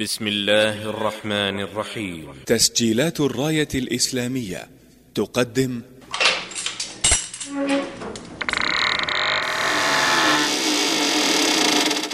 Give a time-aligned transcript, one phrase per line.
[0.00, 2.24] بسم الله الرحمن الرحيم.
[2.46, 4.68] تسجيلات الراية الإسلامية
[5.14, 5.80] تقدم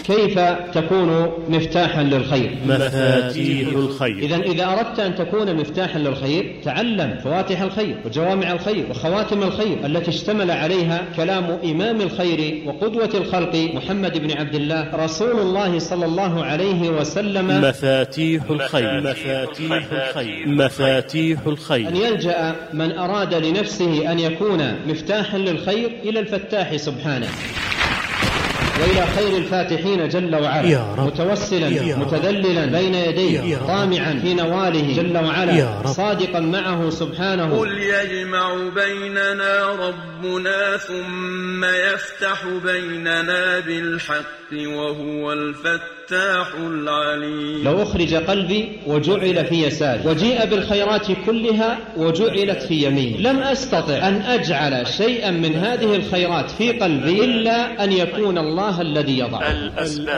[0.03, 0.39] كيف
[0.73, 4.17] تكون مفتاحا للخير؟ مفاتيح الخير.
[4.17, 10.09] إذا إذا أردت أن تكون مفتاحا للخير تعلم فواتح الخير وجوامع الخير وخواتم الخير التي
[10.09, 16.43] اشتمل عليها كلام إمام الخير وقدوة الخلق محمد بن عبد الله رسول الله صلى الله
[16.45, 17.61] عليه وسلم.
[17.61, 19.01] مفاتيح الخير.
[19.01, 20.47] مفاتيح الخير.
[20.47, 27.27] مفاتيح أن الخير يلجأ من أراد لنفسه أن يكون مفتاحا للخير إلى الفتاح سبحانه.
[28.81, 31.05] وإلى خير الفاتحين جل وعلا يا رب.
[31.07, 32.01] متوسلا يا رب.
[32.01, 33.57] متذللا بين يديه.
[33.57, 35.87] طامعا في نواله جل وعلا يا رب.
[35.87, 45.33] صادقا معه سبحانه قل يجمع بيننا ربنا ثم يفتح بيننا بالحق وهو
[46.03, 47.63] الفتاح العليم.
[47.63, 50.01] لو أخرج قلبي وجعل في يساري.
[50.05, 53.17] وجيء بالخيرات كلها وجعلت في يميني.
[53.17, 59.19] لم أستطع أن أجعل شيئا من هذه الخيرات في قلبي إلا أن يكون الله الذي
[59.19, 59.51] يضعه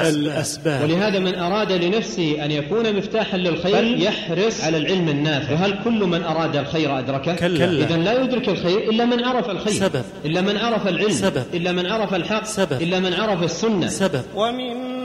[0.10, 0.84] الأسباب.
[0.84, 5.54] ولهذا من أراد لنفسه أن يكون مفتاحا للخير فليحرص على العلم النافع.
[5.54, 7.66] وهل كل من أراد الخير أدركه؟ كلا.
[7.66, 9.74] إذا لا يدرك الخير إلا من عرف الخير.
[9.74, 10.04] سبب.
[10.26, 11.10] إلا من عرف العلم.
[11.10, 11.44] سبب.
[11.54, 12.46] إلا من عرف الحق.
[12.46, 12.82] سبب.
[12.82, 13.88] إلا من عرف السنة.
[13.88, 14.22] سبب.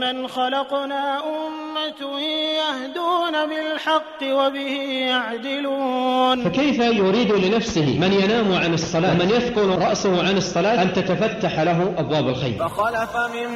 [0.00, 4.72] وممن خلقنا أمة يهدون بالحق وبه
[5.08, 6.44] يعدلون.
[6.44, 11.94] فكيف يريد لنفسه من ينام عن الصلاة ومن يثقل رأسه عن الصلاة أن تتفتح له
[11.98, 13.50] أبواب الخير؟ فخلف من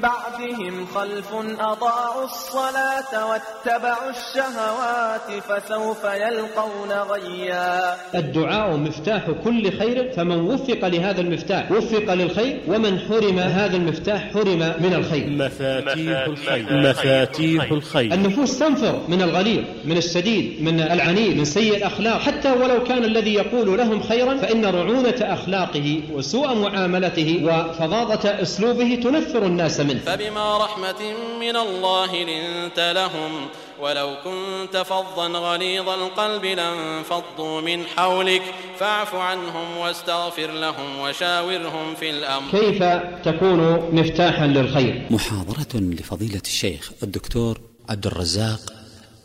[0.00, 7.96] بعدهم خلف أضاعوا الصلاة واتبعوا الشهوات فسوف يلقون غيا.
[8.14, 14.58] الدعاء مفتاح كل خير فمن وفق لهذا المفتاح وفق للخير ومن حرم هذا المفتاح حرم
[14.58, 15.50] من الخير.
[15.96, 16.66] مفاتيح الخير.
[16.70, 18.14] مفاتيح الخير.
[18.14, 22.20] النفوس تنفر من الغليظ من الشديد من العنيد من سيء الأخلاق.
[22.20, 29.46] حتى ولو كان الذي يقول لهم خيرا فإن رعونة أخلاقه وسوء معاملته وفظاظة أسلوبه تنفر
[29.46, 30.00] الناس منه.
[30.00, 31.02] فبما رحمة
[31.40, 33.48] من الله لنت لهم
[33.82, 38.42] ولو كنت فظا غليظ القلب لانفضوا من حولك
[38.78, 42.50] فاعف عنهم واستغفر لهم وشاورهم في الأمر.
[42.50, 42.82] كيف
[43.24, 43.60] تكون
[43.94, 48.60] مفتاحا للخير؟ محاضرة لفضيلة الشيخ الدكتور عبد الرزاق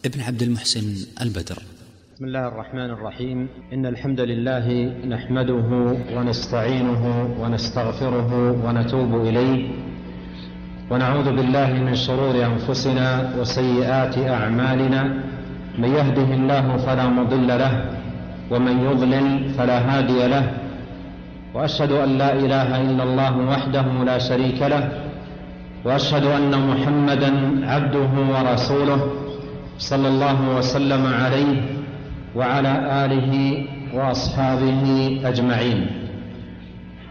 [0.06, 1.58] ابن عبد المحسن البدر.
[2.16, 3.50] بسم الله الرحمن الرحيم.
[3.74, 4.66] إن الحمد لله
[5.08, 5.70] نحمده
[6.16, 7.04] ونستعينه
[7.40, 9.70] ونستغفره ونتوب إليه.
[10.92, 15.02] ونعوذ بالله من شرور أنفسنا وسيئات أعمالنا.
[15.78, 17.86] من يهده الله فلا مضل له
[18.52, 20.46] ومن يضلل فلا هادي له.
[21.54, 24.90] وأشهد أن لا إله إلا الله وحده لا شريك له.
[25.86, 27.32] وأشهد أن محمدا
[27.66, 29.02] عبده ورسوله
[29.78, 31.62] صلى الله وسلم عليه
[32.36, 32.74] وعلى
[33.06, 33.32] آله
[33.94, 34.84] وأصحابه
[35.26, 35.80] أجمعين.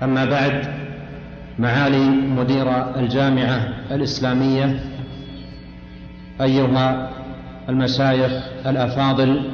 [0.03, 0.84] أما بعد
[1.59, 4.81] معالي مدير الجامعة الإسلامية
[6.41, 7.11] أيها
[7.69, 8.33] المشايخ
[8.67, 9.51] الأفاضل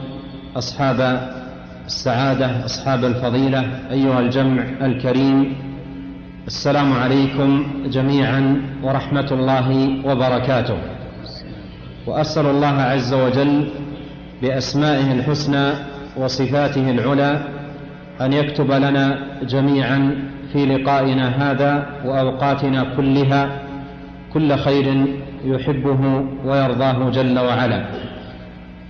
[0.56, 1.30] أصحاب
[1.86, 5.56] السعادة أصحاب الفضيلة أيها الجمع الكريم
[6.46, 10.76] السلام عليكم جميعا ورحمة الله وبركاته.
[12.06, 13.68] وأسأل الله عز وجل
[14.42, 15.72] بأسمائه الحسنى
[16.16, 17.40] وصفاته العلى
[18.20, 20.16] أن يكتب لنا جميعا
[20.52, 23.48] في لقائنا هذا وأوقاتنا كلها
[24.32, 25.04] كل خير
[25.44, 27.84] يحبه ويرضاه جل وعلا.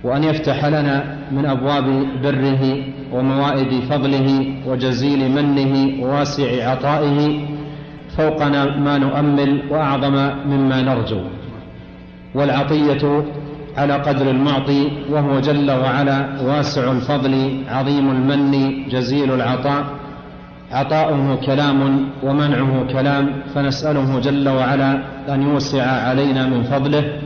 [0.03, 2.83] وأن يفتح لنا من أبواب بره
[3.13, 7.39] وموائد فضله وجزيل منه وواسع عطائه
[8.17, 8.43] فوق
[8.77, 11.21] ما نؤمل وأعظم مما نرجو.
[12.35, 13.23] والعطية
[13.77, 19.85] على قدر المعطي وهو جل وعلا واسع الفضل عظيم المن جزيل العطاء.
[20.71, 27.19] عطاؤه كلام ومنعه كلام فنسأله جل وعلا أن يوسع علينا من فضله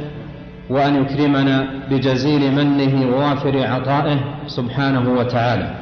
[0.70, 5.76] وأن يكرمنا بجزيل منه ووافر عطائه سبحانه وتعالى.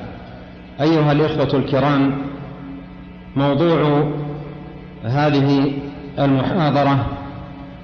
[0.82, 2.18] أيها الإخوة الكرام
[3.36, 4.08] موضوع
[5.04, 5.72] هذه
[6.20, 7.06] المحاضرة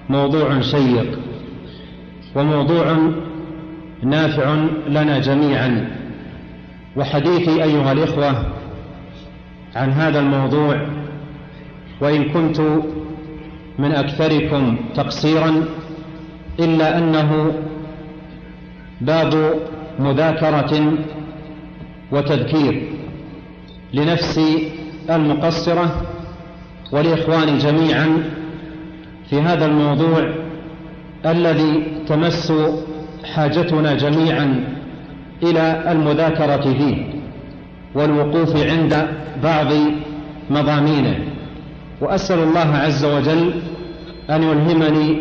[0.10, 1.20] موضوع شيق.
[2.36, 2.98] وموضوع
[4.04, 4.56] نافع
[4.88, 5.90] لنا جميعا.
[6.96, 8.46] وحديثي أيها الإخوة
[9.76, 10.88] عن هذا الموضوع
[12.02, 12.62] وإن كنت
[13.80, 15.66] من أكثركم تقصيرا
[16.60, 17.54] إلا أنه
[19.02, 19.54] باب
[20.00, 20.94] مذاكرة
[22.12, 22.90] وتذكير
[23.94, 24.72] لنفسي
[25.10, 26.02] المقصرة
[26.92, 28.24] والإخوان جميعا
[29.30, 30.30] في هذا الموضوع
[31.26, 32.54] الذي تمس
[33.36, 34.64] حاجتنا جميعا
[35.44, 37.06] إلى المذاكرة فيه
[37.96, 39.08] والوقوف عند
[39.44, 39.68] بعض
[40.50, 41.16] مضامينه.
[42.02, 43.54] وأسأل الله عز وجل
[44.30, 45.18] أن يلهمني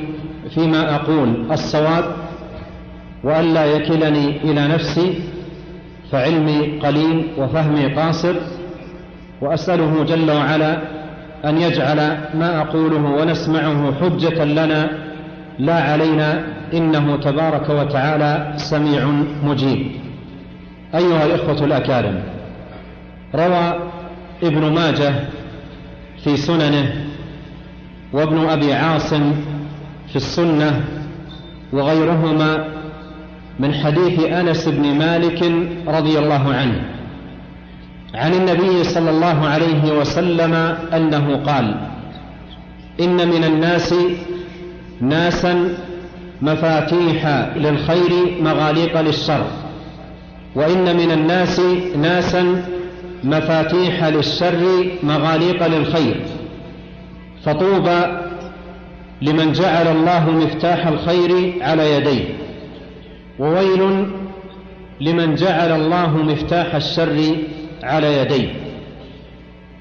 [0.55, 1.52] فيما أقول.
[1.52, 2.05] الصواب
[3.25, 5.20] وألا يكلني إلى نفسي
[6.12, 8.34] فعلمي قليل وفهمي قاصر.
[9.41, 10.79] وأسأله جل وعلا
[11.44, 11.96] أن يجعل
[12.34, 14.91] ما أقوله ونسمعه حجة لنا
[15.58, 19.09] لا علينا إنه تبارك وتعالى سميع
[19.44, 19.87] مجيب.
[20.94, 22.23] أيها الإخوة الأكارم
[23.35, 23.79] روى
[24.43, 25.15] ابن ماجه
[26.25, 27.06] في سننه
[28.12, 29.32] وابن أبي عاصم
[30.09, 30.85] في السنة
[31.73, 32.65] وغيرهما
[33.59, 35.43] من حديث أنس بن مالك
[35.87, 36.82] رضي الله عنه.
[38.15, 40.55] عن النبي صلى الله عليه وسلم
[40.94, 41.75] أنه قال
[43.00, 43.94] إن من الناس
[45.00, 45.69] ناسا
[46.43, 47.26] مفاتيح
[47.56, 49.46] للخير مغاليق للشر.
[50.55, 51.61] وإن من الناس
[51.96, 52.64] ناسا
[53.25, 56.20] مفاتيح للشر مغاليق للخير.
[57.44, 58.00] فطوبى
[59.23, 62.25] لمن جعل الله مفتاح الخير على يديه.
[63.38, 64.06] وويل
[65.00, 67.37] لمن جعل الله مفتاح الشر
[67.82, 68.52] على يديه.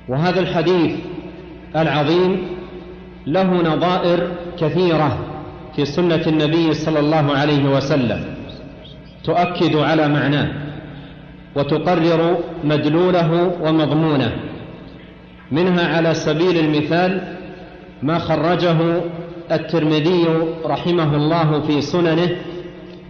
[0.07, 0.95] وهذا الحديث
[1.75, 2.47] العظيم
[3.27, 4.27] له نظائر
[4.59, 5.17] كثيرة.
[5.77, 8.23] في سنة النبي صلى الله عليه وسلم.
[9.23, 10.47] تؤكد على معناه
[11.55, 14.31] وتقرر مدلوله ومضمونه.
[15.51, 17.37] منها على سبيل المثال
[18.03, 18.77] ما خرجه
[19.51, 20.25] الترمذي
[20.65, 22.29] رحمه الله في سننه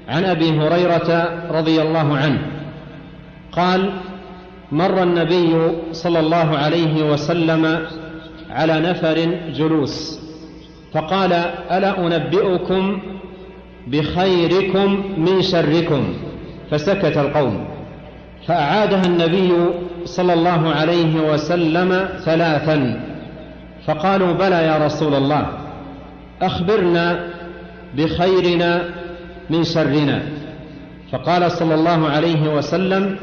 [0.10, 1.10] عن أبي هريرة
[1.52, 2.42] رضي الله عنه.
[3.52, 3.92] قال
[4.72, 5.56] مر النبي
[5.92, 7.88] صلى الله عليه وسلم
[8.50, 9.18] على نفر
[9.56, 10.27] جلوس.
[10.98, 11.34] فقال
[11.72, 13.00] ألا أنبئكم
[13.88, 16.04] بخيركم من شركم؟
[16.72, 17.66] فسكت القوم.
[18.48, 19.54] فأعادها النبي
[20.06, 23.00] صلى الله عليه وسلم ثلاثا.
[23.88, 25.48] فقالوا بلى يا رسول الله
[26.42, 27.28] أخبرنا
[27.98, 28.82] بخيرنا
[29.50, 30.22] من شرنا.
[31.12, 33.18] فقال صلى الله عليه وسلم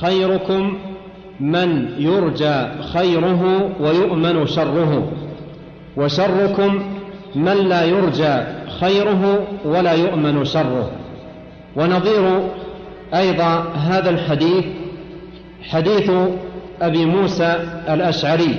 [0.00, 0.78] خيركم
[1.40, 2.56] من يرجى
[2.92, 5.12] خيره ويؤمن شره
[5.96, 6.99] وشركم
[7.34, 8.42] من لا يرجى
[8.80, 10.90] خيره ولا يؤمن شره.
[11.76, 12.48] ونظير
[13.14, 14.64] أيضا هذا الحديث
[15.62, 16.10] حديث
[16.82, 17.56] أبي موسى
[17.88, 18.54] الأشعري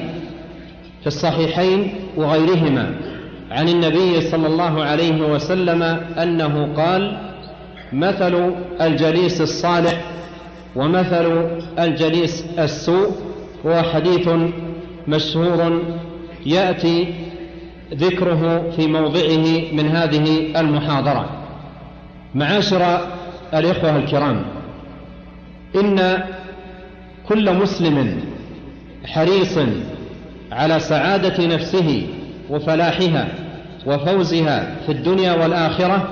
[1.02, 2.96] في الصحيحين وغيرهما
[3.52, 5.84] عن النبي صلى الله عليه وسلم
[6.22, 7.18] أنه قال
[7.94, 10.02] مثل الجليس الصالح
[10.76, 11.48] ومثل
[11.80, 13.12] الجليس السوء
[13.66, 14.30] هو حديث
[15.08, 15.82] مشهور
[16.46, 17.14] يأتي
[17.94, 21.30] ذكره في موضعه من هذه المحاضرة.
[22.36, 23.08] معاشر
[23.54, 24.46] الإخوة الكرام
[25.76, 26.24] إن
[27.30, 28.22] كل مسلم
[29.06, 29.60] حريص
[30.52, 32.08] على سعادة نفسه
[32.50, 33.28] وفلاحها
[33.86, 36.10] وفوزها في الدنيا والآخرة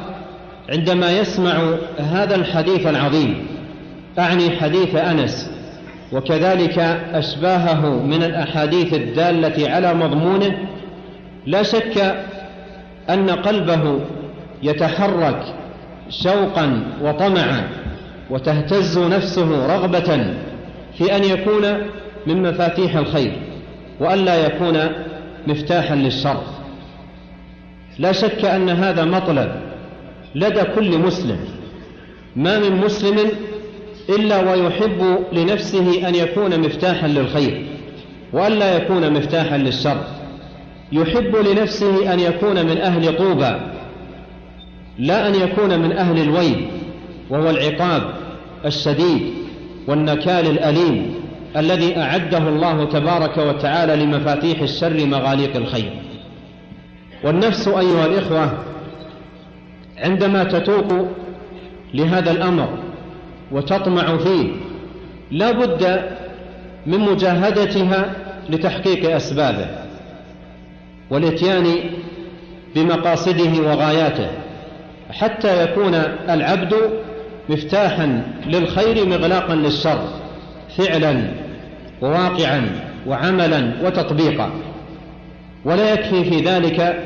[0.69, 3.47] عندما يسمع هذا الحديث العظيم
[4.19, 5.51] أعني حديث أنس
[6.11, 6.79] وكذلك
[7.13, 10.57] أشباهه من الأحاديث الدالة على مضمونه
[11.45, 12.15] لا شك
[13.09, 13.99] أن قلبه
[14.63, 15.43] يتحرك
[16.09, 17.67] شوقا وطمعا
[18.29, 20.33] وتهتز نفسه رغبة
[20.97, 21.77] في أن يكون
[22.27, 23.31] من مفاتيح الخير
[23.99, 24.77] والا يكون
[25.47, 26.41] مفتاحا للشر.
[27.99, 29.51] لا شك أن هذا مطلب
[30.35, 31.39] لدى كل مسلم.
[32.35, 33.31] ما من مسلم
[34.09, 37.65] إلا ويحب لنفسه أن يكون مفتاحا للخير
[38.33, 40.03] والا يكون مفتاحا للشر.
[40.91, 43.55] يحب لنفسه أن يكون من أهل طوبى
[44.99, 46.67] لا أن يكون من أهل الويل
[47.29, 48.13] وهو العقاب
[48.65, 49.33] الشديد
[49.87, 51.13] والنكال الأليم
[51.57, 55.91] الذي أعده الله تبارك وتعالى لمفاتيح الشر مغاليق الخير.
[57.23, 58.53] والنفس أيها الإخوة
[59.97, 61.07] عندما تتوق
[61.93, 62.69] لهذا الأمر
[63.51, 64.47] وتطمع فيه
[65.31, 66.01] لا بد
[66.85, 68.13] من مجاهدتها
[68.49, 69.88] لتحقيق أسبابه.
[71.09, 71.75] والاتيان
[72.75, 74.27] بمقاصده وغاياته
[75.11, 75.95] حتى يكون
[76.29, 76.75] العبد
[77.49, 79.99] مفتاحا للخير مغلاقا للشر
[80.77, 81.21] فعلا
[82.01, 82.69] وواقعا
[83.07, 84.51] وعملا وتطبيقا.
[85.65, 87.03] ولا يكفي في ذلك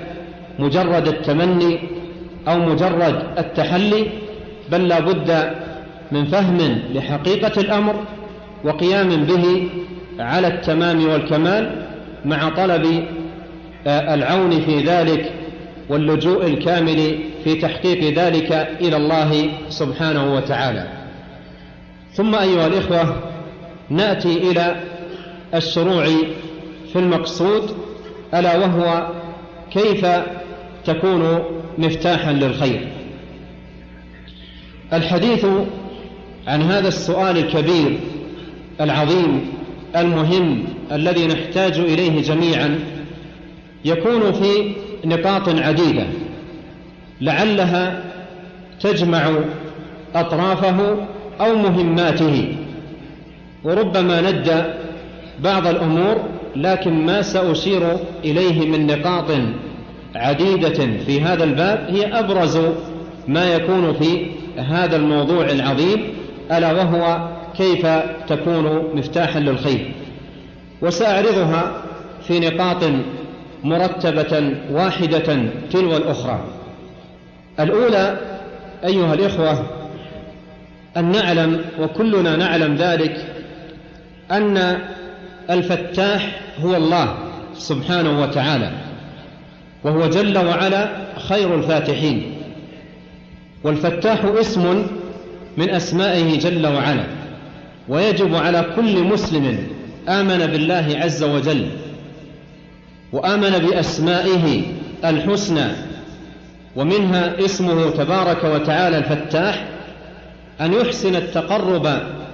[0.60, 1.80] مجرد التمني
[2.48, 4.06] أو مجرد التحلي
[4.72, 5.52] بل لا بد
[6.12, 7.96] من فهم لحقيقة الأمر
[8.64, 9.70] وقيام به
[10.20, 11.86] على التمام والكمال
[12.26, 13.06] مع طلب
[13.88, 15.32] العون في ذلك
[15.90, 20.88] واللجوء الكامل في تحقيق ذلك إلى الله سبحانه وتعالى.
[22.14, 23.16] ثم أيها الإخوة
[23.90, 24.76] نأتي إلى
[25.56, 26.06] الشروع
[26.94, 27.72] في المقصود
[28.34, 29.08] ألا وهو
[29.72, 30.06] كيف
[30.86, 31.40] تكون
[31.78, 32.88] مفتاحا للخير.
[34.94, 35.46] الحديث
[36.48, 38.00] عن هذا السؤال الكبير
[38.82, 39.46] العظيم
[39.96, 42.80] المهم الذي نحتاج إليه جميعا
[43.86, 44.72] يكون في
[45.06, 46.04] نقاط عديدة
[47.22, 48.04] لعلها
[48.80, 49.32] تجمع
[50.16, 51.08] أطرافه
[51.42, 52.56] أو مهماته.
[53.64, 54.64] وربما ندى
[55.44, 56.16] بعض الأمور
[56.56, 59.32] لكن ما سأشير إليه من نقاط
[60.16, 61.88] عديدة في هذا الباب.
[61.90, 62.60] هي أبرز
[63.28, 64.26] ما يكون في
[64.58, 66.14] هذا الموضوع العظيم
[66.52, 67.88] ألا وهو كيف
[68.28, 69.92] تكون مفتاحا للخير.
[70.82, 71.72] وسأعرضها
[72.28, 72.84] في نقاط
[73.64, 75.40] مرتبة واحدة
[75.72, 76.44] تلو الأخرى.
[77.60, 78.18] الأولى
[78.86, 79.66] أيها الإخوة
[80.98, 83.26] أن نعلم وكلنا نعلم ذلك
[84.32, 84.78] أن
[85.50, 87.18] الفتاح هو الله
[87.58, 88.72] سبحانه وتعالى
[89.84, 90.90] وهو جل وعلا
[91.30, 92.34] خير الفاتحين.
[93.64, 94.88] والفتاح اسم
[95.58, 97.04] من أسمائه جل وعلا
[97.90, 99.68] ويجب على كل مسلم
[100.10, 101.68] آمن بالله عز وجل
[103.14, 104.62] وآمن بأسمائه
[105.06, 105.68] الحسنى
[106.76, 109.66] ومنها اسمه تبارك وتعالى الفتاح
[110.62, 111.86] أن يحسن التقرب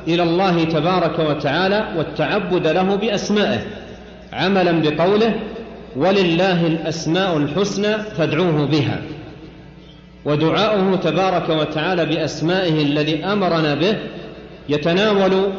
[0.08, 3.60] إلى الله تبارك وتعالى والتعبد له بأسمائه
[4.34, 5.36] عملا بقوله
[5.96, 9.02] ولله الأسماء الحسنى فادعوه بها
[10.26, 13.98] ودعاؤه تبارك وتعالى بأسمائه الذي أمرنا به
[14.70, 15.52] يتناول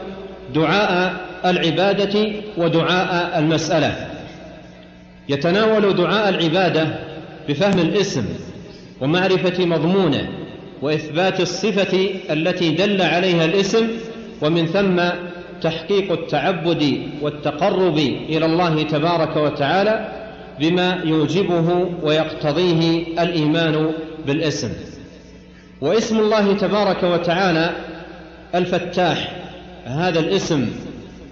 [0.54, 4.09] دعاء العبادة ودعاء المسألة.
[5.28, 6.86] يتناول دعاء العبادة
[7.48, 8.24] بفهم الاسم
[9.00, 10.28] ومعرفة مضمونه
[10.82, 13.88] وإثبات الصفة التي دل عليها الاسم
[14.42, 15.02] ومن ثم
[15.62, 17.98] تحقيق التعبد والتقرب
[18.28, 20.08] إلى الله تبارك وتعالى
[20.60, 23.92] بما يوجبه ويقتضيه الإيمان
[24.26, 24.70] بالاسم.
[25.80, 27.70] واسم الله تبارك وتعالى
[28.54, 29.32] الفتاح
[29.84, 30.66] هذا الاسم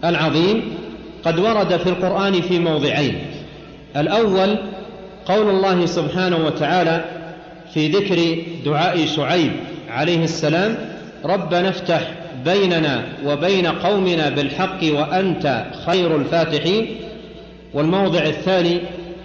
[0.05, 0.75] العظيم
[1.25, 3.19] قد ورد في القرآن في موضعين.
[3.97, 4.59] الأول
[5.27, 7.05] قول الله سبحانه وتعالى
[7.75, 9.53] في ذكر دعاء شعيب
[9.91, 10.77] عليه السلام
[11.25, 12.01] ربنا افتح
[12.45, 16.87] بيننا وبين قومنا بالحق وأنت خير الفاتحين.
[17.75, 18.81] والموضع الثاني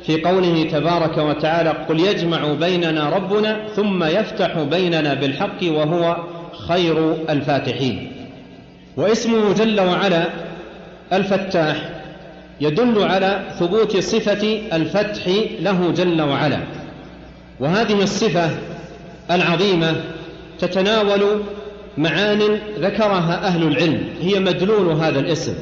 [0.05, 6.17] في قوله تبارك وتعالى قل يجمع بيننا ربنا ثم يفتح بيننا بالحق وهو
[6.67, 8.11] خير الفاتحين.
[8.97, 10.23] واسمه جل وعلا
[11.13, 11.75] الفتاح
[12.61, 15.27] يدل على ثبوت صفة الفتح
[15.59, 16.59] له جل وعلا.
[17.59, 18.49] وهذه الصفة
[19.31, 19.95] العظيمة
[20.59, 21.41] تتناول
[21.97, 25.53] معان ذكرها أهل العلم هي مدلول هذا الاسم.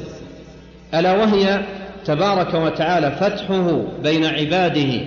[0.94, 1.60] ألا وهي
[2.04, 5.00] تبارك وتعالى فتحه بين عباده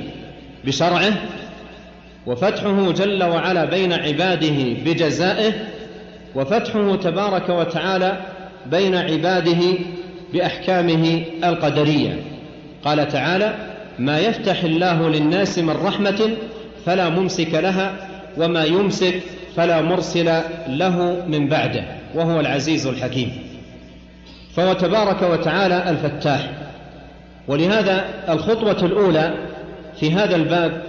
[0.66, 1.14] بشرعه
[2.26, 5.54] وفتحه جل وعلا بين عباده بجزائه
[6.36, 8.18] وفتحه تبارك وتعالى
[8.66, 9.62] بين عباده
[10.36, 12.20] بأحكامه القدرية.
[12.86, 13.54] قال تعالى
[14.00, 16.30] ما يفتح الله للناس من رحمة
[16.86, 17.94] فلا ممسك لها
[18.38, 19.20] وما يمسك
[19.56, 21.84] فلا مرسل له من بعده.
[22.16, 23.32] وهو العزيز الحكيم.
[24.56, 26.50] فهو تبارك وتعالى الفتاح.
[27.48, 29.34] ولهذا الخطوة الأولى
[30.00, 30.84] في هذا الباب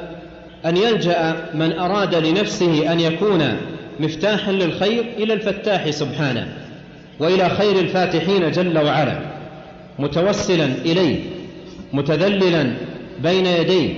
[0.66, 3.56] أن يلجأ من أراد لنفسه أن يكون
[4.00, 6.48] مفتاحا للخير إلى الفتاح سبحانه
[7.18, 9.35] وإلى خير الفاتحين جل وعلا.
[9.98, 11.16] متوسلا إليه
[11.92, 12.72] متذللا
[13.22, 13.94] بين يديه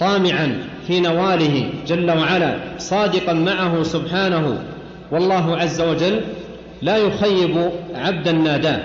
[0.00, 4.64] طامعا في نواله جل وعلا صادقا معه سبحانه.
[5.10, 6.20] والله عز وجل
[6.82, 8.80] لا يخيب عبدا ناداه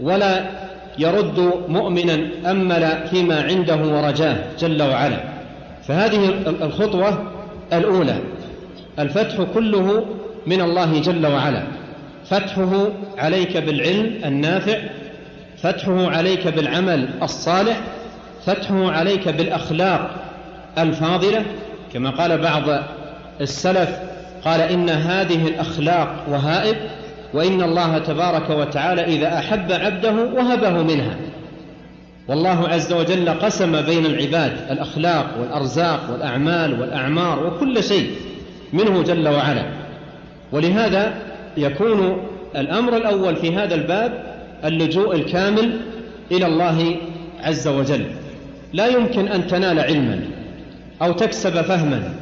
[0.00, 0.50] ولا
[0.98, 5.20] يرد مؤمنا أمل فيما عنده ورجاه جل وعلا.
[5.88, 7.32] فهذه الخطوة
[7.72, 8.16] الأولى
[8.98, 10.04] الفتح كله
[10.46, 11.62] من الله جل وعلا.
[12.30, 14.78] فتحه عليك بالعلم النافع
[15.62, 17.80] فتحه عليك بالعمل الصالح
[18.46, 20.10] فتحه عليك بالأخلاق
[20.78, 21.42] الفاضلة.
[21.92, 22.62] كما قال بعض
[23.40, 23.98] السلف
[24.44, 26.76] قال إن هذه الأخلاق وهائب
[27.34, 31.16] وإن الله تبارك وتعالى إذا أحب عبده وهبه منها.
[32.28, 38.10] والله عز وجل قسم بين العباد الأخلاق والأرزاق والأعمال والأعمار وكل شيء
[38.72, 39.64] منه جل وعلا.
[40.52, 41.14] ولهذا
[41.56, 42.26] يكون
[42.56, 44.31] الأمر الأول في هذا الباب
[44.64, 45.80] اللجوء الكامل
[46.32, 46.96] إلى الله
[47.40, 48.06] عز وجل.
[48.72, 50.20] لا يمكن أن تنال علما
[51.02, 52.14] أو تكسب فهما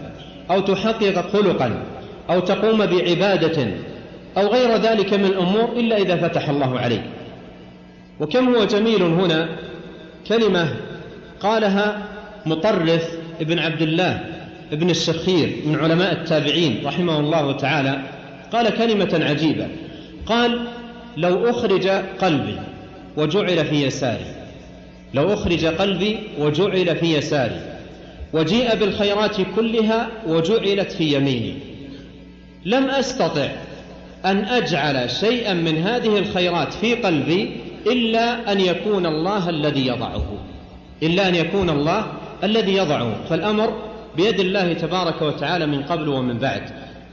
[0.50, 1.82] أو تحقق خلقا
[2.30, 3.66] أو تقوم بعبادة
[4.37, 7.02] أو غير ذلك من الأمور إلا إذا فتح الله عليك.
[8.20, 9.49] وكم هو جميل هنا
[10.28, 10.68] كلمة
[11.40, 12.02] قالها
[12.47, 13.04] مطرف
[13.40, 14.20] ابن عبد الله
[14.73, 17.99] ابن الشخير من علماء التابعين رحمه الله تعالى.
[18.52, 19.66] قال كلمة عجيبة.
[20.26, 20.61] قال
[21.17, 21.88] لو أخرج
[22.21, 22.59] قلبي
[23.17, 24.35] وجعل في يساري.
[25.14, 27.61] لو أخرج قلبي وجعل في يساري.
[28.33, 31.55] وجيء بالخيرات كلها وجعلت في يميني.
[32.64, 33.49] لم أستطع
[34.25, 37.50] أن أجعل شيئا من هذه الخيرات في قلبي
[37.87, 40.25] إلا أن يكون الله الذي يضعه.
[41.02, 42.07] إلا أن يكون الله
[42.45, 43.14] الذي يضعه.
[43.31, 43.83] فالأمر
[44.17, 46.62] بيد الله تبارك وتعالى من قبل ومن بعد.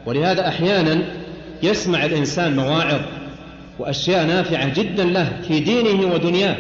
[0.05, 1.03] ولهذا أحيانا
[1.63, 3.01] يسمع الإنسان مواعظ
[3.79, 6.55] وأشياء نافعة جدا له في دينه ودنياه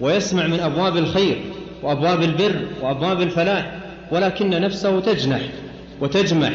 [0.00, 1.36] ويسمع من أبواب الخير
[1.82, 3.72] وأبواب البر وأبواب الفلاح
[4.10, 5.40] ولكن نفسه تجنح
[6.00, 6.52] وتجمح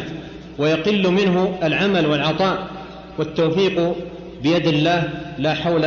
[0.58, 2.68] ويقل منه العمل والعطاء
[3.20, 3.96] والتوفيق
[4.44, 5.86] بيد الله لا حول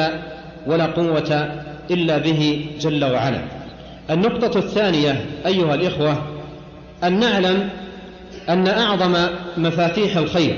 [0.67, 3.41] ولا قوة إلا به جل وعلا.
[4.11, 6.23] النقطة الثانية أيها الإخوة
[7.05, 7.69] أن نعلم
[8.49, 9.17] أن أعظم
[9.57, 10.57] مفاتيح الخير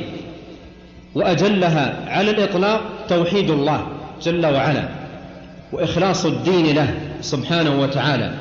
[1.17, 3.87] وأجلها على الإطلاق توحيد الله
[4.23, 4.89] جل وعلا
[5.73, 8.35] وإخلاص الدين له سبحانه وتعالى.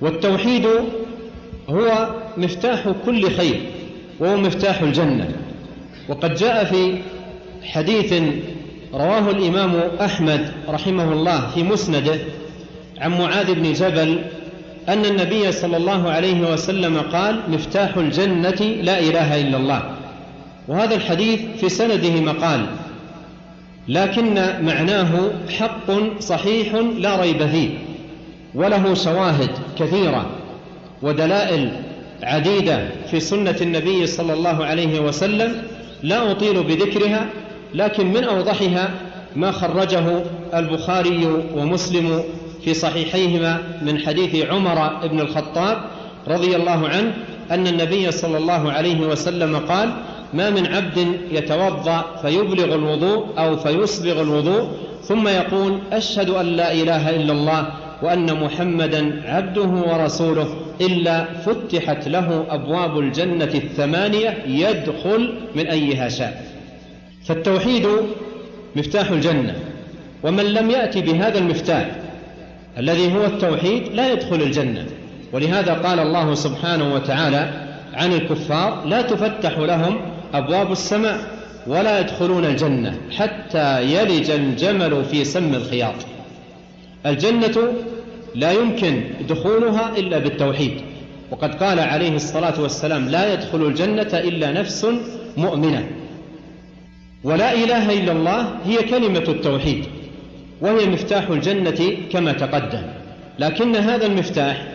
[0.00, 0.66] والتوحيد
[1.68, 3.60] هو مفتاح كل خير
[4.20, 5.28] وهو مفتاح الجنة.
[6.08, 6.98] وقد جاء في
[7.62, 8.12] حديث
[8.94, 12.18] رواه الإمام أحمد رحمه الله في مسنده
[12.98, 14.18] عن معاذ بن جبل
[14.88, 19.82] أن النبي صلى الله عليه وسلم قال مفتاح الجنة لا إله إلا الله.
[20.68, 22.66] وهذا الحديث في سنده مقال
[23.88, 27.68] لكن معناه حق صحيح لا ريب فيه
[28.54, 30.26] وله شواهد كثيرة
[31.02, 31.72] ودلائل
[32.22, 35.62] عديدة في سنة النبي صلى الله عليه وسلم
[36.02, 37.26] لا أطيل بذكرها
[37.74, 38.90] لكن من أوضحها
[39.36, 40.22] ما خرجه
[40.54, 42.22] البخاري ومسلم
[42.64, 45.78] في صحيحيهما من حديث عمر بن الخطاب
[46.28, 47.12] رضي الله عنه
[47.50, 49.92] أن النبي صلى الله عليه وسلم قال
[50.34, 54.68] ما من عبد يتوضأ فيبلغ الوضوء أو فيسبغ الوضوء
[55.02, 57.66] ثم يقول أشهد أن لا إله إلا الله
[58.02, 66.44] وأن محمدا عبده ورسوله إلا فتحت له أبواب الجنة الثمانية يدخل من أيها شاء.
[67.24, 67.86] فالتوحيد
[68.76, 69.54] مفتاح الجنة
[70.22, 71.90] ومن لم يأتي بهذا المفتاح
[72.78, 74.86] الذي هو التوحيد لا يدخل الجنة.
[75.32, 77.50] ولهذا قال الله سبحانه وتعالى
[77.94, 81.18] عن الكفار لا تفتح لهم أبواب السماء
[81.66, 85.94] ولا يدخلون الجنة حتى يلج الجمل في سم الخياط.
[87.06, 87.72] الجنة
[88.34, 90.80] لا يمكن دخولها إلا بالتوحيد.
[91.30, 94.86] وقد قال عليه الصلاة والسلام لا يدخل الجنة إلا نفس
[95.36, 95.88] مؤمنة.
[97.24, 99.84] ولا إله إلا الله هي كلمة التوحيد
[100.60, 102.82] وهي مفتاح الجنة كما تقدم.
[103.38, 104.66] لكن هذا المفتاح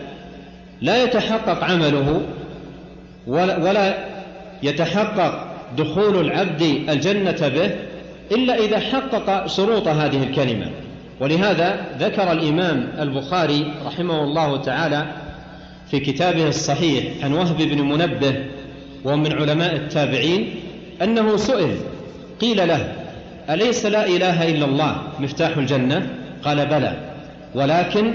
[0.82, 2.20] لا يتحقق عمله
[3.26, 3.94] ولا
[4.62, 7.70] يتحقق دخول العبد الجنة به
[8.32, 10.70] إلا إذا حقق شروط هذه الكلمة.
[11.20, 15.06] ولهذا ذكر الإمام البخاري رحمه الله تعالى
[15.90, 18.34] في كتابه الصحيح عن وهب بن منبه
[19.04, 20.54] وهو من علماء التابعين
[21.02, 21.76] أنه سئل
[22.40, 22.92] قيل له
[23.50, 26.08] أليس لا إله إلا الله مفتاح الجنة؟
[26.44, 26.94] قال بلى
[27.54, 28.14] ولكن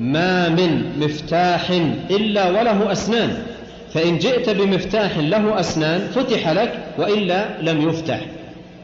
[0.00, 1.70] ما من مفتاح
[2.10, 3.42] إلا وله أسنان.
[3.96, 8.20] فإن جئت بمفتاح له أسنان فتح لك وإلا لم يفتح.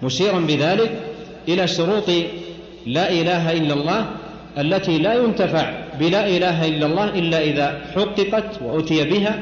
[0.02, 0.90] مشيرا بذلك
[1.48, 2.08] إلى شروط
[2.86, 4.06] لا إله إلا الله
[4.58, 9.38] التي لا ينتفع بلا إله إلا الله إلا إذا حققت وأتي بها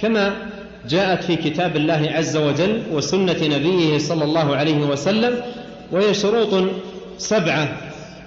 [0.00, 0.32] كما
[0.88, 5.40] جاءت في كتاب الله عز وجل وسنة نبيه صلى الله عليه وسلم
[5.92, 6.64] وهي شروط
[7.18, 7.68] سبعة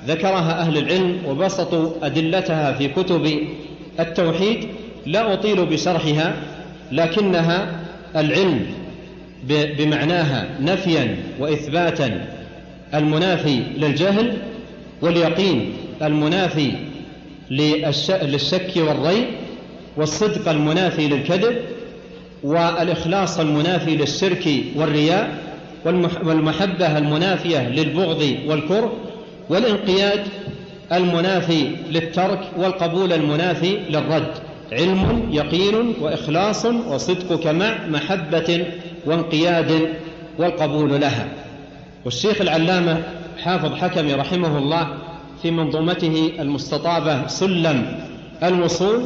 [0.07, 3.39] ذكرها أهل العلم وبسطوا أدلتها في كتب
[3.99, 4.67] التوحيد.
[5.05, 6.33] لا أطيل بشرحها
[6.91, 7.79] لكنها
[8.15, 8.65] العلم
[9.77, 12.25] بمعناها نفيا وإثباتا.
[12.93, 14.37] المنافي للجهل
[15.01, 16.71] واليقين المنافي
[17.51, 19.25] للشك والريب
[19.97, 21.55] والصدق المنافي للكذب
[22.43, 25.29] والإخلاص المنافي للشرك والرياء
[26.23, 28.93] والمحبة المنافية للبغض والكره
[29.49, 30.23] والانقياد
[30.91, 34.31] المنافي للترك والقبول المنافي للرد.
[34.71, 38.65] علم يقين وإخلاص وصدقك مع محبة
[39.05, 39.89] وانقياد
[40.37, 41.27] والقبول لها.
[42.05, 43.03] والشيخ العلامة
[43.43, 44.87] حافظ حكمي رحمه الله
[45.41, 47.99] في منظومته المستطابة سلم
[48.43, 49.03] الوصول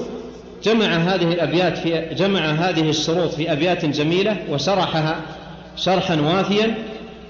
[0.63, 5.21] جمع هذه الأبيات في جمع هذه الشروط في أبيات جميلة وشرحها
[5.78, 6.76] شرحا وافيا.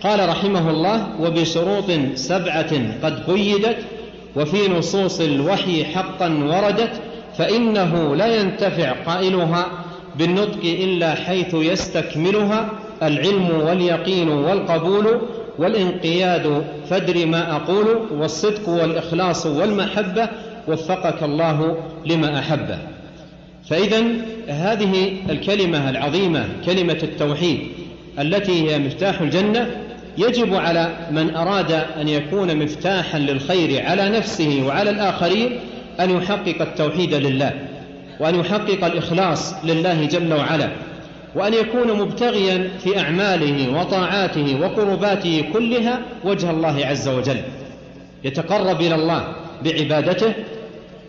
[0.03, 3.77] قال رحمه الله وبشروط سبعة قد قيدت
[4.35, 7.01] وفي نصوص الوحي حقا وردت
[7.37, 9.65] فإنه لا ينتفع قائلها
[10.19, 12.69] بالنطق إلا حيث يستكملها
[13.03, 15.21] العلم واليقين والقبول
[15.59, 16.63] والانقياد.
[16.89, 20.29] فادر ما أقول والصدق والإخلاص والمحبة
[20.67, 22.77] وفقك الله لما أحبه
[23.69, 24.03] فإذا
[24.47, 27.59] هذه الكلمة العظيمة كلمة التوحيد
[28.19, 29.71] التي هي مفتاح الجنة
[30.17, 35.59] يجب على من أراد أن يكون مفتاحا للخير على نفسه وعلى الآخرين
[35.99, 37.51] أن يحقق التوحيد لله
[38.19, 40.69] وأن يحقق الإخلاص لله جل وعلا
[41.35, 47.37] وأن يكون مبتغيا في أعماله وطاعاته وقرباته كلها وجه الله عز وجل.
[48.23, 49.27] يتقرب إلى الله
[49.63, 50.33] بعبادته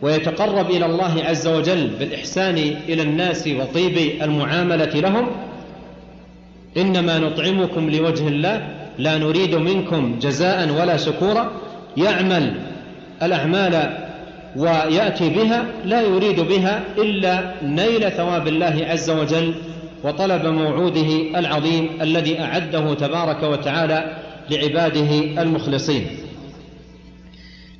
[0.02, 2.56] ويتقرب إلى الله عز وجل بالإحسان
[2.88, 5.26] إلى الناس وطيب المعاملة لهم.
[6.76, 8.68] إنما نطعمكم لوجه الله
[8.98, 11.50] لا نريد منكم جزاء ولا شكورا.
[11.96, 12.54] يعمل
[13.22, 14.03] الأعمال
[14.56, 19.54] ويأتي بها لا يريد بها إلا نيل ثواب الله عز وجل
[20.04, 24.16] وطلب موعوده العظيم الذي أعده تبارك وتعالى
[24.50, 26.06] لعباده المخلصين.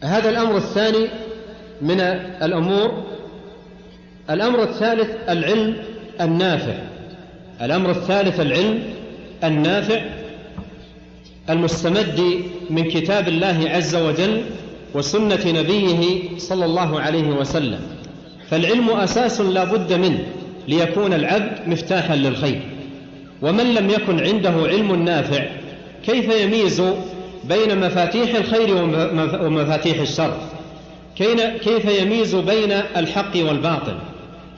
[0.03, 1.09] هذا الأمر الثاني
[1.83, 2.01] من
[2.43, 3.05] الأمور.
[4.31, 5.77] الأمر الثالث العلم
[6.21, 6.75] النافع.
[7.63, 8.83] الأمر الثالث العلم
[9.45, 10.01] النافع
[11.51, 12.21] المستمد
[12.71, 14.43] من كتاب الله عز وجل
[14.95, 17.81] وسنة نبيه صلى الله عليه وسلم.
[18.51, 20.27] فالعلم أساس لا بد منه
[20.69, 22.61] ليكون العبد مفتاحا للخير.
[23.43, 25.45] ومن لم يكن عنده علم نافع
[26.07, 26.83] كيف يميز
[27.45, 28.75] بين مفاتيح الخير
[29.47, 30.37] ومفاتيح الشر؟
[31.65, 33.99] كيف يميز بين الحق والباطل؟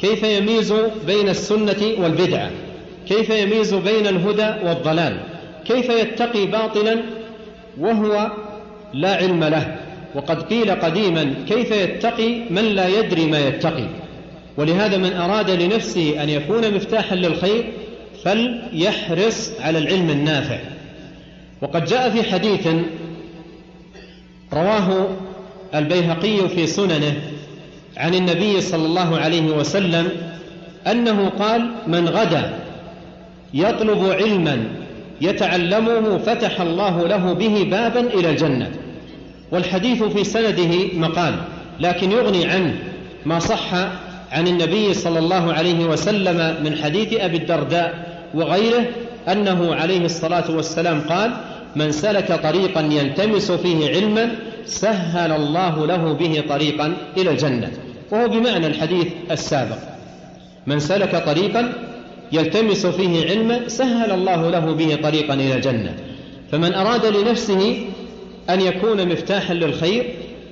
[0.01, 0.75] كيف يميز
[1.07, 2.51] بين السنة والبدعة؟
[3.09, 5.21] كيف يميز بين الهدى والضلال؟
[5.65, 7.03] كيف يتقي باطلا
[7.81, 8.31] وهو
[8.95, 9.77] لا علم له؟
[10.17, 13.89] وقد قيل قديما كيف يتقي من لا يدري ما يتقي؟
[14.57, 17.65] ولهذا من أراد لنفسه أن يكون مفتاحا للخير
[18.25, 20.59] فليحرص على العلم النافع.
[21.63, 22.69] وقد جاء في حديث
[24.53, 25.09] رواه
[25.75, 27.15] البيهقي في سننه
[27.97, 30.09] عن النبي صلى الله عليه وسلم
[30.87, 32.59] أنه قال من غدا
[33.55, 34.65] يطلب علما
[35.21, 38.71] يتعلمه فتح الله له به بابا إلى الجنة
[39.53, 41.35] والحديث في سنده مقال
[41.81, 42.75] لكن يغني عنه
[43.27, 43.75] ما صح
[44.33, 47.95] عن النبي صلى الله عليه وسلم من حديث أبي الدرداء
[48.35, 48.85] وغيره
[49.29, 51.31] أنه عليه الصلاة والسلام قال
[51.77, 54.31] من سلك طريقا يلتمس فيه علما
[54.67, 57.71] سهل الله له به طريقا إلى الجنة.
[58.11, 59.79] وهو بمعنى الحديث السابق.
[60.67, 61.73] من سلك طريقا
[62.33, 65.95] يلتمس فيه علما سهل الله له به طريقا إلى الجنة.
[66.53, 67.87] فمن أراد لنفسه
[68.51, 70.05] أن يكون مفتاحا للخير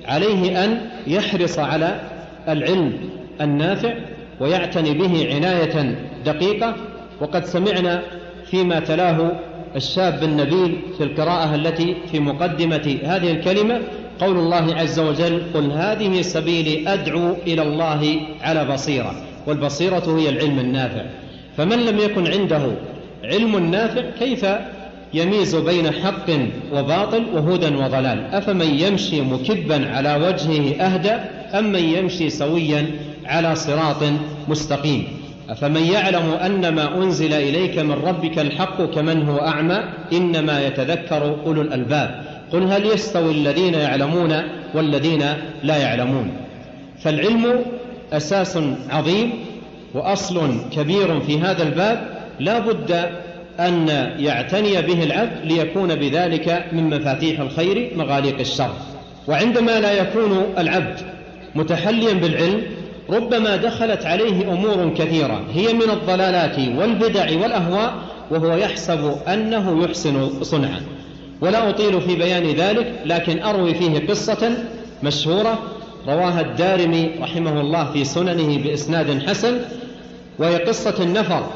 [0.05, 1.99] عليه أن يحرص على
[2.47, 2.93] العلم
[3.41, 3.93] النافع
[4.39, 6.75] ويعتني به عناية دقيقة.
[7.21, 8.01] وقد سمعنا
[8.45, 9.31] فيما تلاه
[9.75, 13.81] الشاب النبيل في القراءة التي في مقدمة هذه الكلمة
[14.19, 19.15] قول الله عز وجل قل هذه سبيلي أدعو إلى الله على بصيرة
[19.47, 21.05] والبصيرة هي العلم النافع.
[21.57, 22.71] فمن لم يكن عنده
[23.23, 24.45] علم نافع كيف
[25.13, 26.29] يميز بين حق
[26.73, 28.25] وباطل وهدى وضلال.
[28.31, 31.11] أفمن يمشي مكبا على وجهه أهدى
[31.59, 32.85] أم من يمشي سويا
[33.25, 34.03] على صراط
[34.47, 35.07] مستقيم.
[35.49, 41.61] أفمن يعلم أن ما أنزل إليك من ربك الحق كمن هو أعمى إنما يتذكر أولو
[41.61, 42.25] الألباب.
[42.51, 44.41] قل هل يستوي الذين يعلمون
[44.73, 45.23] والذين
[45.63, 46.31] لا يعلمون؟
[46.99, 47.65] فالعلم
[48.13, 49.33] أساس عظيم
[49.93, 52.07] وأصل كبير في هذا الباب.
[52.39, 53.09] لا بد
[53.59, 53.87] أن
[54.19, 58.73] يعتني به العبد ليكون بذلك من مفاتيح الخير مغاليق الشر.
[59.27, 60.99] وعندما لا يكون العبد
[61.55, 62.61] متحليا بالعلم
[63.09, 67.93] ربما دخلت عليه أمور كثيرة هي من الضلالات والبدع والأهواء
[68.31, 70.81] وهو يحسب أنه يحسن صنعا.
[71.41, 74.57] ولا أطيل في بيان ذلك لكن أروي فيه قصة
[75.03, 75.59] مشهورة
[76.07, 79.57] رواها الدارمي رحمه الله في سننه بإسناد حسن
[80.39, 81.49] وهي قصة النفر.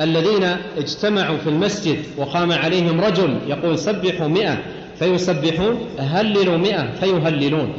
[0.00, 0.44] الذين
[0.76, 4.58] اجتمعوا في المسجد وقام عليهم رجل يقول سبحوا مئة
[4.98, 7.72] فيسبحون هللوا مئة فيهللون.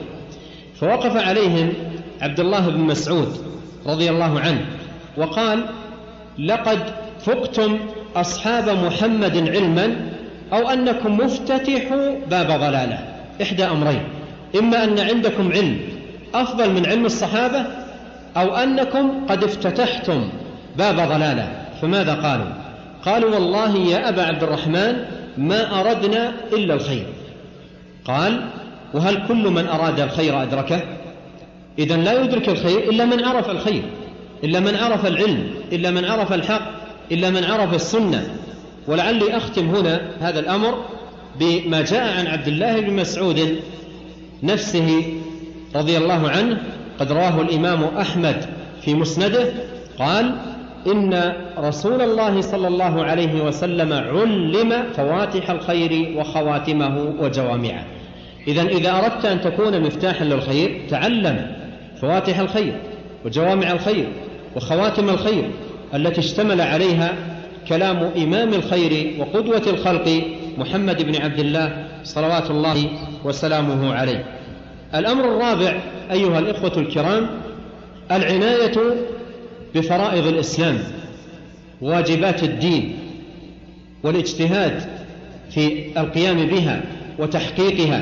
[0.79, 1.73] فوقف عليهم
[2.21, 3.37] عبد الله بن مسعود
[3.87, 4.65] رضي الله عنه
[5.17, 5.65] وقال
[6.39, 6.79] لقد
[7.25, 7.79] فقتم
[8.15, 9.95] أصحاب محمد علما
[10.53, 12.99] أو أنكم مفتتحوا باب ضلالة.
[13.41, 14.03] إحدى أمرين
[14.59, 15.79] إما أن عندكم علم
[16.33, 17.65] أفضل من علم الصحابة
[18.37, 20.29] أو أنكم قد افتتحتم
[20.77, 21.64] باب ضلالة.
[21.81, 22.45] فماذا قالوا؟
[23.05, 25.05] قالوا والله يا أبا عبد الرحمن
[25.37, 27.05] ما أردنا إلا الخير.
[28.05, 28.49] قال
[28.93, 30.81] وهل كل من أراد الخير أدركه؟
[31.79, 33.83] إذا لا يدرك الخير إلا من عرف الخير
[34.43, 36.71] إلا من عرف العلم إلا من عرف الحق
[37.11, 38.27] إلا من عرف السنة.
[38.87, 40.85] ولعلي أختم هنا هذا الأمر
[41.39, 43.59] بما جاء عن عبد الله بن مسعود
[44.43, 45.03] نفسه
[45.75, 46.61] رضي الله عنه
[46.99, 48.45] قد رواه الإمام أحمد
[48.81, 49.53] في مسنده
[49.99, 50.35] قال
[50.87, 57.83] إن رسول الله صلى الله عليه وسلم علم فواتح الخير وخواتمه وجوامعه.
[58.47, 61.55] إذا إذا أردت أن تكون مفتاحا للخير تعلم
[62.01, 62.77] فواتح الخير
[63.25, 64.07] وجوامع الخير
[64.55, 65.49] وخواتم الخير
[65.93, 67.13] التي اشتمل عليها
[67.69, 70.23] كلام إمام الخير وقدوة الخلق
[70.57, 72.89] محمد بن عبد الله صلوات الله
[73.23, 74.25] وسلامه عليه.
[74.95, 75.79] الأمر الرابع
[76.11, 77.27] أيها الإخوة الكرام
[78.11, 78.73] العناية
[79.75, 80.77] بفرائض الإسلام
[81.81, 82.97] واجبات الدين
[84.03, 84.81] والاجتهاد
[85.51, 86.81] في القيام بها
[87.19, 88.01] وتحقيقها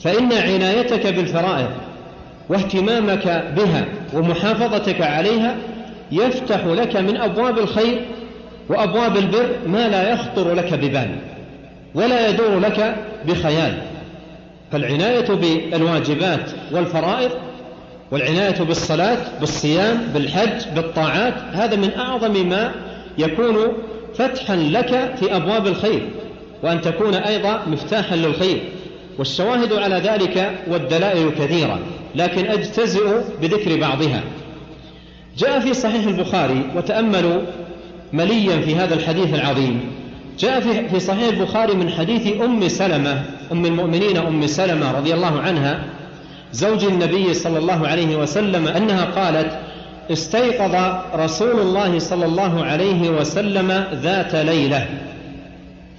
[0.00, 1.68] فإن عنايتك بالفرائض
[2.48, 5.56] واهتمامك بها ومحافظتك عليها
[6.12, 8.00] يفتح لك من أبواب الخير
[8.68, 11.16] وأبواب البر ما لا يخطر لك ببال
[11.94, 12.96] ولا يدور لك
[13.28, 13.82] بخيال.
[14.72, 17.30] فالعناية بالواجبات والفرائض
[18.10, 22.72] والعناية بالصلاة بالصيام بالحج بالطاعات هذا من أعظم ما
[23.18, 23.56] يكون
[24.14, 26.08] فتحا لك في أبواب الخير
[26.62, 28.62] وأن تكون أيضا مفتاحا للخير.
[29.18, 31.78] والشواهد على ذلك والدلائل كثيرة
[32.14, 33.08] لكن أجتزئ
[33.42, 34.22] بذكر بعضها.
[35.38, 37.42] جاء في صحيح البخاري وتأملوا
[38.12, 39.80] مليا في هذا الحديث العظيم.
[40.38, 45.84] جاء في صحيح البخاري من حديث أم سلمة أم المؤمنين أم سلمة رضي الله عنها
[46.52, 49.58] زوج النبي صلى الله عليه وسلم أنها قالت
[50.12, 50.74] استيقظ
[51.14, 54.86] رسول الله صلى الله عليه وسلم ذات ليلة.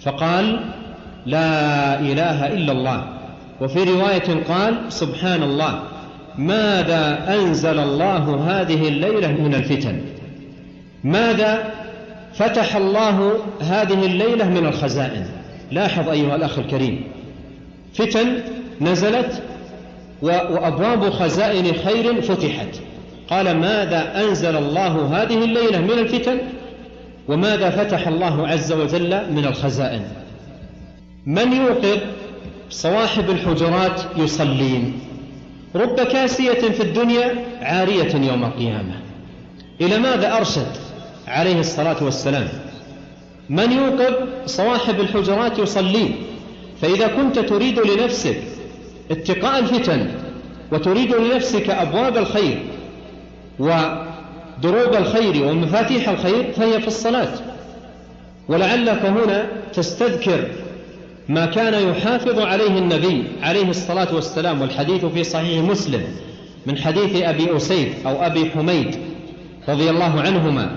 [0.02, 0.60] فقال
[1.26, 3.04] لا إله إلا الله.
[3.62, 5.84] وفي رواية قال سبحان الله.
[6.38, 10.02] ماذا أنزل الله هذه الليلة من الفتن؟
[11.04, 11.74] ماذا
[12.34, 15.26] فتح الله هذه الليلة من الخزائن؟
[15.72, 17.04] لاحظ أيها الأخ الكريم.
[17.94, 18.28] فتن
[18.82, 19.42] نزلت
[20.22, 22.68] وأبواب خزائن خير فتحت.
[23.30, 26.38] قال ماذا أنزل الله هذه الليلة من الفتن؟
[27.28, 30.02] وماذا فتح الله عز وجل من الخزائن؟
[31.26, 31.98] من يوقظ؟
[32.70, 35.00] صواحب الحجرات يصلين.
[35.76, 38.94] رب كاسية في الدنيا عارية يوم القيامة.
[39.82, 40.72] إلى ماذا أرشد؟
[41.28, 42.48] عليه الصلاة والسلام.
[43.50, 44.14] من يوقظ؟
[44.46, 46.16] صواحب الحجرات يصلين.
[46.82, 48.38] فإذا كنت تريد لنفسك
[49.12, 50.08] اتقاء الفتن
[50.72, 52.58] وتريد لنفسك أبواب الخير
[53.60, 57.34] ودروب الخير ومفاتيح الخير فهي في الصلاة.
[58.50, 60.48] ولعلك هنا تستذكر
[61.30, 66.02] ما كان يحافظ عليه النبي عليه الصلاة والسلام والحديث في صحيح مسلم
[66.66, 68.96] من حديث أبي أسيد أو أبي حميد
[69.70, 70.72] رضي الله عنهما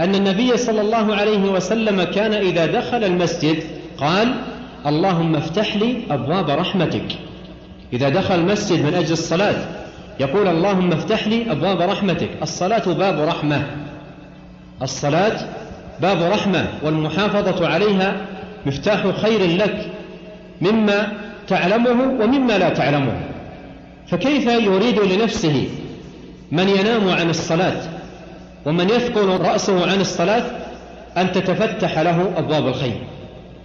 [0.00, 3.62] أن النبي صلى الله عليه وسلم كان إذا دخل المسجد
[3.98, 4.34] قال
[4.86, 7.18] اللهم افتح لي أبواب رحمتك.
[7.92, 9.54] إذا دخل المسجد من أجل الصلاة
[10.20, 12.28] يقول اللهم افتح لي أبواب رحمتك.
[12.42, 13.62] الصلاة باب رحمة.
[14.82, 15.40] الصلاة
[16.00, 18.16] باب رحمة والمحافظة عليها
[18.66, 19.90] مفتاح خير لك
[20.60, 21.12] مما
[21.48, 23.20] تعلمه ومما لا تعلمه.
[24.06, 25.68] فكيف يريد لنفسه
[26.52, 27.82] من ينام عن الصلاة
[28.66, 30.44] ومن يثقل رأسه عن الصلاة
[31.16, 32.98] أن تتفتح له أبواب الخير؟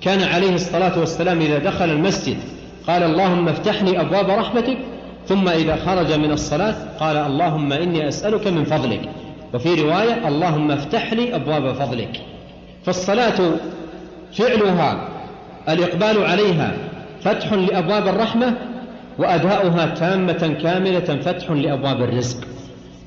[0.01, 2.37] كان عليه الصلاة والسلام إذا دخل المسجد
[2.89, 4.77] قال اللهم افتح لي أبواب رحمتك
[5.27, 9.09] ثم إذا خرج من الصلاة قال اللهم إني أسألك من فضلك.
[9.53, 12.21] وفي رواية اللهم افتح لي أبواب فضلك.
[12.85, 13.51] فالصلاة
[14.33, 15.07] فعلها
[15.69, 16.73] الإقبال عليها
[17.21, 18.53] فتح لأبواب الرحمة
[19.19, 22.37] وأداؤها تامة كاملة فتح لأبواب الرزق.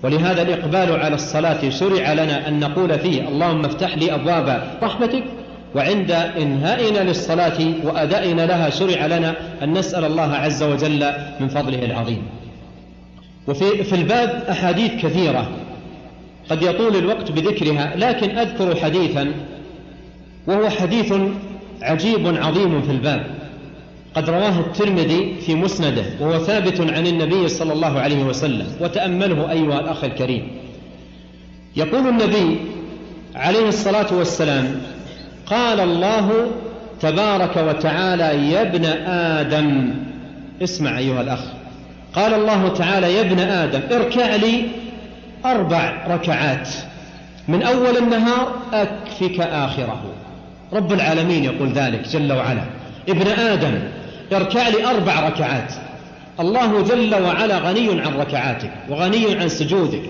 [0.05, 5.25] ولهذا الإقبال على الصلاة شرع لنا أن نقول فيه اللهم افتح لي أبواب رحمتك
[5.75, 12.23] وعند إنهائنا للصلاة وأدائنا لها شرع لنا أن نسأل الله عز وجل من فضله العظيم.
[13.49, 15.51] وفي في الباب أحاديث كثيرة
[16.51, 19.33] قد يطول الوقت بذكرها لكن أذكر حديثا
[20.47, 21.15] وهو حديث
[21.83, 23.27] عجيب عظيم في الباب.
[24.15, 29.81] قد رواه الترمذي في مسنده وهو ثابت عن النبي صلى الله عليه وسلم وتأمله أيها
[29.81, 30.49] الأخ الكريم.
[31.77, 32.57] يقول النبي
[33.35, 34.81] عليه الصلاة والسلام
[35.53, 36.51] قال الله
[37.01, 39.95] تبارك وتعالى يا ابن آدم.
[40.63, 41.41] اسمع أيها الأخ.
[42.15, 44.65] قال الله تعالى يا ابن آدم اركع لي
[45.45, 46.69] أربع ركعات.
[47.49, 50.03] من أول النهار أكفك آخره.
[50.73, 52.63] رب العالمين يقول ذلك جل وعلا.
[53.09, 53.75] ابن آدم
[54.33, 55.73] اركع لي أربع ركعات.
[56.41, 60.03] الله جل وعلا غني عن ركعاتك وغني عن سجودك.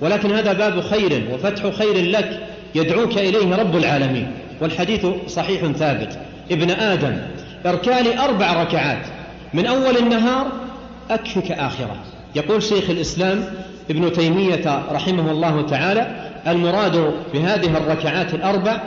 [0.00, 2.40] ولكن هذا باب خير وفتح خير لك
[2.74, 4.43] يدعوك إليه رب العالمين.
[4.60, 6.18] والحديث صحيح ثابت.
[6.50, 7.16] ابن آدم
[7.66, 9.06] اركع لي أربع ركعات.
[9.54, 10.46] من أول النهار
[11.10, 11.96] أكفك آخرة.
[12.34, 13.44] يقول شيخ الإسلام
[13.90, 18.80] ابن تيمية رحمه الله تعالى المراد بهذه الركعات الأربع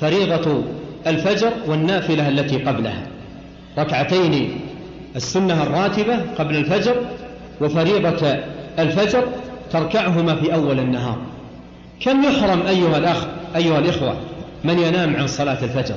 [0.00, 0.62] فريضة
[1.06, 3.02] الفجر والنافلة التي قبلها.
[3.78, 4.60] ركعتين
[5.16, 6.96] السنة الراتبة قبل الفجر
[7.60, 8.36] وفريضة
[8.78, 9.24] الفجر
[9.72, 11.18] تركعهما في أول النهار.
[12.00, 14.16] كم يحرم أيها الأخ أيها الإخوة
[14.64, 15.96] من ينام عن صلاة الفجر.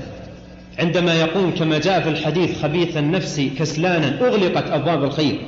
[0.79, 5.39] عندما يقوم كما جاء في الحديث خبيث النفس كسلانا أغلقت أبواب الخير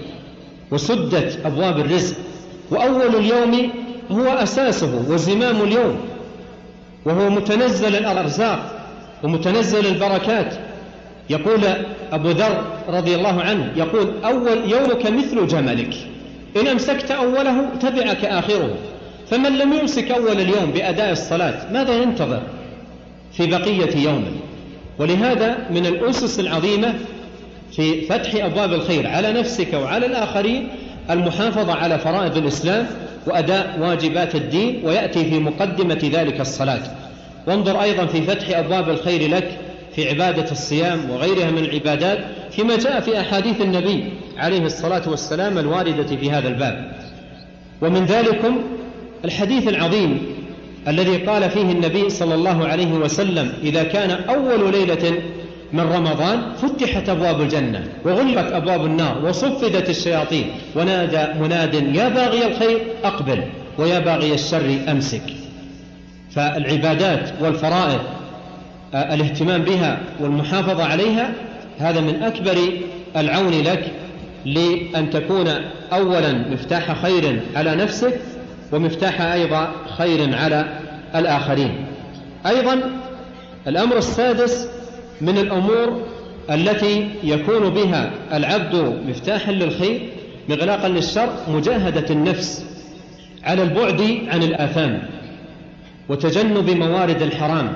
[0.72, 2.16] وسدت أبواب الرزق.
[2.72, 3.70] وأول اليوم
[4.12, 6.00] هو أساسه وزمام اليوم
[7.06, 8.80] وهو متنزل الأرزاق
[9.24, 10.54] ومتنزل البركات.
[11.30, 11.60] يقول
[12.12, 15.94] أبو ذر رضي الله عنه يقول أول يومك مثل جملك
[16.58, 18.76] إن أمسكت أوله تبعك آخره
[19.30, 22.42] فمن لم يمسك أول اليوم بأداء الصلاة ماذا ينتظر؟
[23.40, 24.32] في بقية يومه
[24.98, 26.94] ولهذا من الأسس العظيمة
[27.72, 30.68] في فتح أبواب الخير على نفسك وعلى الآخرين
[31.10, 32.88] المحافظة على فرائض الإسلام
[33.28, 36.82] وأداء واجبات الدين ويأتي في مقدمة ذلك الصلاة.
[37.48, 39.58] وانظر أيضا في فتح أبواب الخير لك
[39.96, 42.20] في عبادة الصيام وغيرها من العبادات
[42.52, 44.04] فيما جاء في أحاديث النبي
[44.38, 46.92] عليه الصلاة والسلام الواردة في هذا الباب.
[47.82, 48.58] ومن ذلكم
[49.26, 50.39] الحديث العظيم
[50.88, 55.14] الذي قال فيه النبي صلى الله عليه وسلم إذا كان أول ليلة
[55.74, 62.82] من رمضان فتحت أبواب الجنة وغلقت أبواب النار وصفدت الشياطين ونادى مناد يا باغي الخير
[63.04, 63.44] أقبل
[63.78, 65.22] ويا باغي الشر أمسك.
[66.32, 68.00] فالعبادات والفرائض
[68.94, 71.32] آه، الاهتمام بها والمحافظة عليها
[71.80, 72.58] هذا من أكبر
[73.18, 73.92] العون لك
[74.46, 75.48] لأن تكون
[75.94, 78.20] أولا مفتاح خير على نفسك
[78.72, 80.80] ومفتاح أيضا خير على
[81.16, 81.86] الآخرين.
[82.46, 82.82] أيضا
[83.68, 84.70] الأمر السادس
[85.22, 86.02] من الأمور
[86.52, 90.10] التي يكون بها العبد مفتاحا للخير
[90.50, 92.66] مغلاقا للشر مجاهدة النفس
[93.44, 95.02] على البعد عن الآثام
[96.10, 97.74] وتجنب موارد الحرام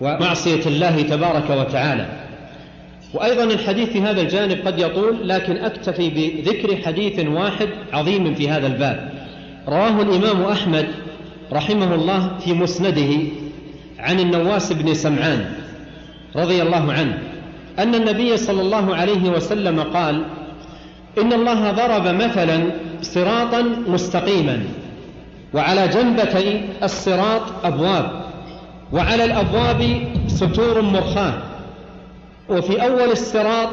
[0.00, 2.06] ومعصية الله تبارك وتعالى.
[3.14, 8.66] وأيضا الحديث في هذا الجانب قد يطول لكن أكتفي بذكر حديث واحد عظيم في هذا
[8.66, 9.21] الباب.
[9.68, 10.86] رواه الإمام أحمد
[11.52, 13.18] رحمه الله في مسنده
[13.98, 15.44] عن النواس بن سمعان
[16.36, 17.18] رضي الله عنه
[17.78, 20.24] أن النبي صلى الله عليه وسلم قال
[21.18, 22.70] إن الله ضرب مثلا
[23.02, 24.64] صراطا مستقيما
[25.54, 28.22] وعلى جنبتي الصراط أبواب
[28.92, 31.34] وعلى الأبواب ستور مرخاة
[32.48, 33.68] وفي أول الصراط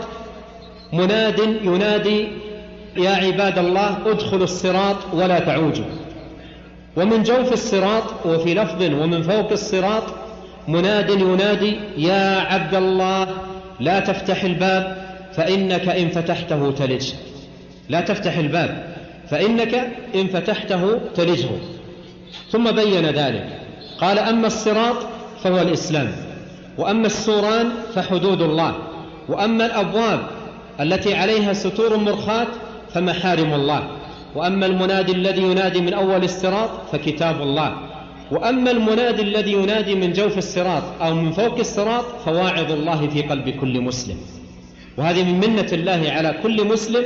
[0.93, 2.27] مناد ينادي
[2.97, 5.85] يا عباد الله ادخلوا الصراط ولا تعوجوا.
[6.97, 10.03] ومن جوف الصراط وفي لفظ ومن فوق الصراط
[10.67, 13.27] مناد ينادي يا عبد الله
[13.79, 14.97] لا تفتح الباب
[15.33, 17.13] فإنك إن فتحته تلج
[17.89, 18.95] لا تفتح الباب
[19.29, 21.49] فإنك إن فتحته تلجه.
[22.51, 23.59] ثم بين ذلك
[24.01, 24.95] قال أما الصراط
[25.43, 26.11] فهو الإسلام
[26.77, 28.75] وأما السوران فحدود الله
[29.29, 30.19] وأما الأبواب
[30.81, 32.47] التي عليها ستور مرخاة
[32.93, 33.89] فمحارم الله.
[34.35, 37.77] وأما المنادي الذي ينادي من أول الصراط فكتاب الله.
[38.31, 43.49] وأما المنادي الذي ينادي من جوف الصراط أو من فوق الصراط فواعظ الله في قلب
[43.49, 44.17] كل مسلم.
[44.97, 47.05] وهذه من منة الله على كل مسلم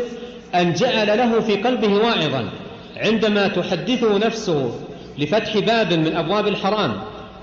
[0.55, 2.49] أن جعل له في قلبه واعظا.
[2.97, 4.71] عندما تحدثه نفسه
[5.17, 6.93] لفتح باب من أبواب الحرام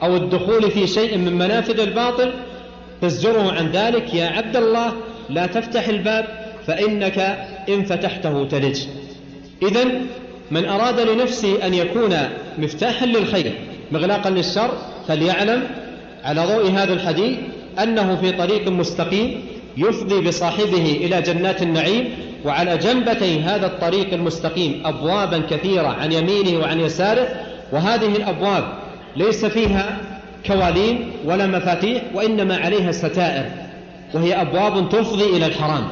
[0.02, 2.32] أو الدخول في شيء من منافذ الباطل
[3.02, 4.92] تزجره عن ذلك يا عبد الله
[5.30, 6.24] لا تفتح الباب
[6.66, 8.80] فإنك إن فتحته تلج.
[9.62, 9.84] إذا
[10.50, 12.16] من أراد لنفسه أن يكون
[12.58, 13.52] مفتاحا للخير
[13.92, 14.70] مغلاقا للشر
[15.08, 15.62] فليعلم
[16.24, 17.38] على ضوء هذا الحديث
[17.82, 19.40] أنه في طريق مستقيم
[19.76, 22.08] يفضي بصاحبه إلى جنات النعيم
[22.44, 27.28] وعلى جنبتي هذا الطريق المستقيم أبوابا كثيرة عن يمينه وعن يساره
[27.72, 28.64] وهذه الأبواب
[29.16, 29.98] ليس فيها
[30.46, 33.44] كوالين ولا مفاتيح وإنما عليها ستائر
[34.14, 35.88] وهي أبواب تفضي إلى الحرام.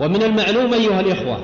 [0.00, 1.38] ومن المعلوم أيها الإخوة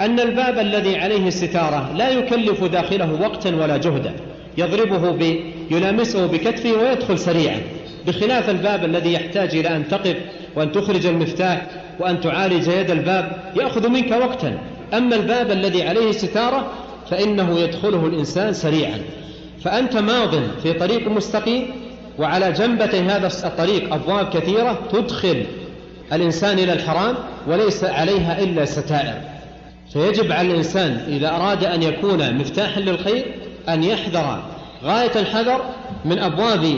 [0.00, 4.14] أن الباب الذي عليه الستارة لا يكلف داخله وقتا ولا جهدا
[4.58, 5.40] يضربه ب...
[5.70, 7.60] يلامسه بكتفه ويدخل سريعا.
[8.06, 10.16] بخلاف الباب الذي يحتاج إلى أن تقف
[10.56, 11.66] وأن تخرج المفتاح
[12.00, 14.58] وأن تعالج يد الباب يأخذ منك وقتا.
[14.94, 16.66] أما الباب الذي عليه ستارة
[17.10, 18.98] فإنه يدخله الإنسان سريعا.
[19.64, 21.66] فأنت ماض في طريق مستقيم
[22.18, 25.44] وعلى جنبتي هذا الطريق أبواب كثيرة تدخل
[26.12, 27.14] الإنسان إلى الحرام
[27.46, 29.14] وليس عليها إلا ستائر.
[29.92, 33.34] فيجب على الإنسان إذا أراد أن يكون مفتاحا للخير
[33.68, 34.42] أن يحذر
[34.84, 35.64] غاية الحذر
[36.04, 36.74] من أبواب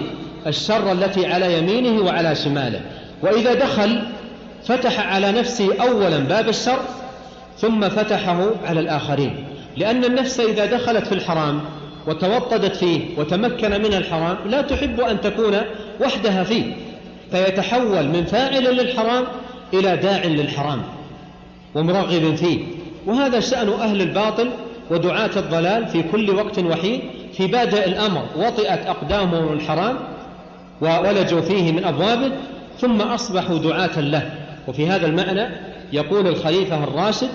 [0.47, 2.81] الشر التي على يمينه وعلى شماله.
[3.23, 4.03] وإذا دخل
[4.65, 6.79] فتح على نفسه أولا باب الشر
[7.59, 9.45] ثم فتحه على الآخرين.
[9.77, 11.61] لأن النفس إذا دخلت في الحرام
[12.07, 15.57] وتوطدت فيه وتمكن من الحرام لا تحب أن تكون
[16.01, 16.75] وحدها فيه.
[17.33, 19.25] فيتحول من فاعل للحرام
[19.75, 20.83] إلى داع للحرام
[21.75, 22.59] ومرغب فيه.
[23.07, 24.51] وهذا شأن أهل الباطل
[24.91, 29.99] ودعاة الضلال في كل وقت وحين في بادئ الأمر وطئت أقدامهم الحرام
[30.81, 32.33] وولجوا فيه من أبوابه
[32.79, 34.31] ثم أصبحوا دعاة له.
[34.69, 35.49] وفي هذا المعنى
[35.93, 37.29] يقول الخليفة الراشد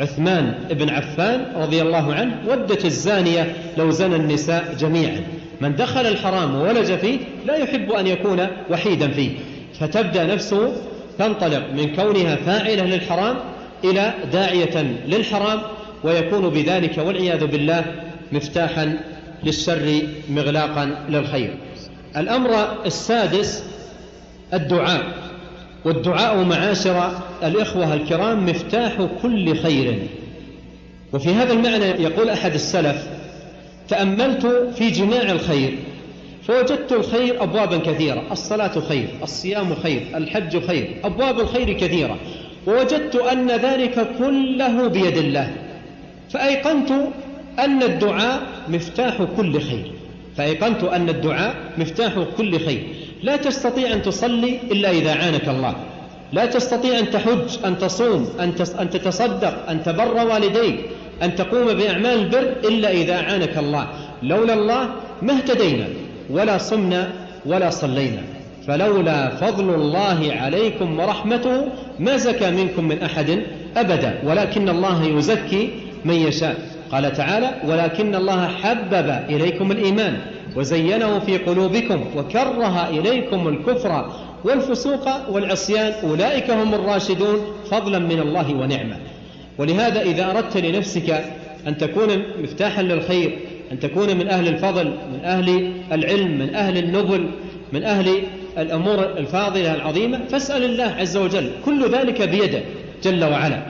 [0.00, 5.20] عثمان بن عفان رضي الله عنه ودت الزانية لو زنى النساء جميعا.
[5.60, 9.30] من دخل الحرام وولج فيه لا يحب أن يكون وحيدا فيه.
[9.80, 10.72] فتبدأ نفسه
[11.18, 13.36] تنطلق من كونها فاعلة للحرام
[13.84, 15.60] إلى داعية للحرام
[16.04, 17.84] ويكون بذلك والعياذ بالله
[18.32, 18.98] مفتاحا
[19.44, 21.54] للشر مغلاقا للخير.
[22.16, 22.50] الأمر
[22.86, 23.64] السادس
[24.54, 25.02] الدعاء.
[25.84, 27.10] والدعاء معاشر
[27.42, 28.92] الإخوة الكرام مفتاح
[29.22, 29.98] كل خير.
[31.12, 33.13] وفي هذا المعنى يقول أحد السلف
[33.88, 35.74] تأملت في جماع الخير.
[36.42, 38.22] فوجدت الخير أبوابا كثيرة.
[38.32, 42.18] الصلاة خير الصيام خير الحج خير أبواب الخير كثيرة.
[42.66, 45.52] ووجدت أن ذلك كله بيد الله.
[46.30, 46.90] فأيقنت
[47.58, 49.92] أن الدعاء مفتاح كل خير.
[50.36, 52.82] فأيقنت أن الدعاء مفتاح كل خير.
[53.22, 55.74] لا تستطيع أن تصلي إلا إذا عانك الله.
[56.32, 58.28] لا تستطيع أن تحج أن تصوم
[58.80, 60.80] أن تتصدق أن تبر والديك.
[61.22, 63.86] أن تقوم بأعمال البر إلا إذا عانك الله.
[64.22, 64.88] لولا الله
[65.22, 65.86] ما اهتدينا
[66.30, 67.12] ولا صمنا
[67.46, 68.22] ولا صلينا.
[68.66, 71.66] فلولا فضل الله عليكم ورحمته
[71.98, 73.42] ما زكى منكم من أحد
[73.76, 74.18] أبدا.
[74.24, 75.70] ولكن الله يزكي
[76.04, 76.56] من يشاء.
[76.92, 80.18] قال تعالى ولكن الله حبب إليكم الإيمان
[80.56, 84.12] وزينه في قلوبكم وكره إليكم الكفر
[84.44, 85.92] والفسوق والعصيان.
[86.02, 87.38] أولئك هم الراشدون
[87.70, 88.96] فضلا من الله ونعمة.
[89.58, 91.24] ولهذا إذا أردت لنفسك
[91.66, 93.38] أن تكون مفتاحا للخير
[93.72, 97.26] أن تكون من أهل الفضل من أهل العلم من أهل النبل
[97.72, 98.22] من أهل
[98.58, 101.50] الأمور الفاضلة العظيمة فاسأل الله عز وجل.
[101.64, 102.60] كل ذلك بيده
[103.02, 103.62] جل وعلا.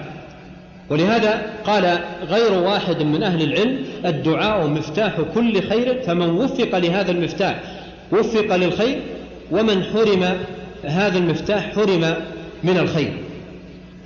[0.90, 7.60] ولهذا قال غير واحد من أهل العلم الدعاء مفتاح كل خير فمن وفق لهذا المفتاح
[8.12, 9.00] وفق للخير
[9.50, 10.24] ومن حرم
[10.84, 12.14] هذا المفتاح حرم
[12.64, 13.12] من الخير.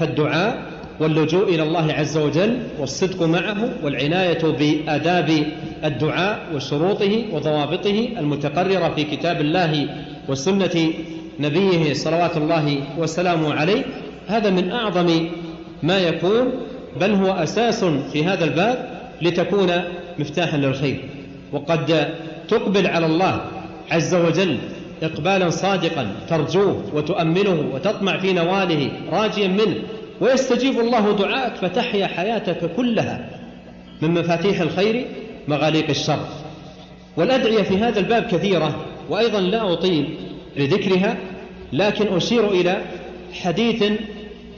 [0.00, 0.62] فالدعاء
[1.00, 5.46] واللجوء إلى الله عز وجل والصدق معه والعناية بآداب
[5.84, 9.88] الدعاء وشروطه وضوابطه المتقررة في كتاب الله
[10.28, 10.92] وسنة
[11.40, 13.84] نبيه صلوات الله وسلامه عليه.
[14.26, 15.28] هذا من أعظم
[15.82, 16.52] ما يكون
[17.00, 18.90] بل هو أساس في هذا الباب
[19.22, 19.72] لتكون
[20.18, 21.00] مفتاحا للخير.
[21.52, 22.08] وقد
[22.48, 23.40] تقبل على الله
[23.90, 24.58] عز وجل
[25.02, 29.76] إقبالا صادقا ترجوه وتؤمله وتطمع في نواله راجيا منه.
[30.20, 33.30] ويستجيب الله دعاءك فتحيا حياتك كلها
[34.02, 35.06] من مفاتيح الخير
[35.48, 36.26] مغاليق الشر.
[37.16, 40.14] والأدعية في هذا الباب كثيرة وأيضا لا أطيل
[40.56, 41.16] لذكرها
[41.72, 42.82] لكن أشير إلى
[43.32, 43.84] حديث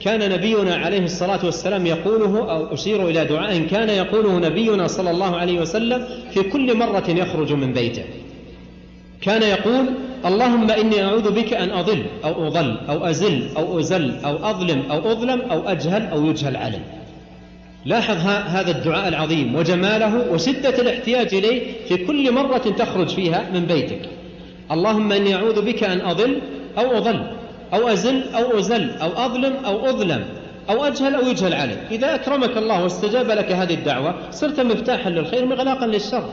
[0.01, 5.35] كان نبينا عليه الصلاة والسلام يقوله أو أشير إلى دعاء كان يقوله نبينا صلى الله
[5.35, 8.03] عليه وسلم في كل مرة يخرج من بيته.
[9.21, 9.85] كان يقول
[10.25, 15.11] اللهم إني أعوذ بك أن أضل أو أضل أو أزل أو أزل أو أظلم أو
[15.11, 16.79] أظلم أو أجهل أو يجهل علي.
[17.85, 24.01] لاحظ هذا الدعاء العظيم وجماله وشدة الاحتياج إليه في كل مرة تخرج فيها من بيتك.
[24.71, 26.41] اللهم إني أعوذ بك أن أضل
[26.77, 27.27] أو أضل
[27.73, 30.25] أو أزل أو أزل أو أظلم أو أظلم
[30.69, 31.77] أو أجهل أو يجهل علي.
[31.91, 36.29] إذا أكرمك الله واستجاب لك هذه الدعوة صرت مفتاحا للخير مغلاقا للشر.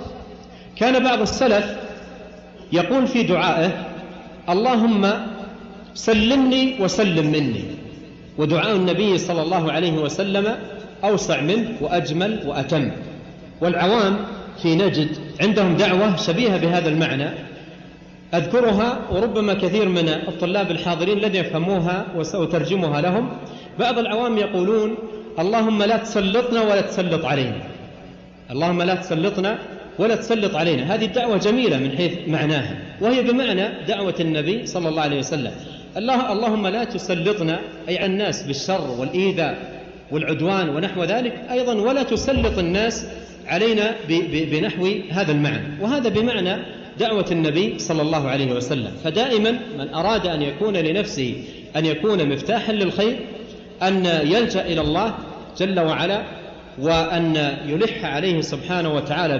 [0.76, 1.87] كان بعض السلف
[2.72, 3.70] يقول في دعائه
[4.48, 5.12] اللهم
[5.94, 7.64] سلمني وسلم مني.
[8.38, 10.56] ودعاء النبي صلى الله عليه وسلم
[11.04, 12.90] أوسع منه وأجمل وأتم.
[13.60, 14.16] والعوام
[14.62, 15.08] في نجد
[15.40, 17.28] عندهم دعوة شبيهة بهذا المعنى.
[18.34, 23.28] أذكرها وربما كثير من الطلاب الحاضرين لن يفهموها وسأترجمها لهم.
[23.78, 24.94] بعض العوام يقولون
[25.38, 27.62] اللهم لا تسلطنا ولا تسلط علينا.
[28.50, 29.58] اللهم لا تسلطنا
[29.98, 30.94] ولا تسلط علينا.
[30.94, 35.52] هذه الدعوة جميلة من حيث معناها وهي بمعنى دعوة النبي صلى الله عليه وسلم.
[35.96, 39.82] الله اللهم لا تسلطنا أي على الناس بالشر والإيذاء
[40.12, 43.06] والعدوان ونحو ذلك أيضا ولا تسلط الناس
[43.46, 43.94] علينا
[44.30, 45.82] بنحو هذا المعنى.
[45.82, 46.56] وهذا بمعنى
[46.98, 48.92] دعوة النبي صلى الله عليه وسلم.
[49.04, 51.34] فدائما من أراد أن يكون لنفسه
[51.76, 53.16] أن يكون مفتاحا للخير
[53.82, 55.14] أن يلجأ إلى الله
[55.58, 56.22] جل وعلا
[56.78, 59.38] وأن يلح عليه سبحانه وتعالى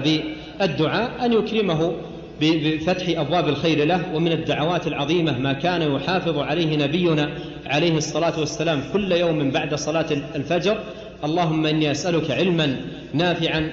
[0.59, 1.93] بالدعاء أن يكرمه
[2.41, 7.29] بفتح أبواب الخير له ومن الدعوات العظيمة ما كان يحافظ عليه نبينا
[7.65, 10.05] عليه الصلاة والسلام كل يوم بعد صلاة
[10.35, 10.77] الفجر.
[11.23, 12.75] اللهم إني أسألك علما
[13.13, 13.71] نافعا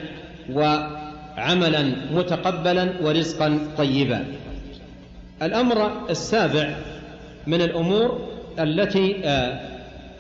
[0.53, 4.25] وعملا متقبلا ورزقا طيبا.
[5.43, 6.77] الأمر السابع
[7.47, 8.29] من الأمور
[8.59, 9.61] التي آه،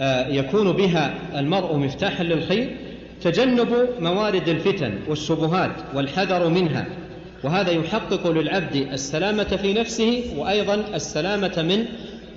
[0.00, 2.76] آه، يكون بها المرء مفتاحا للخير
[3.22, 6.86] تجنب موارد الفتن والشبهات والحذر منها
[7.44, 11.84] وهذا يحقق للعبد السلامة في نفسه وأيضا السلامة من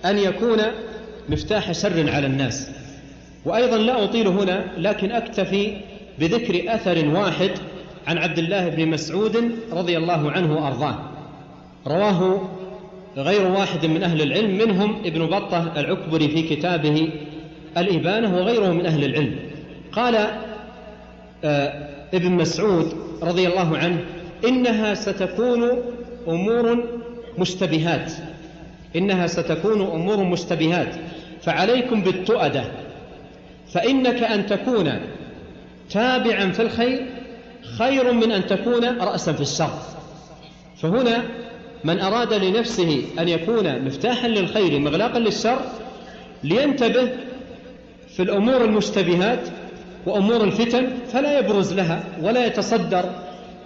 [0.05, 0.57] أن يكون
[1.29, 2.71] مفتاح شر على الناس.
[3.45, 5.77] وأيضا لا أطيل هنا لكن أكتفي
[6.19, 7.51] بذكر أثر واحد
[8.07, 10.99] عن عبد الله بن مسعود رضي الله عنه وأرضاه.
[11.87, 12.49] رواه
[13.17, 17.09] غير واحد من أهل العلم منهم ابن بطة العكبري في كتابه
[17.77, 19.35] الإبانة وغيره من أهل العلم.
[19.91, 20.27] قال
[22.13, 24.05] ابن مسعود رضي الله عنه
[24.47, 25.69] إنها ستكون
[26.27, 26.83] أمور
[27.37, 28.11] مشتبهات.
[28.95, 30.95] إنها ستكون أمور مشتبهات.
[31.41, 32.63] فعليكم بالتؤدة.
[33.73, 34.99] فإنك أن تكون
[35.89, 37.05] تابعا في الخير
[37.77, 39.79] خير من أن تكون رأسا في الشر.
[40.77, 41.23] فهنا
[41.83, 45.59] من أراد لنفسه أن يكون مفتاحا للخير مغلاقا للشر
[46.43, 47.09] لينتبه
[48.15, 49.39] في الأمور المشتبهات
[50.05, 53.05] وأمور الفتن فلا يبرز لها ولا يتصدر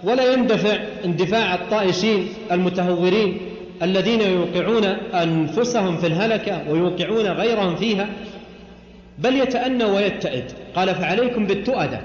[0.04, 3.40] ولا يندفع اندفاع الطائشين المتهورين
[3.82, 8.06] الذين يوقعون أنفسهم في الهلكة ويوقعون غيرهم فيها
[9.18, 10.44] بل يتأنى ويتئد
[10.76, 12.00] قال فعليكم بالتؤدة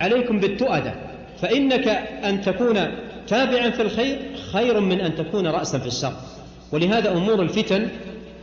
[0.00, 0.94] عليكم بالتؤدة
[1.42, 1.88] فإنك
[2.24, 2.78] أن تكون
[3.28, 4.18] تابعا في الخير
[4.52, 6.12] خير من أن تكون رأسا في الشر.
[6.72, 7.88] ولهذا أمور الفتن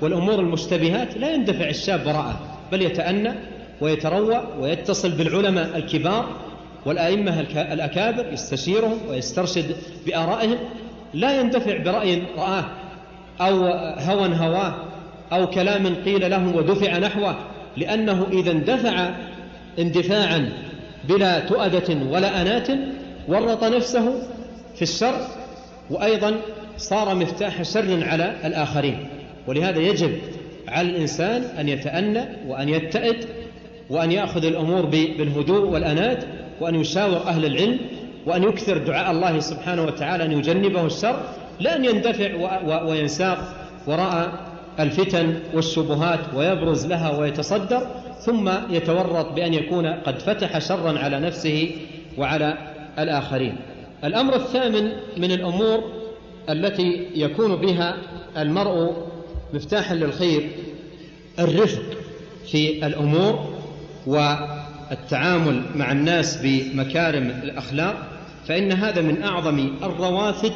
[0.02, 2.40] والأمور المشتبهات لا يندفع الشاب وراءه
[2.72, 3.34] بل يتأنى
[3.82, 6.26] ويتروى ويتصل بالعلماء الكبار
[6.86, 9.76] والأئمة الأكابر يستشيرهم ويسترشد
[10.06, 10.58] بآرائهم.
[11.14, 12.66] لا يندفع برأي رآه
[13.42, 13.66] أو
[14.00, 14.76] هوى هواه
[15.34, 17.36] أو كلام قيل له ودفع نحوه
[17.78, 19.10] لأنه إذا اندفع
[19.80, 20.50] اندفاعا
[21.10, 22.68] بلا تؤدة ولا أنات
[23.28, 24.22] ورط نفسه
[24.76, 25.28] في الشر
[25.90, 26.36] وأيضا
[26.78, 29.08] صار مفتاح شر على الآخرين.
[29.48, 30.18] ولهذا يجب
[30.68, 33.26] على الإنسان أن يتأنى وأن يتئد
[33.90, 36.24] وأن يأخذ الأمور بالهدوء والأنات
[36.62, 37.80] وأن يشاور أهل العلم
[38.26, 41.22] وأن يكثر دعاء الله سبحانه وتعالى أن يجنبه الشر
[41.60, 42.36] لا أن يندفع
[42.84, 43.38] وينساق
[43.88, 47.88] وراء الفتن والشبهات ويبرز لها ويتصدر
[48.20, 51.72] ثم يتورط بأن يكون قد فتح شرا على نفسه
[52.18, 52.58] وعلى
[53.00, 53.56] الآخرين.
[54.04, 55.84] الأمر الثامن من الأمور
[56.50, 57.98] التي يكون بها
[58.38, 58.94] المرء
[59.54, 60.50] مفتاحا للخير
[61.40, 61.82] الرفق
[62.52, 63.59] في الأمور.
[64.08, 67.96] والتعامل مع الناس بمكارم الأخلاق
[68.48, 70.54] فإن هذا من أعظم الروافد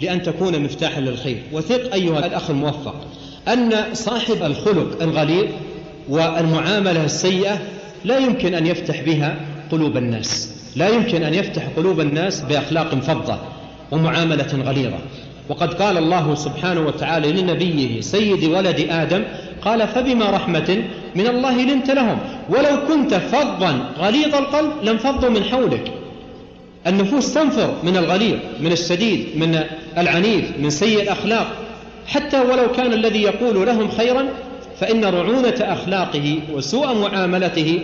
[0.00, 1.42] لأن تكون مفتاحا للخير.
[1.52, 2.94] وثق أيها الأخ الموفق
[3.48, 5.46] أن صاحب الخلق الغليظ
[6.08, 7.58] والمعاملة السيئة
[8.04, 9.36] لا يمكن أن يفتح بها
[9.72, 13.38] قلوب الناس لا يمكن أن يفتح قلوب الناس بأخلاق فضة
[13.92, 14.98] ومعاملة غليظة.
[15.48, 19.24] وقد قال الله سبحانه وتعالى لنبيه سيد ولد آدم
[19.64, 20.84] قال فبما رحمة
[21.14, 22.18] من الله لنت لهم.
[22.50, 25.92] ولو كنت فظا غليظ القلب لانفضوا من حولك.
[26.86, 29.60] النفوس تنفر من الغليظ من الشديد من
[29.98, 31.46] العنيف من سيء الأخلاق.
[32.06, 34.28] حتى ولو كان الذي يقول لهم خيرا
[34.80, 37.80] فإن رعونة أخلاقه وسوء معاملته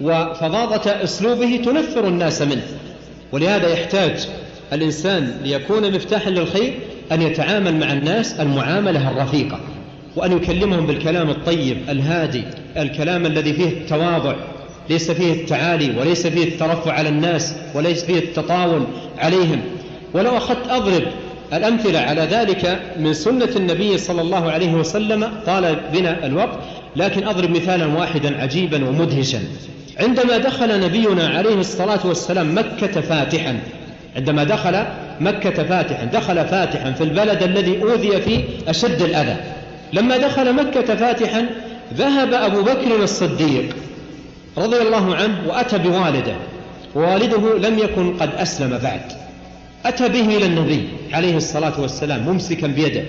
[0.00, 2.66] وفظاظة أسلوبه تنفر الناس منه.
[3.32, 4.28] ولهذا يحتاج
[4.72, 6.74] الإنسان ليكون مفتاحا للخير
[7.12, 9.60] أن يتعامل مع الناس المعاملة الرفيقة.
[10.16, 12.44] وأن يكلمهم بالكلام الطيب الهادي
[12.76, 14.34] الكلام الذي فيه التواضع
[14.90, 18.84] ليس فيه التعالي وليس فيه الترفع على الناس وليس فيه التطاول
[19.18, 19.60] عليهم.
[20.14, 21.02] ولو أخذت أضرب
[21.52, 26.58] الأمثلة على ذلك من سنة النبي صلى الله عليه وسلم طال بنا الوقت
[26.96, 29.38] لكن أضرب مثالا واحدا عجيبا ومدهشا.
[30.00, 33.58] عندما دخل نبينا عليه الصلاة والسلام مكة فاتحا
[34.16, 34.84] عندما دخل
[35.20, 39.36] مكة فاتحا دخل فاتحا في البلد الذي أوذي فيه أشد الأذى.
[39.94, 41.46] لما دخل مكة فاتحا
[41.94, 43.76] ذهب أبو بكر الصديق
[44.58, 46.36] رضي الله عنه وأتى بوالده
[46.94, 49.00] ووالده لم يكن قد أسلم بعد.
[49.86, 53.02] أتى به إلى النبي عليه الصلاة والسلام ممسكا بيده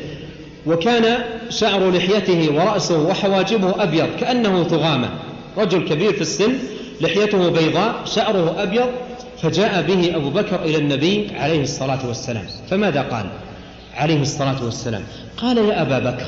[0.65, 1.17] وكان
[1.49, 5.09] شعر لحيته ورأسه وحواجبه أبيض كأنه ثغامة
[5.57, 6.53] رجل كبير في السن
[7.01, 8.89] لحيته بيضاء شعره أبيض
[9.41, 12.45] فجاء به أبو بكر إلى النبي عليه الصلاة والسلام.
[12.69, 13.25] فماذا قال
[13.97, 15.03] عليه الصلاة والسلام؟
[15.38, 16.25] قال يا أبا بكر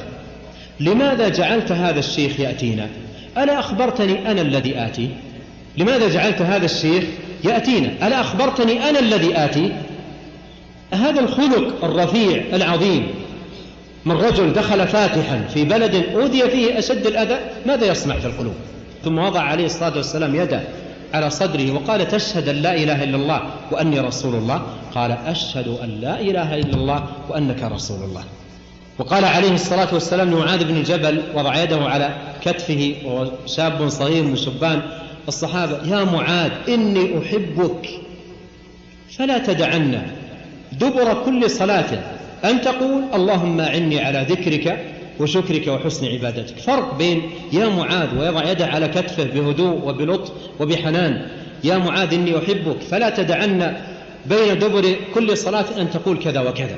[0.80, 2.90] لماذا جعلت هذا الشيخ يأتينا؟
[3.38, 5.10] ألا أخبرتني أنا الذي آتي؟
[5.78, 7.04] لماذا جعلت هذا الشيخ
[7.44, 9.72] يأتينا؟ ألا أخبرتني أنا الذي آتي؟
[10.94, 13.08] هذا الخلق الرفيع العظيم
[14.06, 18.54] من رجل دخل فاتحا في بلد أوذي فيه أشد الأذى ماذا يصنع في القلوب؟
[19.04, 20.62] ثم وضع عليه الصلاة والسلام يده
[21.14, 24.62] على صدره وقال تشهد أن لا إله إلا الله وأني رسول الله؟
[24.96, 28.24] قال أشهد أن لا إله إلا الله وأنك رسول الله.
[29.00, 34.36] وقال عليه الصلاة والسلام لمعاذ بن الجبل وضع يده على كتفه وهو شاب صغير من
[34.36, 34.82] شبان
[35.28, 37.90] الصحابة يا معاذ إني أحبك
[39.18, 40.06] فلا تدعنا
[40.72, 42.04] دبر كل صلاة
[42.46, 44.86] أن تقول اللهم أعني على ذكرك
[45.20, 46.58] وشكرك وحسن عبادتك.
[46.58, 47.22] فرق بين
[47.54, 51.28] يا معاذ ويضع يده على كتفه بهدوء وبلطف وبحنان
[51.64, 53.82] يا معاذ إني أحبك فلا تدعنا
[54.26, 56.76] بين دبر كل صلاة أن تقول كذا وكذا.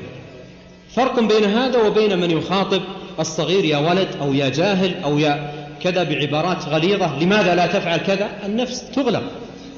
[0.94, 2.82] فرق بين هذا وبين من يخاطب
[3.20, 7.18] الصغير يا ولد أو يا جاهل أو يا كذا بعبارات غليظة.
[7.18, 9.22] لماذا لا تفعل كذا؟ النفس تغلق.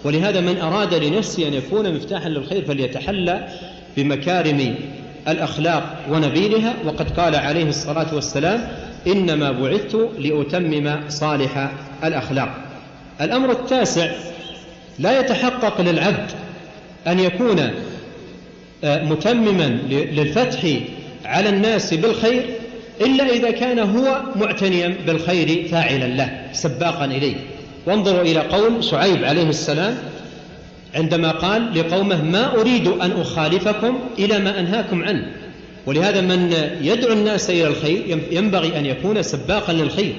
[0.05, 3.49] ولهذا من أراد لنفسه أن يكون مفتاحا للخير فليتحلى
[3.97, 4.75] بمكارم
[5.29, 6.75] الأخلاق ونبيلها.
[6.85, 8.69] وقد قال عليه الصلاة والسلام
[9.07, 11.73] إنما بعثت لأتمم صالح
[12.05, 12.55] الأخلاق.
[13.21, 14.11] الأمر التاسع
[14.99, 16.31] لا يتحقق للعبد
[17.07, 17.71] أن يكون
[18.85, 20.67] آه، متمما للفتح
[21.33, 22.45] على الناس بالخير
[23.01, 27.37] إلا إذا كان هو معتنيا بالخير فاعلا له سباقا إليه.
[27.87, 29.99] وانظروا إلى قول شعيب عليه السلام
[30.95, 35.26] عندما قال لقومه ما أريد أن أخالفكم إلى ما أنهاكم عنه.
[35.87, 40.14] ولهذا من يدعو الناس إلى الخير ينبغي أن يكون سباقا للخير.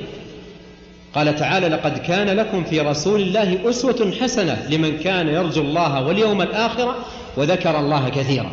[1.15, 6.41] قال تعالى لقد كان لكم في رسول الله أسوة حسنة لمن كان يرجو الله واليوم
[6.41, 6.95] الآخرة
[7.37, 8.51] وذكر الله كثيرا.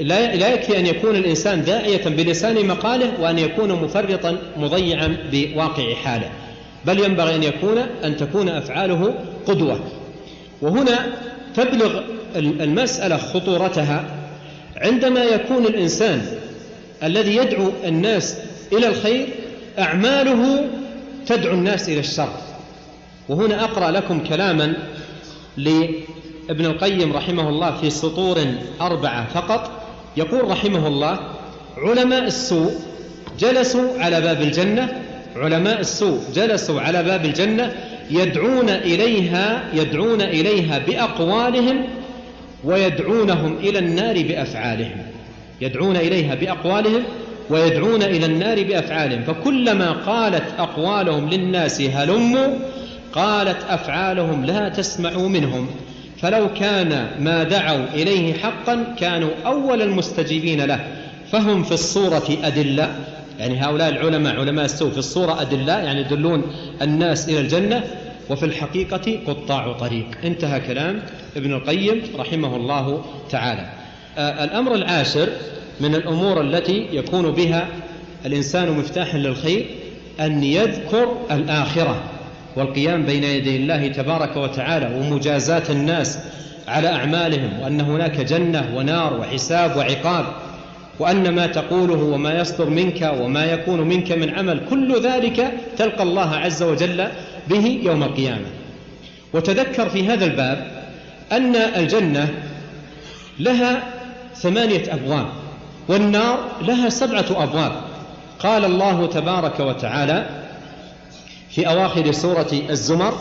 [0.00, 6.30] لا يكفي أن يكون الإنسان داعية بلسان مقاله وأن يكون مفرطا مضيعا بواقع حاله.
[6.84, 9.14] بل ينبغي أن يكون أن تكون أفعاله
[9.46, 9.80] قدوة.
[10.62, 11.06] وهنا
[11.56, 12.00] تبلغ
[12.36, 14.04] المسألة خطورتها.
[14.76, 16.26] عندما يكون الإنسان
[17.02, 18.36] الذي يدعو الناس
[18.72, 19.28] إلى الخير
[19.78, 20.64] أعماله
[21.26, 22.32] تدعو الناس إلى الشر.
[23.28, 24.76] وهنا أقرأ لكم كلاما
[25.56, 28.38] لابن القيم رحمه الله في سطور
[28.80, 29.87] أربعة فقط.
[30.18, 31.18] يقول رحمه الله
[31.76, 32.72] علماء السوء
[33.38, 35.02] جلسوا على باب الجنة
[35.36, 37.72] علماء السوء جلسوا على باب الجنة
[38.10, 41.84] يدعون إليها يدعون إليها بأقوالهم
[42.64, 44.96] ويدعونهم إلى النار بأفعالهم.
[45.60, 47.02] يدعون إليها بأقوالهم
[47.50, 49.22] ويدعون إلى النار بأفعالهم.
[49.22, 52.58] فكلما قالت أقوالهم للناس هلموا
[53.12, 55.68] قالت أفعالهم لا تسمعوا منهم.
[56.22, 60.86] فلو كان ما دعوا إليه حقا كانوا أول المستجيبين له.
[61.32, 62.94] فهم في الصورة أدلة.
[63.38, 66.42] يعني هؤلاء العلماء علماء السوء في الصورة أدلاء يعني يدلون
[66.82, 67.84] الناس إلى الجنة
[68.30, 70.06] وفي الحقيقة قطاع طريق.
[70.24, 71.02] انتهى كلام
[71.36, 73.70] ابن القيم رحمه الله تعالى.
[74.18, 75.28] آه الأمر العاشر
[75.80, 77.68] من الأمور التي يكون بها
[78.26, 79.66] الإنسان مفتاحا للخير
[80.20, 82.02] أن يذكر الآخرة.
[82.58, 86.18] والقيام بين يدي الله تبارك وتعالى ومجازاة الناس
[86.68, 90.24] على أعمالهم وأن هناك جنة ونار وحساب وعقاب
[90.98, 96.36] وأن ما تقوله وما يصدر منك وما يكون منك من عمل كل ذلك تلقى الله
[96.36, 97.08] عز وجل
[97.48, 98.46] به يوم القيامة.
[99.32, 100.66] وتذكر في هذا الباب
[101.32, 102.28] أن الجنة
[103.40, 103.82] لها
[104.34, 105.26] ثمانية أبواب
[105.88, 107.72] والنار لها سبعة أبواب.
[108.38, 110.37] قال الله تبارك وتعالى
[111.50, 113.14] في أواخر سورة الزمر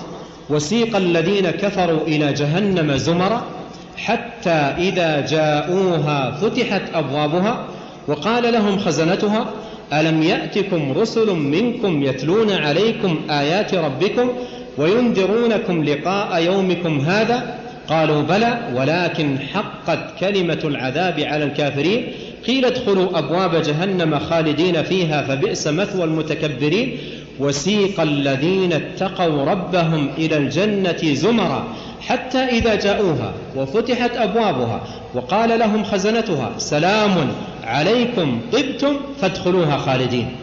[0.49, 3.57] وسيق الذين كفروا إلى جهنم زمرًا
[3.97, 7.65] حتى إذا جاءوها فتحت أبوابها
[8.07, 9.45] وقال لهم خزنتها
[9.93, 14.29] ألم يأتكم رسل منكم يتلون عليكم آيات ربكم
[14.77, 17.57] وينذرونكم لقاء يومكم هذا؟
[17.89, 22.11] قالوا بلى ولكن حقت كلمة العذاب على الكافرين.
[22.47, 26.97] قيل ادخلوا أبواب جهنم خالدين فيها فبئس مثوى المتكبرين.
[27.39, 31.63] وسيق الذين اتقوا ربهم إلى الجنة زمرا
[32.07, 34.81] حتى إذا جاءوها وفتحت أبوابها
[35.13, 37.15] وقال لهم خزنتها سلام
[37.63, 40.35] عليكم طبتم فادخلوها خالدين.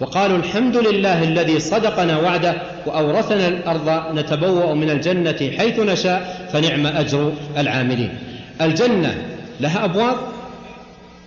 [0.00, 2.54] وقالوا الحمد لله الذي صدقنا وعده
[2.86, 8.10] وأورثنا الأرض نتبوأ من الجنة حيث نشاء فنعم أجر العاملين.
[8.60, 9.14] الجنة
[9.60, 10.16] لها أبواب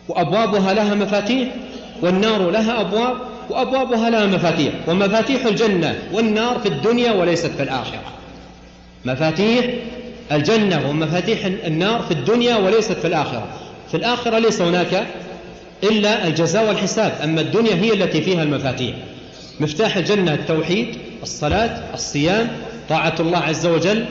[0.10, 1.47] وأبوابها لها مفاتيح
[2.01, 3.16] والنار لها أبواب
[3.50, 8.02] وأبوابها لها مفاتيح ومفاتيح الجنة والنار في الدنيا وليست في الآخرة.
[9.06, 9.66] مفاتيح
[10.32, 13.48] الجنة ومفاتيح النار في الدنيا وليست في الآخرة.
[13.91, 15.08] في الآخرة ليس هناك
[15.84, 18.95] إلا الجزاء والحساب أما الدنيا هي التي فيها المفاتيح.
[19.60, 20.88] مفتاح الجنة التوحيد
[21.24, 22.48] الصلاة الصيام
[22.89, 24.06] طاعة الله عز وجل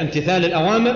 [0.00, 0.94] امتثال الأوامر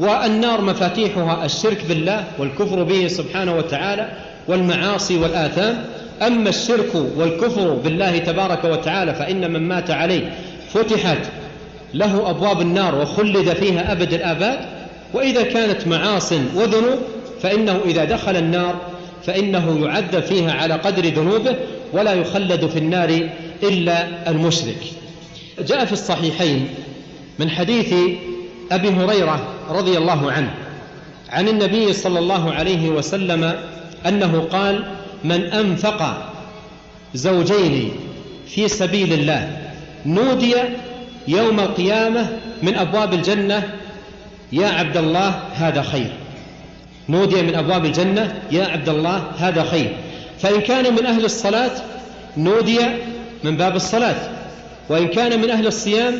[0.00, 4.08] والنار مفاتيحها الشرك بالله والكفر به سبحانه وتعالى
[4.48, 5.84] والمعاصي والآثام.
[6.22, 10.32] أما الشرك والكفر بالله تبارك وتعالى فإن من مات عليه
[10.68, 11.18] فتحت
[11.94, 14.58] له أبواب النار وخلد فيها أبد الآباد
[15.14, 16.98] وإذا كانت معاص وذنوب
[17.42, 18.74] فإنه إذا دخل النار
[19.22, 21.56] فإنه يعذب فيها على قدر ذنوبه
[21.92, 23.28] ولا يخلد في النار
[23.62, 24.78] إلا المشرك.
[25.68, 26.68] جاء في الصحيحين
[27.38, 27.94] من حديث
[28.72, 30.54] أبي هريرة رضي الله عنه
[31.30, 33.54] عن النبي صلى الله عليه وسلم
[34.06, 34.84] أنه قال
[35.26, 36.30] من أنفق
[37.14, 37.90] زوجين
[38.48, 39.58] في سبيل الله
[40.06, 40.54] نودي
[41.28, 42.28] يوم القيامة
[42.62, 43.62] من أبواب الجنة
[44.52, 46.10] يا عبد الله هذا خير.
[47.08, 49.92] نودي من أبواب الجنة يا عبد الله هذا خير.
[50.38, 51.70] فإن كان من أهل الصلاة
[52.36, 52.78] نودي
[53.44, 54.16] من باب الصلاة.
[54.88, 56.14] وإن كان من أهل الصيام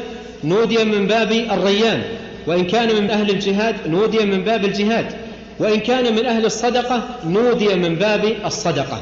[0.45, 2.03] نودي من باب الريان.
[2.47, 5.26] وإن كان من أهل الجهاد نودي من باب الجهاد.
[5.59, 9.01] وإن كان من أهل الصدقة نودي من باب الصدقة.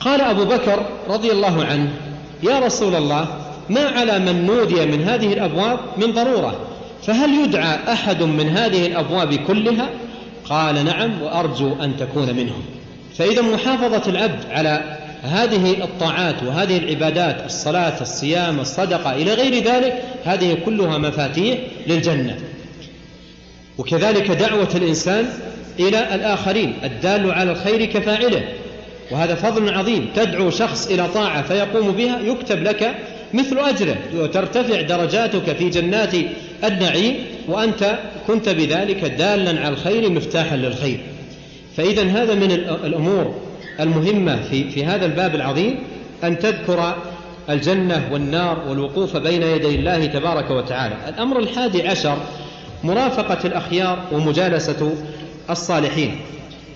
[0.00, 1.90] قال أبو بكر رضي الله عنه
[2.42, 3.26] يا رسول الله
[3.70, 6.60] ما على من نودي من هذه الأبواب من ضرورة
[7.02, 9.88] فهل يدعى أحد من هذه الأبواب كلها
[10.44, 12.62] قال نعم وأرجو أن تكون منهم.
[13.18, 20.56] فإذا محافظة العبد على هذه الطاعات وهذه العبادات الصلاة الصيام الصدقة إلى غير ذلك هذه
[20.64, 22.36] كلها مفاتيح للجنة.
[23.78, 25.28] وكذلك دعوة الإنسان
[25.80, 28.42] إلى الآخرين الدال على الخير كفاعله.
[29.10, 30.08] وهذا فضل عظيم.
[30.16, 32.94] تدعو شخص إلى طاعة فيقوم بها يكتب لك
[33.34, 33.96] مثل أجره.
[34.14, 36.14] وترتفع درجاتك في جنات
[36.64, 37.16] النعيم
[37.48, 41.00] وأنت كنت بذلك دالا على الخير مفتاحا للخير.
[41.76, 42.52] فإذا هذا من
[42.84, 43.34] الأمور
[43.80, 45.78] المهمة في, في هذا الباب العظيم
[46.24, 46.96] أن تذكر
[47.50, 50.94] الجنة والنار والوقوف بين يدي الله تبارك وتعالى.
[51.08, 52.16] الأمر الحادي عشر
[52.84, 54.92] مرافقة الأخيار ومجالسة
[55.50, 56.18] الصالحين.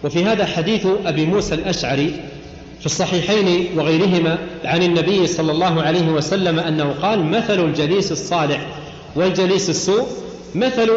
[0.05, 2.13] وفي هذا حديث أبي موسى الأشعري
[2.81, 8.67] في الصحيحين وغيرهما عن النبي صلى الله عليه وسلم أنه قال مثل الجليس الصالح
[9.17, 10.07] والجليس السوء
[10.55, 10.91] مثل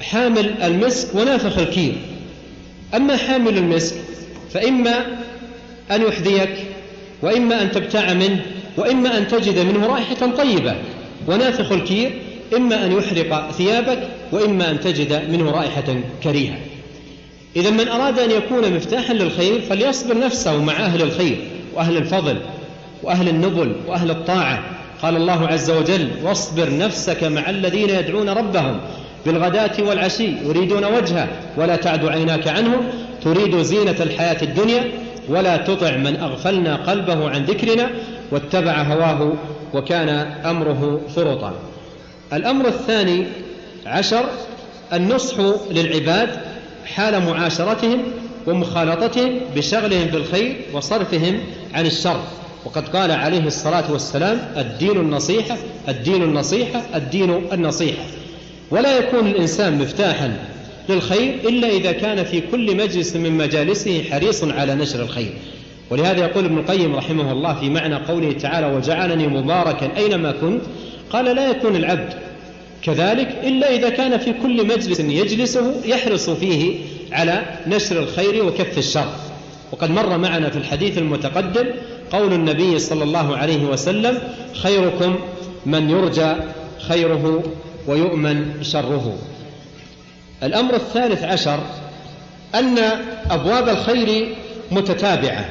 [0.00, 1.92] حامل المسك ونافخ الكير
[2.94, 3.94] أما حامل المسك
[4.52, 5.06] فإما
[5.90, 6.50] أن يحذيك
[7.22, 8.42] وإما أن تبتاع منه
[8.76, 10.74] وإما أن تجد منه رائحة طيبة
[11.26, 12.10] ونافخ الكير
[12.56, 16.56] إما أن يحرق ثيابك وإما أن تجد منه رائحة كريهة.
[17.56, 21.38] إذا من أراد أن يكون مفتاحا للخير فليصبر نفسه مع أهل الخير
[21.74, 22.38] وأهل الفضل
[23.02, 24.62] وأهل النبل وأهل الطاعة.
[25.02, 28.80] قال الله عز وجل واصبر نفسك مع الذين يدعون ربهم
[29.26, 32.80] بالغداة والعشي يريدون وجهه ولا تعد عيناك عنهم
[33.24, 34.84] تريد زينة الحياة الدنيا
[35.28, 37.90] ولا تطع من أغفلنا قلبه عن ذكرنا
[38.30, 39.32] واتبع هواه
[39.74, 40.08] وكان
[40.44, 41.54] أمره فرطا
[42.32, 43.26] الأمر الثاني
[43.86, 44.24] عشر
[44.92, 45.36] النصح
[45.70, 46.28] للعباد
[46.94, 48.02] حال معاشرتهم
[48.46, 51.40] ومخالطتهم بشغلهم بالخير وصرفهم
[51.74, 52.20] عن الشر.
[52.64, 55.56] وقد قال عليه الصلاة والسلام الدين النصيحة
[55.88, 58.02] الدين النصيحة الدين النصيحة.
[58.70, 60.36] ولا يكون الإنسان مفتاحا
[60.88, 65.32] للخير إلا إذا كان في كل مجلس من مجالسه حريص على نشر الخير.
[65.90, 70.62] ولهذا يقول ابن القيم رحمه الله في معنى قوله تعالى وجعلني مباركا أينما كنت
[71.10, 72.27] قال لا يكون العبد
[72.82, 76.78] كذلك إلا إذا كان في كل مجلس يجلسه يحرص فيه
[77.12, 79.12] على نشر الخير وكف الشر.
[79.72, 81.66] وقد مر معنا في الحديث المتقدم
[82.12, 84.18] قول النبي صلى الله عليه وسلم
[84.54, 85.18] خيركم
[85.66, 86.32] من يرجى
[86.88, 87.42] خيره
[87.86, 89.18] ويؤمن شره.
[90.42, 91.60] الأمر الثالث عشر
[92.54, 92.78] أن
[93.30, 94.28] أبواب الخير
[94.72, 95.44] متتابعة.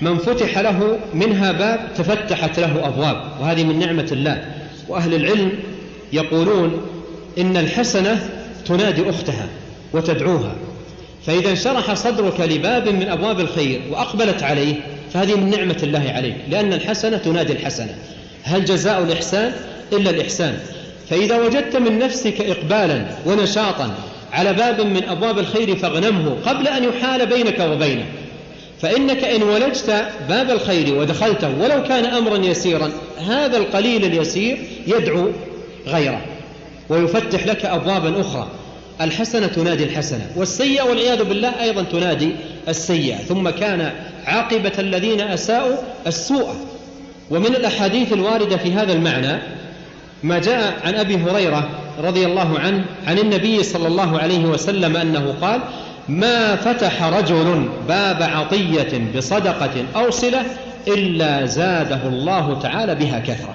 [0.00, 4.44] من فتح له منها باب تفتحت له أبواب وهذه من نعمة الله.
[4.88, 5.52] وأهل العلم
[6.12, 6.80] يقولون
[7.38, 8.28] إن الحسنة
[8.66, 9.46] تنادي أختها
[9.92, 10.54] وتدعوها.
[11.26, 14.74] فإذا انشرح صدرك لباب من أبواب الخير وأقبلت عليه
[15.14, 17.94] فهذه من نعمة الله عليك لأن الحسنة تنادي الحسنة.
[18.42, 19.52] هل جزاء الإحسان؟
[19.92, 20.58] إلا الإحسان.
[21.10, 23.94] فإذا وجدت من نفسك إقبالا ونشاطا
[24.32, 28.04] على باب من أبواب الخير فاغنمه قبل أن يحال بينك وبينه.
[28.82, 32.92] فإنك إن ولجت باب الخير ودخلته ولو كان أمرا يسيرا
[33.28, 35.30] هذا القليل اليسير يدعو
[35.86, 36.20] غيره.
[36.88, 38.48] ويفتح لك أبوابا أخرى.
[39.00, 42.30] الحسنة تنادي الحسنة والسيئة والعياذ بالله أيضا تنادي
[42.68, 43.16] السيئة.
[43.16, 43.92] ثم كان
[44.26, 45.76] عاقبة الذين أساءوا
[46.06, 46.54] السوء.
[47.30, 49.38] ومن الأحاديث الواردة في هذا المعنى
[50.22, 51.68] ما جاء عن أبي هريرة
[51.98, 55.60] رضي الله عنه عن النبي صلى الله عليه وسلم أنه قال
[56.08, 60.42] ما فتح رجل باب عطية بصدقة أو صلة
[60.88, 63.54] إلا زاده الله تعالى بها كثرة.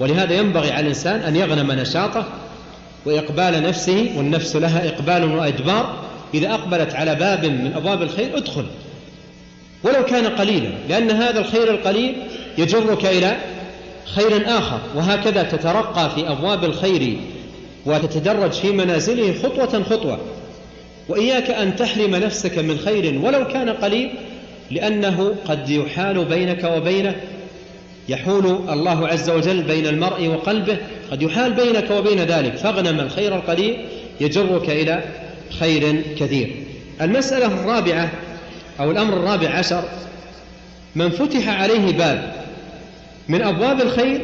[0.00, 2.24] ولهذا ينبغي على الإنسان أن يغنم نشاطه
[3.06, 6.04] وإقبال نفسه والنفس لها إقبال وإدبار.
[6.34, 8.64] إذا أقبلت على باب من أبواب الخير ادخل.
[9.84, 12.14] ولو كان قليلا لأن هذا الخير القليل
[12.58, 13.36] يجرك إلى
[14.04, 14.80] خير آخر.
[14.94, 17.16] وهكذا تترقى في أبواب الخير
[17.86, 20.18] وتتدرج في منازله خطوة خطوة.
[21.08, 24.10] وإياك أن تحرم نفسك من خير ولو كان قليل
[24.70, 27.14] لأنه قد يحال بينك وبينه
[28.10, 30.76] يحول الله عز وجل بين المرء وقلبه
[31.10, 32.56] قد يحال بينك وبين ذلك.
[32.56, 33.84] فاغنم الخير القليل
[34.20, 35.04] يجرك إلى
[35.60, 36.50] خير كثير.
[37.00, 38.10] المسألة الرابعة
[38.80, 39.82] أو الأمر الرابع عشر
[40.94, 42.32] من فتح عليه باب
[43.28, 44.20] من أبواب الخير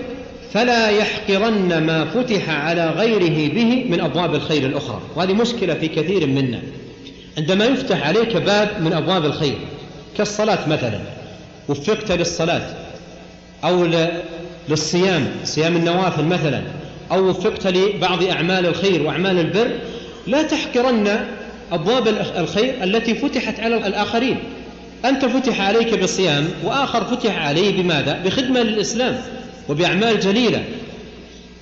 [0.55, 5.01] فلا يحقرن ما فتح على غيره به من أبواب الخير الأخرى.
[5.16, 6.62] وهذه مشكلة في كثير منا.
[7.39, 9.57] عندما يفتح عليك باب من أبواب الخير
[10.18, 11.01] كالصلاة مثلا
[11.68, 12.86] وفقت للصلاة
[13.65, 13.89] أو
[14.69, 16.63] للصيام صيام النوافل مثلا
[17.13, 19.71] أو وفقت لبعض أعمال الخير وأعمال البر
[20.27, 21.27] لا تحقرن
[21.73, 24.39] أبواب الخير التي فتحت على الآخرين.
[25.05, 29.21] أنت فتح عليك بالصيام وآخر فتح عليه بماذا؟ بخدمة للإسلام
[29.69, 30.65] وبأعمال جليلة.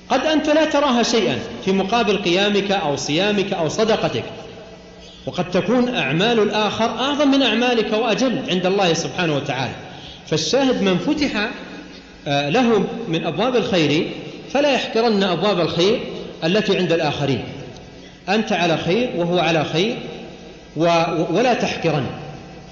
[0.09, 4.23] قد أنت لا تراها شيئا في مقابل قيامك أو صيامك أو صدقتك.
[5.25, 9.75] وقد تكون أعمال الآخر أعظم من أعمالك وأجل عند الله سبحانه وتعالى.
[10.27, 11.49] فالشاهد من فتح
[12.27, 14.07] آه، له من أبواب الخير
[14.53, 15.99] فلا يحقرن أبواب الخير
[16.43, 17.43] التي عند الآخرين.
[18.29, 19.95] أنت على خير وهو على خير
[20.75, 22.05] ولا تحقرن.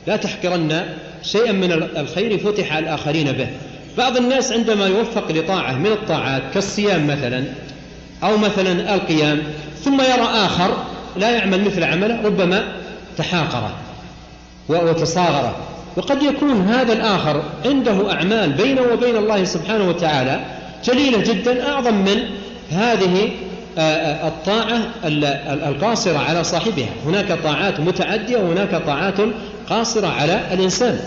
[0.07, 0.85] لا تحقرن
[1.23, 3.47] شيئا من الخير فتح الآخرين به.
[3.97, 7.43] بعض الناس عندما يوفق لطاعة من الطاعات كالصيام مثلا
[8.23, 9.41] أو مثلا القيام
[9.83, 10.77] ثم يرى آخر
[11.17, 12.63] لا يعمل مثل عمله ربما
[13.17, 13.71] تحاقره
[14.69, 15.72] وتصاغره.
[15.97, 20.39] وقد يكون هذا الآخر عنده أعمال بينه وبين الله سبحانه وتعالى
[20.85, 22.17] جليلة جدا أعظم من
[22.71, 23.29] هذه
[23.77, 24.81] آه، آه، الطاعة
[25.69, 26.89] القاصرة على صاحبها.
[27.05, 29.15] هناك طاعات متعدية وهناك طاعات
[29.69, 30.99] قاصرة على الإنسان.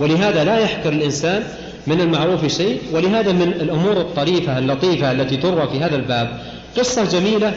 [0.00, 1.42] ولهذا لا يحقر الإنسان
[1.86, 6.38] من المعروف شيء ولهذا من الأمور الطريفة اللطيفة التي تروى في هذا الباب.
[6.78, 7.54] قصة جميلة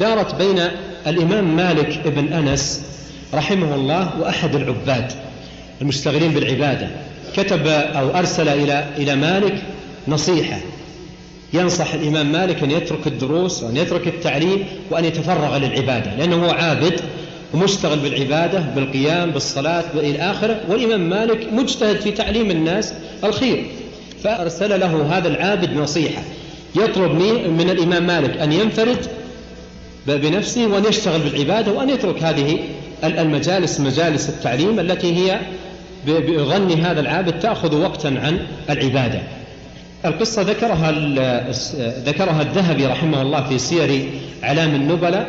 [0.00, 0.60] دارت بين
[1.06, 2.82] الإمام مالك بن أنس
[3.34, 5.12] رحمه الله وأحد العباد.
[5.84, 6.88] المشتغلين بالعبادة.
[7.36, 9.62] كتب أو أرسل إلى إلى مالك
[10.08, 10.58] نصيحة.
[11.52, 17.00] ينصح الإمام مالك أن يترك الدروس وأن يترك التعليم وأن يتفرغ للعبادة لأنه هو عابد
[17.54, 20.60] ومشتغل بالعبادة بالقيام بالصلاة وإلى آخره.
[20.68, 23.66] والإمام مالك مجتهد في تعليم الناس الخير.
[24.24, 26.22] فأرسل له هذا العابد نصيحة.
[26.76, 27.12] يطلب
[27.58, 29.06] من الإمام مالك أن ينفرد
[30.06, 32.58] بنفسه وأن يشتغل بالعبادة وأن يترك هذه
[33.04, 35.40] المجالس مجالس التعليم التي هي
[36.06, 38.38] بغني هذا العابد تأخذ وقتا عن
[38.70, 39.20] العبادة.
[40.04, 40.90] القصة ذكرها
[42.06, 44.10] ذكرها الذهبي رحمه الله في سير
[44.42, 45.28] علام النبلاء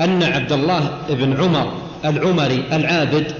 [0.00, 1.72] أن عبد الله بن عمر
[2.04, 3.32] العمري العابد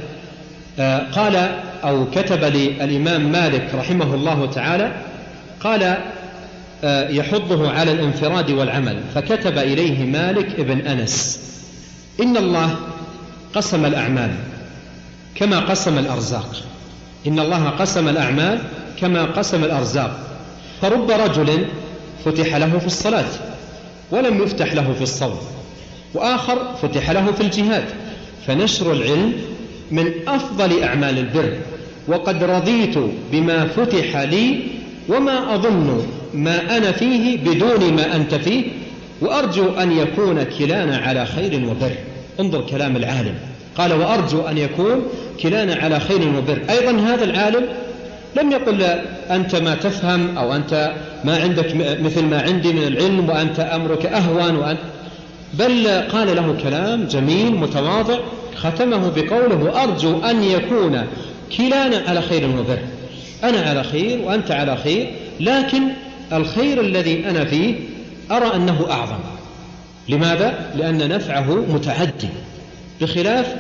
[0.78, 1.36] آه، قال
[1.84, 4.92] أو كتب للإمام مالك رحمه الله تعالى
[5.60, 5.96] قال
[6.84, 9.00] آه، يحضه على الانفراد والعمل.
[9.14, 11.40] فكتب إليه مالك بن أنس
[12.20, 12.76] إن الله
[13.54, 14.30] قسم الأعمال
[15.34, 16.71] كما قسم الأرزاق.
[17.26, 18.58] إن الله قسم الأعمال
[19.00, 20.18] كما قسم الأرزاق.
[20.82, 21.66] فرب رجل
[22.24, 23.28] فتح له في الصلاة
[24.10, 25.38] ولم يفتح له في الصوم
[26.14, 27.84] وآخر فتح له في الجهاد.
[28.46, 29.32] فنشر العلم
[29.90, 31.56] من أفضل أعمال البر
[32.08, 32.98] وقد رضيت
[33.32, 34.60] بما فتح لي
[35.08, 38.64] وما أظن ما أنا فيه بدون ما أنت فيه
[39.20, 41.92] وأرجو أن يكون كلانا على خير وبر.
[42.40, 43.34] انظر كلام العالم.
[43.78, 45.02] قال وأرجو أن يكون
[45.42, 46.62] كلانا على خير وبر.
[46.70, 47.64] أيضا هذا العالم
[48.36, 48.82] لم يقل
[49.30, 50.92] أنت ما تفهم أو أنت
[51.24, 54.80] ما عندك مثل ما عندي من العلم وأنت أمرك أهون وأنت
[55.54, 58.18] بل قال له كلام جميل متواضع
[58.56, 61.06] ختمه بقوله أرجو أن يكون
[61.56, 62.78] كلانا على خير وبر.
[63.44, 65.10] أنا على خير وأنت على خير
[65.40, 65.82] لكن
[66.32, 67.74] الخير الذي أنا فيه
[68.30, 69.18] أرى أنه أعظم.
[70.08, 72.28] لماذا؟ لأن نفعه متعدي
[73.00, 73.54] بخلاف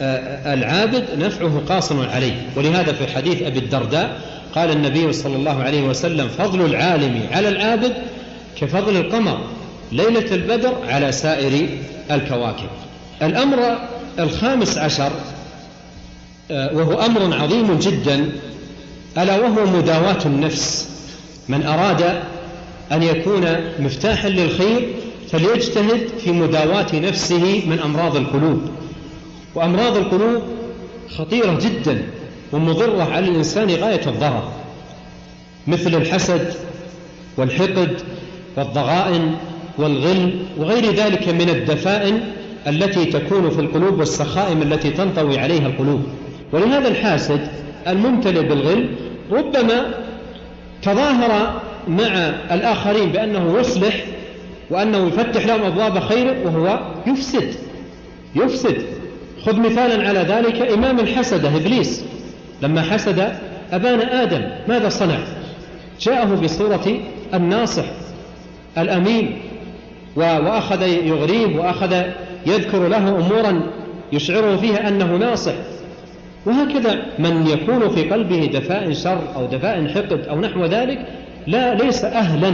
[0.00, 2.46] العابد نفعه قاصر عليه.
[2.56, 4.20] ولهذا في حديث أبي الدرداء
[4.54, 7.92] قال النبي صلى الله عليه وسلم فضل العالم على العابد
[8.60, 9.40] كفضل القمر
[9.92, 11.68] ليلة البدر على سائر
[12.10, 12.68] الكواكب.
[13.22, 13.78] الأمر
[14.18, 15.10] الخامس عشر
[16.50, 18.28] آه، وهو أمر عظيم جدا
[19.18, 20.88] ألا وهو مداواة النفس.
[21.48, 22.02] من أراد
[22.92, 23.46] أن يكون
[23.78, 24.88] مفتاحا للخير
[25.30, 28.70] فليجتهد في مداواة نفسه من أمراض القلوب.
[29.58, 30.42] وأمراض القلوب
[31.16, 32.02] خطيرة جدا
[32.52, 34.52] ومضرة على الإنسان غاية الضرر
[35.66, 36.54] مثل الحسد
[37.36, 37.96] والحقد
[38.56, 39.34] والضغائن
[39.78, 42.20] والغل وغير ذلك من الدفائن
[42.66, 46.02] التي تكون في القلوب والسخائم التي تنطوي عليها القلوب.
[46.52, 47.48] ولهذا الحاسد
[47.88, 48.88] الممتلئ بالغل
[49.30, 49.94] ربما
[50.82, 52.06] تظاهر مع
[52.50, 54.04] الآخرين بأنه يصلح
[54.70, 57.54] وأنه يفتح لهم أبواب خير وهو يفسد
[58.36, 58.97] يفسد.
[59.44, 62.04] خذ مثالا على ذلك إمام الحسدة إبليس.
[62.62, 63.32] لما حسد
[63.72, 65.18] أبانا آدم ماذا صنع؟
[66.00, 67.00] جاءه بصورة
[67.34, 67.84] الناصح
[68.78, 69.38] الأمين
[70.16, 72.02] وأخذ يغريه وأخذ
[72.46, 73.62] يذكر له أمورا
[74.12, 75.54] يشعره فيها أنه ناصح.
[76.46, 81.06] وهكذا من يكون في قلبه دفاء شر أو دفاء حقد أو نحو ذلك
[81.46, 82.48] لا ليس أهلا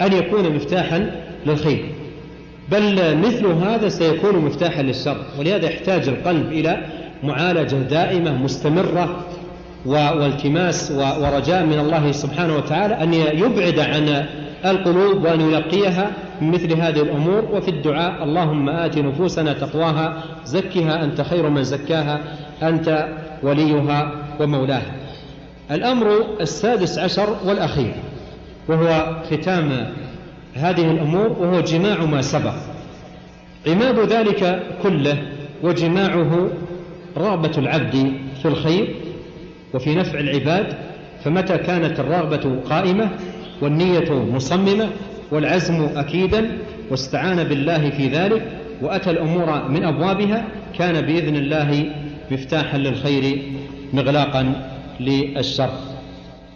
[0.00, 1.10] أن يكون مفتاحا
[1.46, 1.84] للخير.
[2.70, 6.86] بل مثل هذا سيكون مفتاحا للشر ولهذا يحتاج القلب إلى
[7.22, 9.24] معالجة دائمة مستمرة
[9.86, 14.26] والتماس ورجاء من الله سبحانه وتعالى أن يبعد عن
[14.64, 16.10] القلوب وأن ينقيها
[16.40, 17.44] من مثل هذه الأمور.
[17.52, 22.20] وفي الدعاء اللهم آت نفوسنا تقواها زكها أنت خير من زكاها
[22.62, 23.08] أنت
[23.42, 24.92] وليها ومولاها.
[25.70, 27.94] الأمر السادس عشر والأخير
[28.68, 29.92] وهو ختام
[30.54, 32.54] هذه الأمور وهو جماع ما سبق.
[33.66, 35.22] عماد ذلك كله
[35.62, 36.50] وجماعه
[37.16, 38.94] رغبة العبد في الخير
[39.74, 40.66] وفي نفع العباد
[41.24, 43.10] فمتى كانت الرغبة قائمة
[43.60, 44.88] والنية مصممة
[45.30, 46.58] والعزم أكيدا
[46.90, 48.42] واستعان بالله في ذلك
[48.82, 50.44] وأتى الأمور من أبوابها
[50.78, 51.90] كان بإذن الله
[52.30, 53.42] مفتاحا للخير
[53.92, 54.52] مغلاقا
[55.00, 55.70] للشر.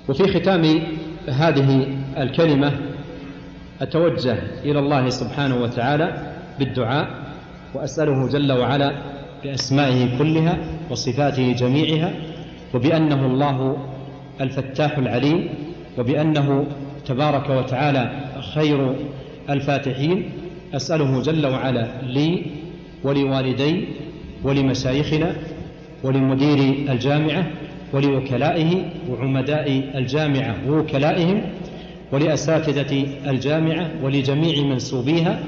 [0.08, 0.80] وفي ختام
[1.28, 1.86] هذه
[2.18, 2.72] الكلمة
[3.82, 7.08] أتوجه إلى الله سبحانه وتعالى بالدعاء
[7.74, 8.92] وأسأله جل وعلا
[9.44, 10.58] بأسمائه كلها
[10.90, 12.12] وصفاته جميعها
[12.74, 13.76] وبأنه الله
[14.40, 15.48] الفتاح العليم
[15.98, 16.66] وبأنه
[17.06, 18.10] تبارك وتعالى
[18.54, 18.94] خير
[19.50, 20.30] الفاتحين.
[20.74, 22.42] أسأله جل وعلا لي
[23.04, 23.84] ولوالدي
[24.44, 25.32] ولمشايخنا
[26.04, 26.58] ولمدير
[26.92, 27.46] الجامعة
[27.92, 31.42] ولوكلائه وعمداء الجامعة ووكلائهم
[32.12, 35.38] ولأساتذة الجامعة ولجميع منسوبيها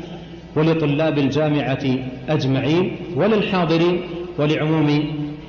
[0.56, 1.84] ولطلاب الجامعة
[2.28, 4.00] أجمعين وللحاضرين
[4.38, 5.04] ولعموم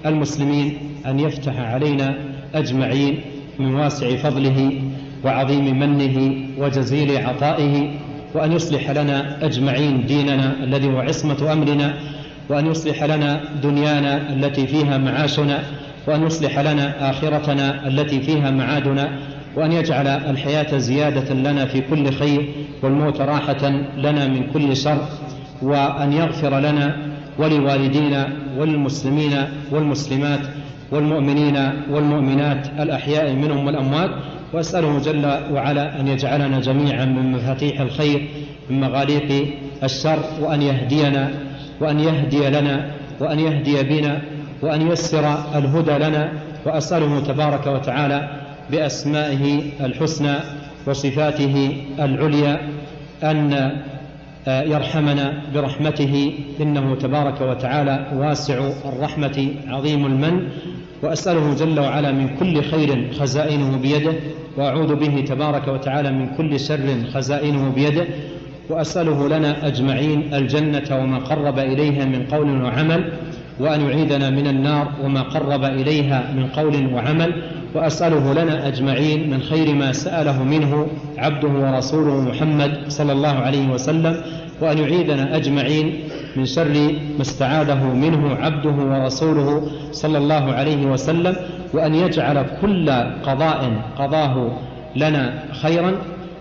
[0.06, 2.16] المسلمين أن يفتح علينا
[2.56, 3.20] أجمعين
[3.60, 4.82] من واسع فضله
[5.26, 7.92] وعظيم منه وجزيل عطائه
[8.34, 11.94] وأن يصلح لنا أجمعين ديننا الذي هو عصمة أمرنا
[12.50, 15.60] وأن يصلح لنا دنيانا التي فيها معاشنا
[16.08, 19.20] وأن يصلح لنا آخرتنا التي فيها معادنا
[19.56, 22.50] وأن يجعل الحياة زيادة لنا في كل خير
[22.84, 24.98] والموت راحة لنا من كل شر
[25.62, 26.98] وأن يغفر لنا
[27.40, 28.28] ولوالدينا
[28.58, 29.34] والمسلمين
[29.72, 30.40] والمسلمات
[30.92, 31.58] والمؤمنين
[31.92, 34.10] والمؤمنات الأحياء منهم والأموات.
[34.54, 38.28] وأسأله جل وعلا أن يجعلنا جميعا من مفاتيح الخير
[38.70, 39.48] من مغاليق
[39.84, 41.32] الشر وأن يهدينا
[41.82, 44.22] وأن يهدي لنا وأن يهدي بنا
[44.62, 45.26] وأن ييسر
[45.56, 46.32] الهدى لنا.
[46.66, 48.39] وأسأله تبارك وتعالى
[48.72, 50.36] بأسمائه الحسنى
[50.88, 52.62] وصفاته العليا
[53.24, 53.72] أن
[54.48, 60.48] يرحمنا برحمته إنه تبارك وتعالى واسع الرحمة عظيم المن
[61.04, 64.14] وأسأله جل وعلا من كل خير خزائنه بيده
[64.58, 68.06] وأعوذ به تبارك وتعالى من كل شر خزائنه بيده
[68.70, 73.12] وأسأله لنا أجمعين الجنة وما قرب إليها من قول وعمل
[73.60, 77.44] وأن يعيذنا من النار وما قرب إليها من قول وعمل
[77.76, 84.22] وأسأله لنا أجمعين من خير ما سأله منه عبده ورسوله محمد صلى الله عليه وسلم
[84.62, 86.00] وأن يعيذنا أجمعين
[86.36, 86.74] من شر
[87.16, 91.36] ما استعاذه منه عبده ورسوله صلى الله عليه وسلم
[91.74, 92.90] وأن يجعل كل
[93.24, 94.52] قضاء قضاه
[94.96, 95.92] لنا خيرا.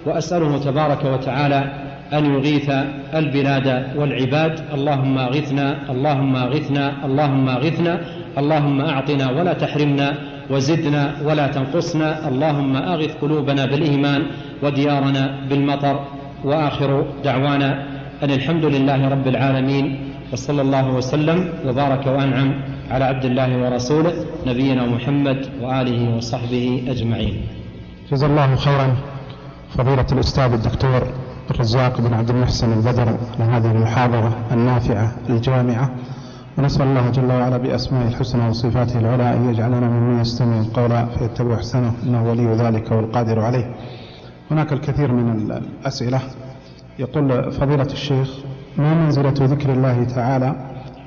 [0.07, 1.65] وأسأله تبارك وتعالى
[2.13, 2.71] أن يغيث
[3.15, 4.61] البلاد والعباد.
[4.75, 8.01] اللهم أغثنا اللهم أغثنا اللهم أغثنا
[8.39, 10.15] اللهم أعطنا ولا تحرمنا.
[10.51, 12.29] وزدنا ولا تنقصنا.
[12.29, 14.23] اللهم أغث قلوبنا بالإيمان
[14.63, 15.97] وديارنا بالمطر.
[16.45, 17.71] وآخر دعوانا
[18.23, 19.99] أن الحمد لله رب العالمين
[20.33, 22.51] وصلى الله وسلم وبارك وأنعم
[22.91, 24.15] على عبد الله ورسوله
[24.47, 27.37] نبينا محمد وآله وصحبه أجمعين.
[28.13, 28.97] جزا الله خيرا.
[29.77, 31.03] فضيلة الأستاذ الدكتور
[31.51, 33.09] الرزاق بن عبد المحسن البدر
[33.41, 35.91] على هذه المحاضرة النافعة الجامعة
[36.59, 41.93] ونسأل الله جل وعلا بأسمائه الحسنى وصفاته العلى أن يجعلنا ممن يستمع القول فيتبع أحسنه
[42.03, 43.75] إنه ولي ذلك والقادر عليه.
[44.51, 46.21] هناك الكثير من الأسئلة.
[46.99, 48.31] يقول فضيلة الشيخ
[48.77, 50.55] ما منزلة ذكر الله تعالى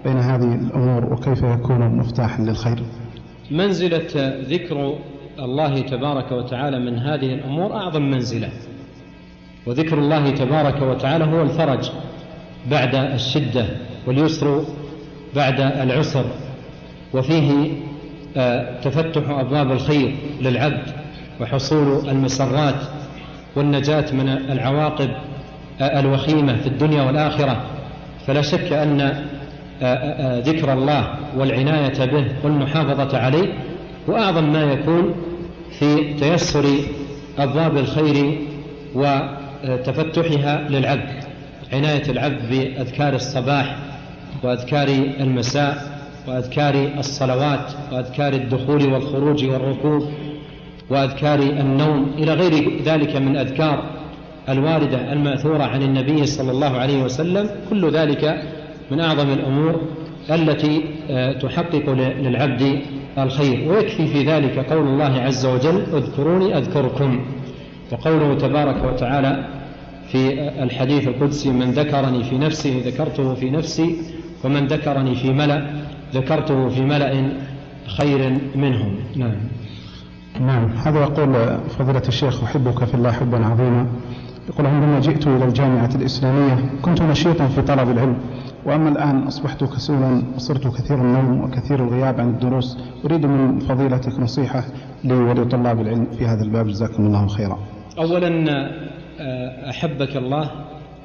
[0.03, 2.83] بين هذه الأمور وكيف يكون مفتاحا للخير؟
[3.51, 4.09] منزلة
[4.49, 4.95] ذكر
[5.39, 8.49] الله تبارك وتعالى من هذه الأمور أعظم منزلة.
[9.67, 11.91] وذكر الله تبارك وتعالى هو الفرج
[12.71, 13.65] بعد الشدة
[14.07, 14.63] واليسر
[15.35, 16.25] بعد العسر
[17.13, 17.71] وفيه
[18.37, 20.83] آه، تفتح أبواب الخير للعبد
[21.41, 22.75] وحصول المسرات
[23.55, 25.09] والنجاة من العواقب
[25.81, 27.63] آه، الوخيمة في الدنيا والآخرة.
[28.27, 29.25] فلا شك أن
[29.81, 33.53] آه، ذكر الله والعناية به والمحافظة عليه
[34.07, 35.15] وأعظم ما يكون
[35.79, 36.65] في تيسر
[37.39, 38.37] أبواب الخير
[38.95, 41.23] وتفتحها للعبد
[41.73, 43.90] عناية العبد بأذكار الصباح
[44.43, 44.87] وأذكار
[45.19, 50.03] المساء وأذكار الصلوات وأذكار الدخول والخروج والركوب
[50.89, 53.83] وأذكار النوم إلى غير ذلك من أذكار
[54.49, 58.43] الواردة المأثورة عن النبي صلى الله عليه وسلم كل ذلك
[58.91, 59.81] من أعظم الأمور
[60.31, 61.89] التي آه، تحقق
[62.21, 62.79] للعبد
[63.17, 63.71] الخير.
[63.71, 67.25] ويكفي في ذلك قول الله عز وجل اذكروني أذكركم
[67.91, 69.45] وقوله تبارك وتعالى
[70.11, 73.95] في الحديث القدسي من ذكرني في نفسه ذكرته في نفسي
[74.43, 75.65] ومن ذكرني في ملأ
[76.13, 77.31] ذكرته في ملأ
[77.97, 78.95] خير منهم.
[79.15, 79.35] نعم.
[80.41, 80.71] نعم.
[80.71, 83.87] هذا يقول فضيلة الشيخ أحبك في الله حبا عظيما.
[84.49, 88.17] يقول عندما جئت إلى الجامعة الإسلامية كنت نشيطا في طلب العلم
[88.65, 92.77] وأما الآن أصبحت كسولا وصرت كثير النوم وكثير الغياب عن الدروس.
[93.05, 94.63] أريد من فضيلتك نصيحة
[95.03, 97.59] لي ولطلاب العلم في هذا الباب جزاكم الله خيرا.
[97.97, 98.29] أولا
[99.19, 100.51] آه، أحبك الله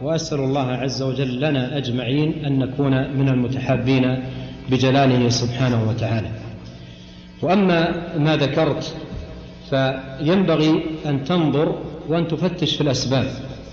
[0.02, 4.22] وأسأل الله عز وجل لنا أجمعين أن نكون من المتحابين
[4.70, 6.28] بجلاله سبحانه وتعالى.
[7.42, 7.88] وأما
[8.18, 8.94] ما ذكرت
[9.70, 11.78] فينبغي أن تنظر
[12.08, 13.26] وأن تفتش في الأسباب.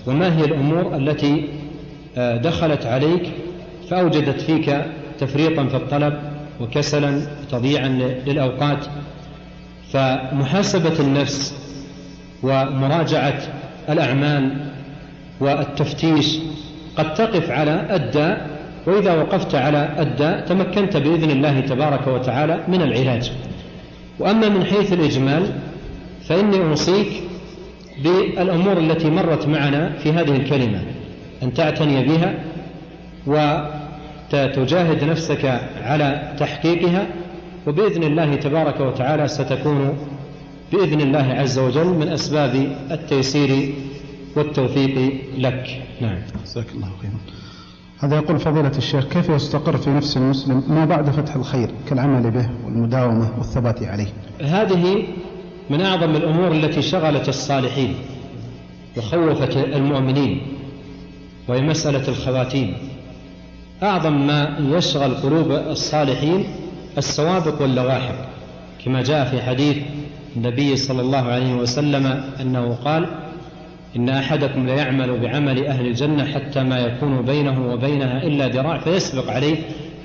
[0.06, 1.48] وما هي الأمور التي
[2.16, 3.32] آه، دخلت عليك
[3.90, 4.84] فأوجدت فيك
[5.18, 6.18] تفريطا في الطلب
[6.60, 7.88] وكسلا تضييعا
[8.26, 8.86] للأوقات.
[9.92, 11.54] فمحاسبة النفس
[12.42, 13.42] ومراجعة
[13.88, 14.73] الأعمال
[15.44, 16.38] والتفتيش
[16.96, 18.54] قد تقف على الداء
[18.86, 23.32] وإذا وقفت على الداء تمكنت بإذن الله تبارك وتعالى من العلاج.
[24.18, 25.52] وأما من حيث الإجمال
[26.28, 27.08] فإني أوصيك
[28.02, 30.82] بالأمور التي مرت معنا في هذه الكلمة
[31.42, 32.34] أن تعتني بها
[33.26, 37.06] وتجاهد نفسك على تحقيقها
[37.66, 39.98] وبإذن الله تبارك وتعالى ستكون
[40.72, 43.74] بإذن الله عز وجل من أسباب التيسير
[44.36, 45.82] والتوفيق لك.
[46.00, 46.18] نعم.
[46.44, 47.18] جزاك الله خيرا.
[47.98, 52.50] هذا يقول فضيلة الشيخ كيف يستقر في نفس المسلم ما بعد فتح الخير كالعمل به
[52.64, 54.06] والمداومة والثبات عليه؟
[54.40, 55.02] هذه
[55.70, 57.94] من أعظم الأمور التي شغلت الصالحين
[58.96, 60.42] وخوفت المؤمنين
[61.48, 62.74] وهي مسألة الخواتيم.
[63.82, 66.44] أعظم ما يشغل قلوب الصالحين
[66.98, 68.14] السوابق واللواحق
[68.84, 69.76] كما جاء في حديث
[70.36, 72.06] النبي صلى الله عليه وسلم
[72.40, 73.23] أنه قال
[73.96, 79.56] إن أحدكم ليعمل بعمل أهل الجنة حتى ما يكون بينه وبينها إلا ذراع فيسبق عليه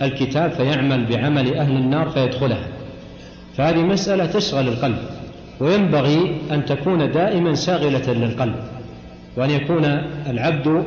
[0.01, 2.67] الكتاب فيعمل بعمل أهل النار فيدخلها.
[3.57, 4.97] فهذه مسألة تشغل القلب
[5.59, 8.55] وينبغي أن تكون دائما شاغلة للقلب
[9.37, 9.85] وأن يكون
[10.29, 10.83] العبد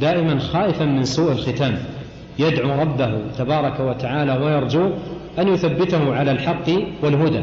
[0.00, 1.78] دائما خائفا من سوء الختام.
[2.38, 4.90] يدعو ربه تبارك وتعالى ويرجو
[5.38, 6.70] أن يثبته على الحق
[7.02, 7.42] والهدى.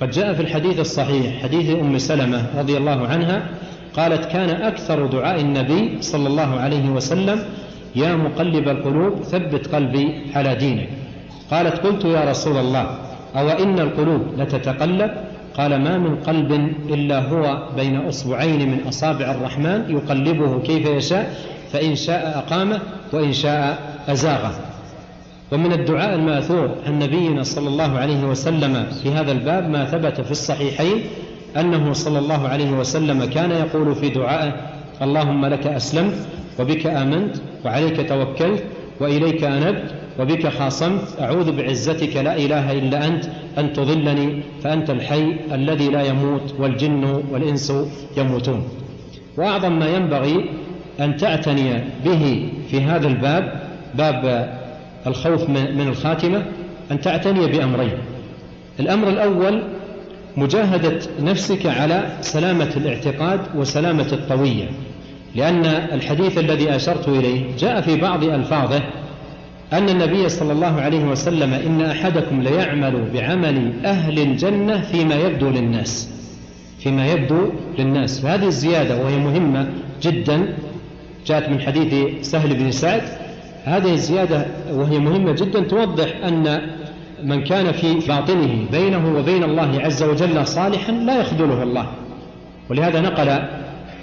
[0.00, 3.48] قد جاء في الحديث الصحيح حديث أم سلمة رضي الله عنها
[3.96, 7.44] قالت كان أكثر دعاء النبي صلى الله عليه وسلم
[7.96, 10.88] يا مقلب القلوب ثبت قلبي على دينك.
[11.50, 12.86] قالت قلت يا رسول الله
[13.36, 15.10] أو إن القلوب لتتقلب؟
[15.56, 16.52] قال ما من قلب
[16.88, 21.34] إلا هو بين أصبعين من أصابع الرحمن يقلبه كيف يشاء
[21.72, 22.80] فإن شاء أقامه
[23.12, 24.52] وإن شاء أزاغه.
[25.52, 30.30] ومن الدعاء المأثور عن نبينا صلى الله عليه وسلم في هذا الباب ما ثبت في
[30.30, 31.02] الصحيحين
[31.56, 34.52] أنه صلى الله عليه وسلم كان يقول في دعائه
[35.02, 36.14] اللهم لك أسلمت
[36.58, 38.64] وبك آمنت وعليك توكلت
[39.00, 43.24] وإليك أنبت وبك خاصمت أعوذ بعزتك لا إله إلا أنت
[43.58, 47.72] أن تضلني فأنت الحي الذي لا يموت والجن والإنس
[48.16, 48.62] يموتون.
[49.36, 50.50] وأعظم ما ينبغي
[51.00, 53.62] أن تعتني به في هذا الباب
[53.94, 54.48] باب
[55.06, 56.42] الخوف من الخاتمة
[56.90, 57.98] أن تعتني بأمرين.
[58.80, 59.62] الأمر الأول
[60.36, 64.64] مجاهدة نفسك على سلامة الاعتقاد وسلامة الطوية.
[65.34, 68.82] لأن الحديث الذي أشرت إليه جاء في بعض ألفاظه
[69.72, 76.10] أن النبي صلى الله عليه وسلم إن أحدكم ليعمل بعمل أهل الجنة فيما يبدو للناس.
[76.78, 78.20] فيما يبدو للناس.
[78.20, 79.68] فهذه الزيادة وهي مهمة
[80.02, 80.56] جدا.
[81.26, 81.94] جاءت من حديث
[82.30, 83.02] سهل بن سعد.
[83.64, 86.60] هذه الزيادة وهي مهمة جدا توضح أن
[87.22, 91.86] من كان في باطنه بينه وبين الله عز وجل صالحا لا يخذله الله.
[92.70, 93.28] ولهذا نقل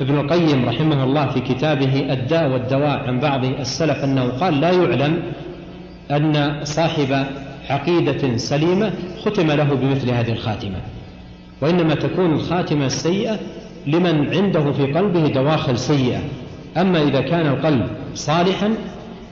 [0.02, 5.24] ابن القيم رحمه الله في كتابه الداء والدواء عن بعض السلف أنه قال لا يعلم
[6.12, 7.26] أن صاحب
[7.70, 8.92] عقيدة سليمة
[9.26, 10.78] ختم له بمثل هذه الخاتمة
[11.62, 13.40] وإنما تكون الخاتمة السيئة
[13.88, 16.20] لمن عنده في قلبه دواخل سيئة.
[16.78, 18.74] أما إذا كان القلب صالحا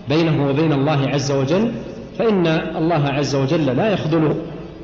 [0.09, 1.71] بينه وبين الله عز وجل
[2.19, 2.47] فإن
[2.77, 4.35] الله عز وجل لا يخذله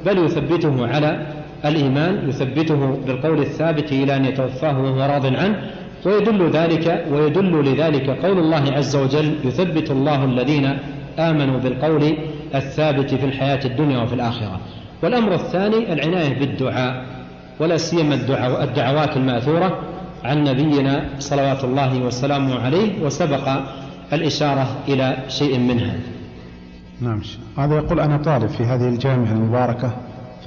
[0.05, 1.27] بل يثبته على
[1.65, 5.61] الإيمان يثبته بالقول الثابت إلى أن يتوفاه وهو راض عنه
[6.05, 10.77] ويدل ذلك ويدل لذلك قول الله عز وجل يثبت الله الذين
[11.19, 12.17] آمنوا بالقول
[12.55, 14.59] الثابت في الحياة الدنيا وفي الآخرة.
[15.03, 17.05] والأمر الثاني العناية بالدعاء
[17.59, 18.15] ولا سيما
[18.63, 19.79] الدعوات المأثورة
[20.23, 23.49] عن نبينا صلوات الله وسلامه عليه وسبق
[24.13, 25.95] الإشارة إلى شيء منها.
[27.01, 27.21] نعم
[27.57, 29.97] هذا يقول أنا طالب في هذه الجامعة المباركة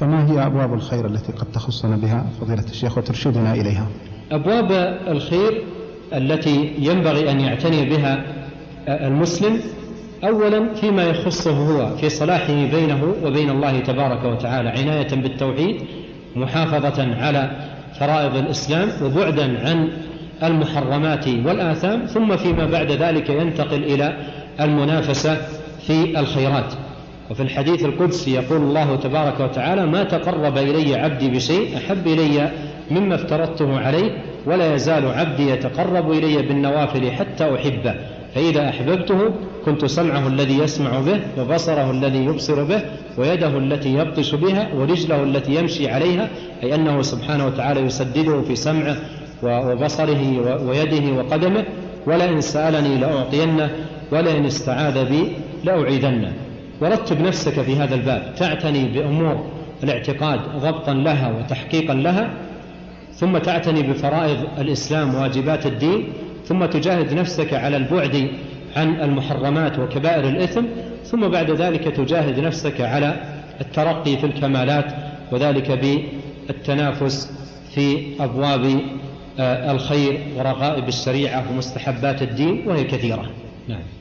[0.00, 3.86] فما هي أبواب الخير التي قد تخصنا بها فضيلة الشيخ وترشدنا إليها؟
[4.32, 4.72] أبواب
[5.08, 5.62] الخير
[6.14, 8.24] التي ينبغي أن يعتني بها
[8.88, 9.60] المسلم
[10.24, 15.82] أولا فيما يخصه هو في صلاحه بينه وبين الله تبارك وتعالى عناية بالتوحيد
[16.36, 17.50] محافظة على
[18.00, 19.88] فرائض الإسلام وبعدا عن
[20.42, 24.16] المحرمات والآثام ثم فيما بعد ذلك ينتقل إلى
[24.60, 25.36] المنافسة
[25.86, 26.72] في الخيرات.
[27.30, 32.50] وفي الحديث القدسي يقول الله تبارك وتعالى ما تقرب إلي عبدي بشيء أحب إلي
[32.90, 34.10] مما افترضته عليه
[34.46, 37.94] ولا يزال عبدي يتقرب إلي بالنوافل حتى أحبه.
[38.34, 39.18] فإذا أحببته
[39.64, 42.80] كنت سمعه الذي يسمع به وبصره الذي يبصر به
[43.18, 46.28] ويده التي يبطش بها ورجله التي يمشي عليها
[46.62, 48.96] أي أنه سبحانه وتعالى يسدده في سمعه
[49.42, 50.22] وبصره
[50.68, 51.64] ويده وقدمه
[52.06, 53.70] ولئن سألني لأعطينه
[54.12, 55.32] ولئن استعاذ بي
[55.64, 56.32] لأعيذنه
[56.80, 58.35] ورتب نفسك في هذا الباب.
[58.36, 59.47] تعتني بأمور
[59.82, 62.30] الاعتقاد ضبطا لها وتحقيقا لها
[63.14, 66.12] ثم تعتني بفرائض الإسلام واجبات الدين
[66.44, 68.30] ثم تجاهد نفسك على البعد
[68.76, 70.62] عن المحرمات وكبائر الإثم
[71.05, 73.20] ثم بعد ذلك تجاهد نفسك على
[73.60, 74.94] الترقي في الكمالات
[75.32, 75.70] وذلك
[76.48, 77.32] بالتنافس
[77.74, 78.80] في أبواب
[79.40, 83.30] آه، الخير ورغائب الشريعة ومستحبات الدين وهي كثيرة.
[83.68, 83.97] نعم.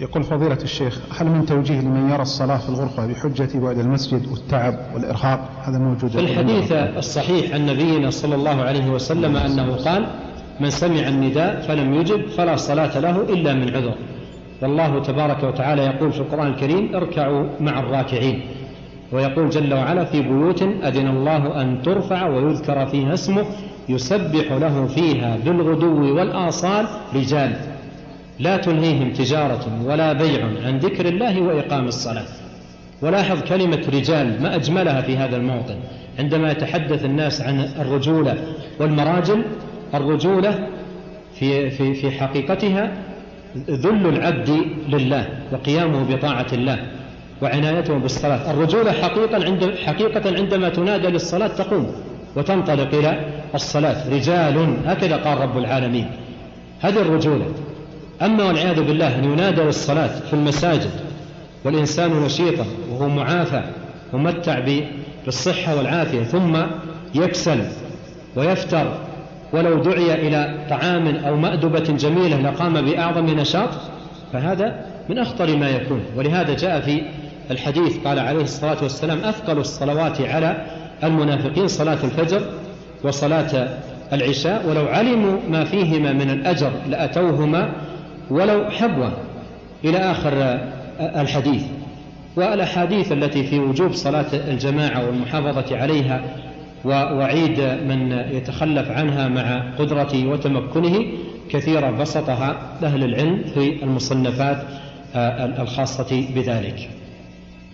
[0.00, 4.74] يقول فضيلة الشيخ هل من توجيه لمن يرى الصلاة في الغرفة بحجة بعد المسجد والتعب
[4.94, 10.06] والإرهاق؟ هذا موجود في الحديث الصحيح عن نبينا صلى الله عليه وسلم أنه قال
[10.60, 13.94] من سمع النداء فلم يجب فلا صلاة له إلا من عذر.
[14.62, 18.40] والله تبارك وتعالى يقول في القرآن الكريم اركعوا مع الراكعين.
[19.12, 23.44] ويقول جل وعلا في بيوت أذن الله أن ترفع ويذكر فيها اسمه
[23.88, 27.69] يسبح له فيها بالغدو والآصال رجال.
[28.40, 32.24] لا تلهيهم تجارة ولا بيع عن ذكر الله وإقام الصلاة.
[33.02, 35.76] ولاحظ كلمة رجال ما أجملها في هذا الموطن.
[36.18, 38.34] عندما يتحدث الناس عن الرجولة
[38.80, 39.44] والمراجل
[39.94, 40.68] الرجولة
[41.34, 42.92] في, في, في حقيقتها
[43.70, 44.50] ذل العبد
[44.88, 46.78] لله وقيامه بطاعة الله
[47.42, 48.50] وعنايته بالصلاة.
[48.50, 51.92] الرجولة حقيقة, عند حقيقة عندما تنادى للصلاة تقوم
[52.36, 53.20] وتنطلق إلى
[53.54, 54.08] الصلاة.
[54.14, 56.10] رجال هكذا قال رب العالمين.
[56.80, 57.46] هذه الرجولة.
[58.22, 60.90] أما والعياذ بالله أن ينادى للصلاة في المساجد
[61.64, 63.62] والإنسان نشيطا وهو معافى
[64.12, 64.60] ممتع
[65.26, 66.56] بالصحة والعافية ثم
[67.14, 67.62] يكسل
[68.36, 68.92] ويفتر.
[69.52, 73.68] ولو دعي إلى طعام أو مأدبة جميلة لقام بأعظم نشاط
[74.32, 76.00] فهذا من أخطر ما يكون.
[76.16, 77.02] ولهذا جاء في
[77.50, 80.66] الحديث قال عليه الصلاة والسلام أثقل الصلوات على
[81.04, 82.42] المنافقين صلاة الفجر
[83.02, 83.68] وصلاة
[84.12, 87.72] العشاء ولو علموا ما فيهما من الأجر لأتوهما
[88.30, 89.10] ولو حبوا
[89.84, 90.32] إلى آخر
[91.00, 91.62] الحديث
[92.36, 96.22] والأحاديث التي في وجوب صلاة الجماعة والمحافظة عليها
[96.84, 101.04] ووعيد من يتخلف عنها مع قدرته وتمكنه
[101.50, 104.62] كثيرا بسطها أهل العلم في المصنفات
[105.58, 106.88] الخاصة بذلك.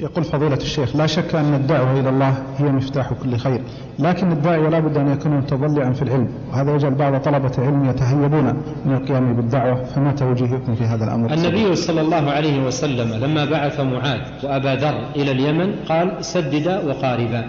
[0.01, 3.61] يقول فضيلة الشيخ لا شك أن الدعوة إلى الله هي مفتاح كل خير
[3.99, 8.63] لكن الداعي ولا بد أن يكون متضلعا في العلم وهذا يجعل بعض طلبة العلم يتهيبون
[8.85, 13.81] من القيام بالدعوة فما توجيهكم في هذا الأمر؟ النبي صلى الله عليه وسلم لما بعث
[13.81, 17.45] معاذ وأبا ذر إلى اليمن قال سددا وقاربا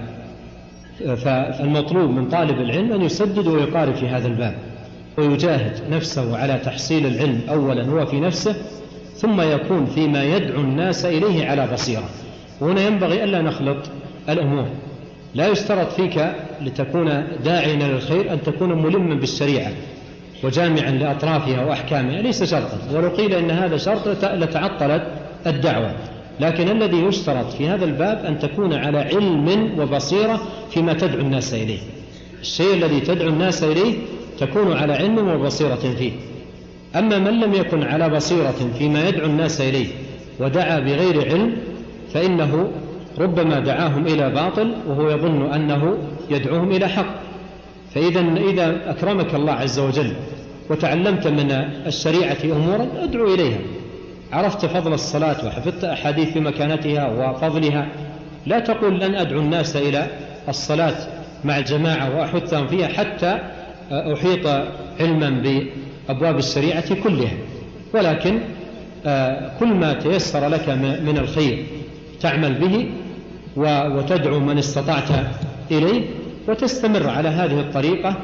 [0.98, 4.56] فالمطلوب من طالب العلم أن يسدد ويقارب في هذا الباب
[5.18, 8.56] ويجاهد نفسه على تحصيل العلم أولا هو في نفسه
[9.16, 12.10] ثم يكون فيما يدعو الناس إليه على بصيرة.
[12.62, 13.78] وهنا ينبغي ألا نخلط
[14.30, 14.68] الأمور.
[15.36, 16.26] لا يشترط فيك
[16.62, 19.72] لتكون داعيا للخير أن تكون ملما بالشريعة
[20.44, 22.78] وجامعا لأطرافها وأحكامها ليس شرطا.
[22.94, 25.04] ولو قيل إن هذا شرط لتعطلت
[25.48, 25.92] الدعوة.
[26.40, 31.80] لكن الذي يشترط في هذا الباب أن تكون على علم وبصيرة فيما تدعو الناس إليه.
[32.42, 33.94] الشيء الذي تدعو الناس إليه
[34.40, 36.12] تكون على علم وبصيرة فيه.
[36.96, 39.88] أما من لم يكن على بصيرة فيما يدعو الناس إليه
[40.40, 41.58] ودعا بغير علم
[42.14, 42.72] فإنه
[43.20, 45.98] ربما دعاهم إلى باطل وهو يظن أنه
[46.30, 47.16] يدعوهم إلى حق.
[47.96, 48.20] فإذا
[48.50, 50.14] إذا أكرمك الله عز وجل
[50.70, 51.52] وتعلمت من
[51.88, 53.58] الشريعة أمورا أدعو إليها.
[54.34, 57.88] عرفت فضل الصلاة وحفظت أحاديث في مكانتها وفضلها.
[58.46, 60.08] لا تقول لن أدعو الناس إلى
[60.50, 60.96] الصلاة
[61.44, 63.40] مع الجماعة وأحثهم فيها حتى
[63.92, 64.48] أحيط
[65.00, 67.34] علما بأبواب الشريعة كلها.
[67.94, 68.40] ولكن
[69.06, 70.70] آه، كل ما تيسر لك
[71.06, 71.66] من الخير.
[72.22, 72.90] تعمل به
[73.96, 75.10] وتدعو من استطعت
[75.72, 76.02] إليه
[76.48, 78.16] وتستمر على هذه الطريقة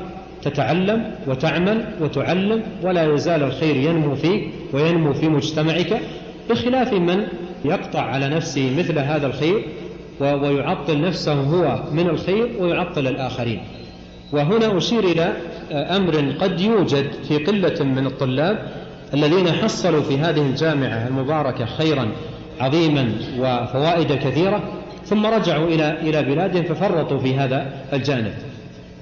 [0.41, 6.01] تتعلم وتعمل وتعلم ولا يزال الخير ينمو فيك وينمو في مجتمعك
[6.49, 7.27] بخلاف من
[7.65, 9.65] يقطع على نفسه مثل هذا الخير
[10.19, 13.61] ويعطل نفسه هو من الخير ويعطل الآخرين.
[14.31, 15.33] وهنا أشير إلى
[15.71, 18.67] أمر قد يوجد في قلة من الطلاب
[19.13, 22.07] الذين حصلوا في هذه الجامعة المباركة خيرا
[22.59, 24.63] عظيما وفوائد كثيرة
[25.05, 28.33] ثم رجعوا إلى إلى بلادهم ففرطوا في هذا الجانب.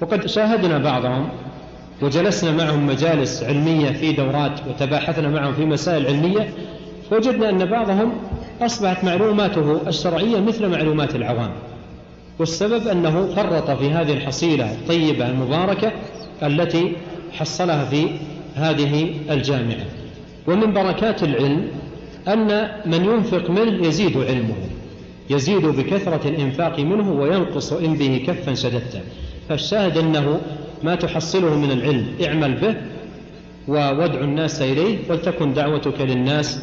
[0.00, 1.28] وقد شاهدنا بعضهم
[2.02, 6.48] وجلسنا معهم مجالس علمية في دورات وتباحثنا معهم في مسائل علمية
[7.10, 8.12] فوجدنا أن بعضهم
[8.62, 11.50] أصبحت معلوماته الشرعية مثل معلومات العوام.
[12.38, 15.92] والسبب أنه فرط في هذه الحصيلة الطيبة المباركة
[16.42, 16.92] التي
[17.32, 18.06] حصلها في
[18.56, 19.84] هذه الجامعة.
[20.46, 21.68] ومن بركات العلم
[22.28, 24.54] أن من ينفق منه يزيد علمه
[25.30, 29.02] يزيد بكثرة الإنفاق منه وينقص إن به كفا شددت
[29.48, 30.40] فالشاهد أنه
[30.82, 32.76] ما تحصله من العلم اعمل به
[33.68, 36.62] وادعو الناس إليه ولتكن دعوتك للناس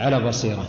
[0.00, 0.66] على بصيرة.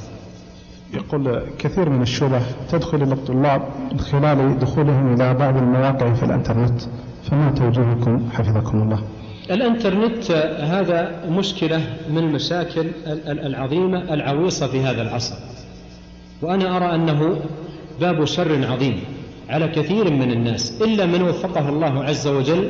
[0.93, 2.41] يقول كثير من الشبه
[2.71, 3.61] تدخل إلى الطلاب
[3.91, 6.81] من خلال دخولهم إلى بعض المواقع في الإنترنت
[7.23, 9.03] فما توجيهكم؟ حفظكم الله.
[9.51, 12.87] الإنترنت هذا مشكلة من المشاكل
[13.27, 15.35] العظيمة العويصة في هذا العصر.
[16.41, 17.39] وأنا أرى أنه
[18.01, 18.99] باب شر عظيم
[19.49, 22.69] على كثير من الناس إلا من وفقه الله عز وجل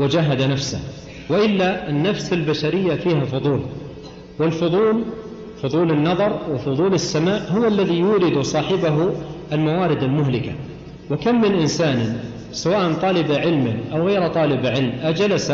[0.00, 0.80] وجاهد نفسه
[1.30, 3.60] وإلا النفس البشرية فيها فضول.
[4.38, 5.04] والفضول
[5.62, 9.10] فضول النظر وفضول السماء هو الذي يورد صاحبه
[9.52, 10.52] الموارد المهلكة.
[11.10, 12.16] وكم من إنسان
[12.52, 15.52] سواء طالب علم أو غير طالب علم أجلس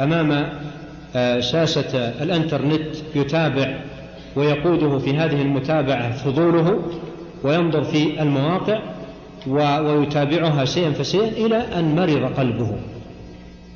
[0.00, 0.48] أمام
[1.16, 3.80] آه، شاشة الإنترنت يتابع
[4.36, 6.82] ويقوده في هذه المتابعة فضوله
[7.42, 8.80] وينظر في المواقع
[9.46, 12.76] ويتابعها شيئا فشيئا إلى أن مرض قلبه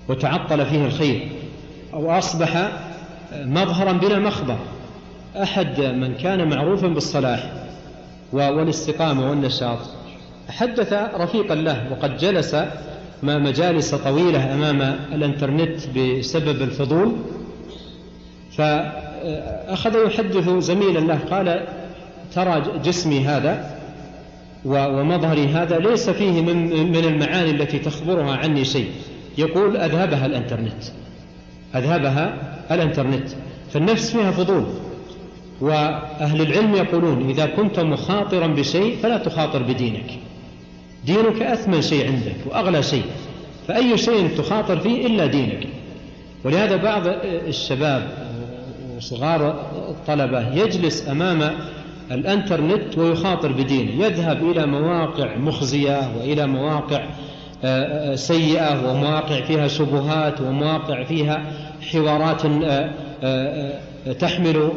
[0.08, 1.28] وتعطل فيه الخير
[1.92, 2.68] وأصبح
[3.44, 4.56] مظهرا بلا مخبر.
[5.42, 7.52] أحد من كان معروفا بالصلاح
[8.32, 9.78] والاستقامة والنشاط
[10.48, 12.56] حدث رفيقا له وقد جلس
[13.24, 14.82] ما مجالس طويلة أمام
[15.12, 17.12] الإنترنت بسبب الفضول
[18.56, 21.66] فأخذ يحدث زميلا له قال
[22.34, 23.80] ترى جسمي هذا
[24.64, 28.90] ومظهري هذا ليس فيه من, من المعاني التي تخبرها عني شيء.
[29.38, 30.82] يقول أذهبها الإنترنت
[31.74, 33.28] أذهبها الإنترنت.
[33.70, 34.64] فالنفس فيها فضول
[35.60, 40.18] وأهل العلم يقولون إذا كنت مخاطرا بشيء فلا تخاطر بدينك.
[41.06, 43.04] دينك أثمن شيء عندك وأغلى شيء
[43.68, 45.66] فأي شيء تخاطر فيه إلا دينك.
[46.44, 48.08] ولهذا بعض الشباب
[48.96, 49.50] وصغار
[49.88, 51.50] الطلبة يجلس أمام
[52.10, 54.04] الإنترنت ويخاطر بدينه.
[54.04, 57.04] يذهب إلى مواقع مخزية وإلى مواقع
[57.64, 61.42] آه، آه، سيئة ومواقع فيها شبهات ومواقع فيها
[61.92, 62.42] حوارات
[63.22, 63.78] آه،
[64.18, 64.70] تحمل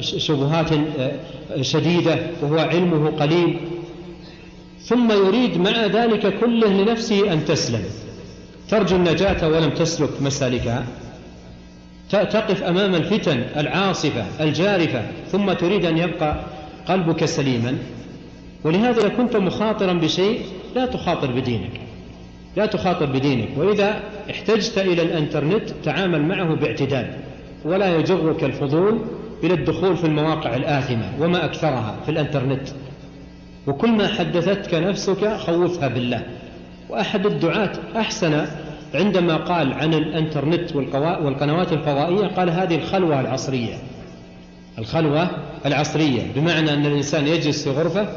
[0.00, 0.68] شبهات
[1.60, 3.56] شديدة وهو علمه قليل.
[4.82, 7.84] ثم يريد مع ذلك كله لنفسه أن تسلم.
[8.68, 10.84] ترجو النجاة ولم تسلك مسالكها
[12.10, 15.02] تقف أمام الفتن العاصفة الجارفة
[15.32, 16.40] ثم تريد أن يبقى
[16.86, 17.76] قلبك سليما.
[18.64, 20.40] ولهذا إذا كنت مخاطرا بشيء
[20.74, 21.80] لا تخاطر بدينك.
[22.56, 23.48] لا تخاطر بدينك.
[23.56, 24.00] وإذا
[24.30, 27.14] احتجت إلى الإنترنت تعامل معه باعتدال.
[27.64, 28.98] ولا يجرك الفضول
[29.44, 32.68] إلى الدخول في المواقع الآثمة وما أكثرها في الإنترنت.
[33.66, 36.22] وكل ما حدثتك نفسك خوفها بالله.
[36.88, 38.46] وأحد الدعاة أحسن
[38.94, 43.74] عندما قال عن الإنترنت والقنوات الفضائية قال هذه الخلوة العصرية.
[44.78, 45.30] الخلوة
[45.66, 48.08] العصرية بمعنى أن الإنسان يجلس في غرفة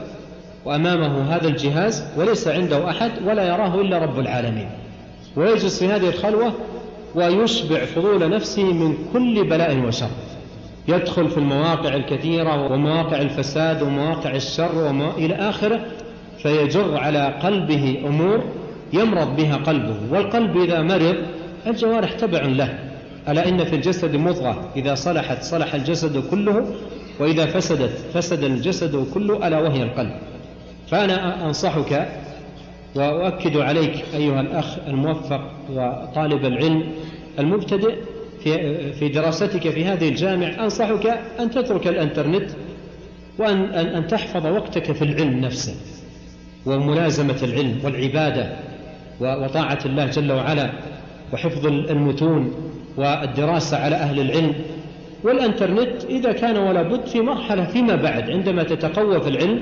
[0.65, 4.70] وأمامه هذا الجهاز وليس عنده أحد ولا يراه إلا رب العالمين.
[5.36, 6.53] ويجلس في هذه الخلوة
[7.15, 10.10] ويشبع فضول نفسه من كل بلاء وشر.
[10.88, 15.86] يدخل في المواقع الكثيرة ومواقع الفساد ومواقع الشر وما إلى آخره
[16.38, 18.44] فيجر على قلبه أمور
[18.94, 21.16] يمرض بها قلبه والقلب إذا مرض
[21.68, 22.80] الجوارح تبع له
[23.30, 26.66] ألا إن في الجسد مضغة إذا صلحت صلح الجسد كله
[27.20, 30.12] وإذا فسدت فسد الجسد كله ألا وهي القلب.
[30.88, 32.08] فأنا أنصحك
[32.96, 35.42] وأؤكد عليك أيها الأخ الموفق
[35.74, 36.84] وطالب العلم
[37.40, 37.96] المبتدئ
[38.44, 42.49] في في دراستك في هذه الجامع أنصحك أن تترك الإنترنت
[43.40, 45.76] وأن أن أن تحفظ وقتك في العلم نفسه
[46.65, 48.53] وملازمة العلم والعبادة
[49.20, 50.72] وطاعة الله جل وعلا
[51.34, 52.53] وحفظ المتون
[52.98, 54.53] والدراسة على أهل العلم.
[55.24, 59.60] والإنترنت إذا كان ولا بد في مرحلة فيما بعد عندما تتقوى في العلم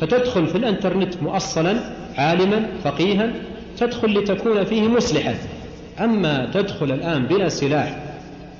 [0.00, 1.76] فتدخل في الإنترنت مؤصلا
[2.16, 3.30] عالما فقيها
[3.78, 5.34] تدخل لتكون فيه مصلحا.
[6.00, 8.07] أما تدخل الآن بلا سلاح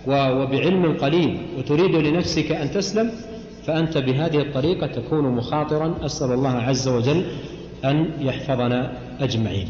[0.06, 3.10] وبعلم قليل وتريد لنفسك أن تسلم
[3.66, 5.94] فأنت بهذه الطريقة تكون مخاطرا.
[6.06, 7.24] أسأل الله عز وجل
[7.84, 9.68] أن يحفظنا أجمعين.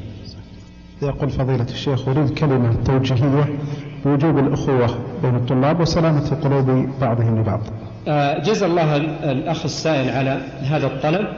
[1.03, 3.59] يقول فضيلة الشيخ أريد كلمة توجيهية
[4.05, 7.61] بوجوب الأخوة بين الطلاب وسلامة قلوب بعضهم لبعض.
[8.09, 8.97] آه، جزا الله
[9.33, 11.29] الأخ السائل على هذا الطلب.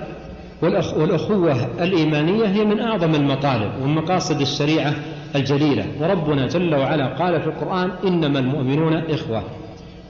[0.63, 4.95] والأخوة الإيمانية هي من أعظم المطالب ومن مقاصد الشريعة
[5.37, 5.87] الجليلة.
[6.01, 9.43] وربنا جل وعلا قال في القرآن إنما المؤمنون إخوة.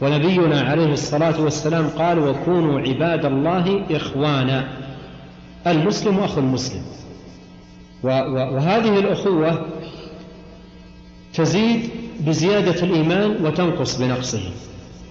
[0.02, 4.68] ونبينا عليه الصلاة والسلام قال وكونوا عباد الله إخوانا.
[5.66, 6.82] المسلم أخو المسلم.
[8.02, 9.66] وهذه الأخوة
[11.34, 11.90] تزيد
[12.26, 14.42] بزيادة الإيمان وتنقص بنقصه.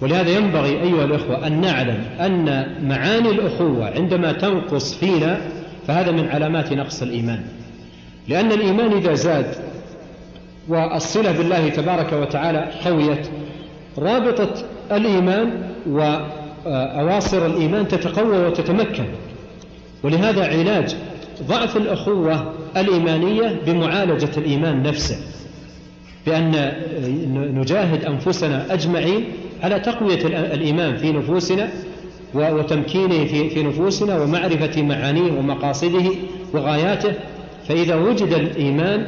[0.00, 5.40] ولهذا ينبغي أيها الأخوة أن نعلم أن معاني الأخوة عندما تنقص فينا
[5.86, 7.42] فهذا من علامات نقص الإيمان.
[8.28, 9.54] لأن الإيمان إذا زاد
[10.68, 13.28] والصلة بالله تبارك وتعالى قويت.
[13.98, 14.54] رابطة
[14.92, 19.04] الإيمان وأواصر الإيمان تتقوى وتتمكن.
[20.02, 20.96] ولهذا علاج
[21.48, 25.16] ضعف الأخوة الإيمانية بمعالجة الإيمان نفسه.
[26.26, 26.72] بأن
[27.54, 29.24] نجاهد أنفسنا أجمعين
[29.62, 31.68] على تقوية الإيمان في نفوسنا
[32.34, 36.10] وتمكينه في نفوسنا ومعرفة معانيه ومقاصده
[36.54, 37.12] وغاياته.
[37.68, 39.06] فإذا وجد الإيمان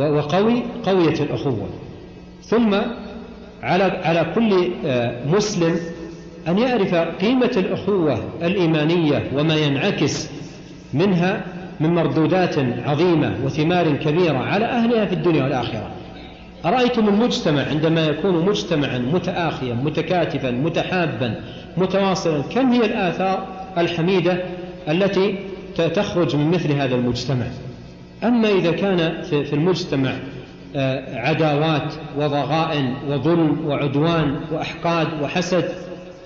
[0.00, 1.68] وقوي قوية الأخوة.
[2.42, 2.74] ثم
[3.62, 5.76] على على كل آه، مسلم
[6.48, 10.30] أن يعرف قيمة الأخوة الإيمانية وما ينعكس
[10.94, 11.44] منها
[11.80, 15.90] من مردودات عظيمة وثمار كبيرة على أهلها في الدنيا والآخرة.
[16.64, 21.34] أرأيتم المجتمع عندما يكون مجتمعا متآخيا متكاتفا متحابا
[21.76, 23.46] متواصلا كم هي الآثار
[23.78, 24.42] الحميدة
[24.88, 25.34] التي
[25.76, 27.46] تخرج من مثل هذا المجتمع؟
[28.24, 30.12] أما إذا كان في المجتمع
[30.76, 35.64] آه، عداوات وضغائن وظلم وعدوان وأحقاد وحسد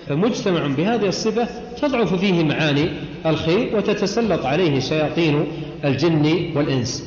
[0.09, 1.49] فمجتمع بهذه الصفة
[1.83, 2.89] تضعف فيه معاني
[3.27, 5.45] الخير وتتسلط عليه شياطين
[5.85, 7.05] الجن والإنس.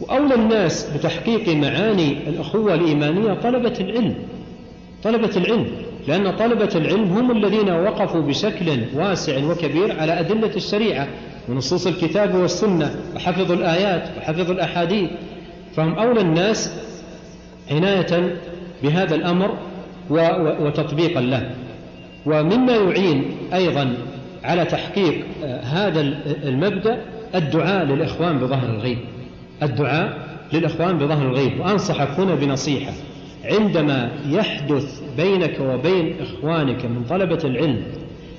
[0.00, 4.14] وأولى الناس بتحقيق معاني الأخوة الإيمانية طلبة العلم
[5.04, 5.66] طلبة العلم
[6.08, 11.08] لأن طلبة العلم هم الذين وقفوا بشكل واسع وكبير على أدلة الشريعة.
[11.48, 15.10] ونصوص الكتاب والسنة وحفظوا الآيات وحفظوا الأحاديث.
[15.76, 16.72] فهم أولى الناس
[17.70, 18.36] عناية
[18.82, 19.58] بهذا الأمر
[20.60, 21.50] وتطبيقا له.
[22.26, 23.24] ومما يعين
[23.54, 23.94] أيضا
[24.44, 27.04] على تحقيق آه، هذا المبدأ
[27.34, 28.98] الدعاء للإخوان بظهر الغيب.
[29.62, 30.18] الدعاء
[30.52, 31.60] للإخوان بظهر الغيب.
[31.60, 32.92] وأنصحك هنا بنصيحة.
[33.44, 37.82] عندما يحدث بينك وبين إخوانك من طلبة العلم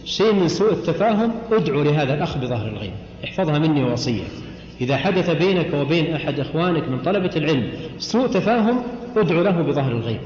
[0.08, 2.92] شيء من سوء التفاهم ادعو لهذا الأخ بظهر الغيب.
[3.24, 4.24] احفظها مني وصية
[4.82, 8.84] إذا حدث بينك وبين أحد إخوانك من طلبة العلم سوء تفاهم
[9.18, 10.20] ادعو له بظهر الغيب.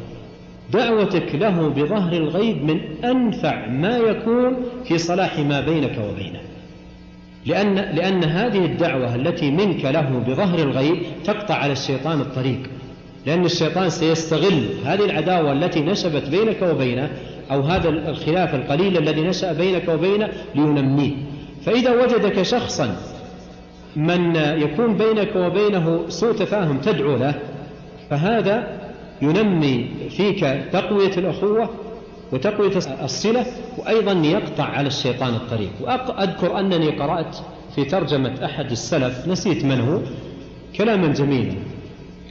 [0.73, 4.55] دعوتك له بظهر الغيب من أنفع ما يكون
[4.85, 6.39] في صلاح ما بينك وبينه.
[7.45, 12.59] لأن, لأن هذه الدعوة التي منك له بظهر الغيب تقطع على الشيطان الطريق.
[13.25, 17.09] لأن الشيطان سيستغل هذه العداوة التي نشبت بينك وبينه
[17.51, 21.11] أو هذا الخلاف القليل الذي نشأ بينك وبينه لينميه.
[21.65, 22.95] فإذا وجدك شخصا
[23.95, 27.35] من يكون بينك وبينه سوء تفاهم تدعو له
[28.09, 28.67] فهذا
[29.21, 30.39] ينمي فيك
[30.71, 31.69] تقوية الأخوة
[32.31, 33.45] وتقوية الصلة
[33.77, 35.71] وأيضا يقطع على الشيطان الطريق.
[35.81, 37.37] وأذكر أنني قرأت
[37.75, 39.99] في ترجمة أحد السلف نسيت من هو
[40.77, 41.55] كلاما جميلا.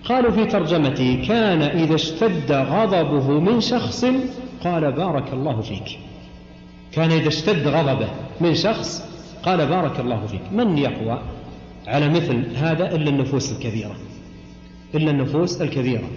[0.05, 4.05] قالوا في ترجمته كان إذا اشتد غضبه من شخص
[4.65, 5.99] قال بارك الله فيك.
[6.93, 8.09] كان إذا اشتد غضبه
[8.41, 9.05] من شخص
[9.43, 10.41] قال بارك الله فيك.
[10.53, 11.23] من يقوى
[11.87, 13.97] على مثل هذا إلا النفوس الكبيرة؟
[14.95, 16.09] إلا النفوس الكبيرة.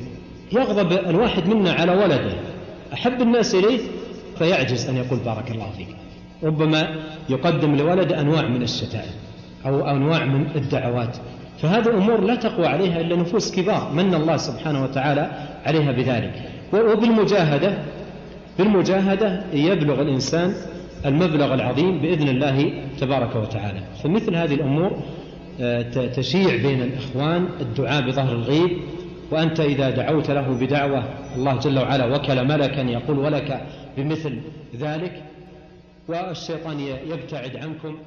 [0.52, 2.34] يغضب الواحد منا على ولده.
[2.94, 3.80] أحب الناس إليه؟
[4.38, 5.88] فيعجز أن يقول بارك الله فيك.
[6.44, 6.96] ربما
[7.30, 9.12] يقدم لولد أنواع من الشتائم
[9.66, 11.18] أو أنواع من الدعوات.
[11.62, 13.92] فهذه أمور لا تقوى عليها إلا نفوس كبار.
[13.94, 16.34] من الله سبحانه وتعالى عليها بذلك.
[16.74, 17.78] وبالمجاهدة
[18.58, 20.54] بالمجاهدة يبلغ الإنسان
[21.06, 23.84] المبلغ العظيم بإذن الله تبارك وتعالى.
[24.04, 25.04] فمثل هذه الأمور
[25.62, 28.82] آه، تشيع بين الإخوان الدعاء بظهر الغيب
[29.32, 31.04] وأنت إذا دعوت له بدعوة
[31.36, 33.66] الله جل وعلا وكل ملكا يقول ولك
[33.98, 34.42] بمثل
[34.76, 35.24] ذلك
[36.08, 37.98] والشيطان يبتعد عنكم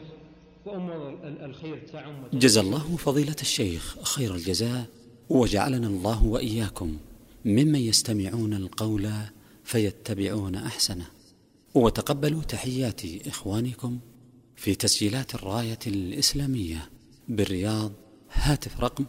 [0.66, 1.14] وأمور
[1.44, 2.12] الخير تعم.
[2.32, 4.84] جزا الله فضيلة الشيخ خير الجزاء
[5.28, 6.96] وجعلنا الله وإياكم
[7.44, 9.08] ممن يستمعون القول
[9.66, 11.06] فيتبعون أحسنه.
[11.74, 13.98] وتقبلوا تحيات إخوانكم
[14.56, 16.90] في تسجيلات الراية الإسلامية
[17.28, 17.92] بالرياض
[18.32, 19.04] هاتف رقم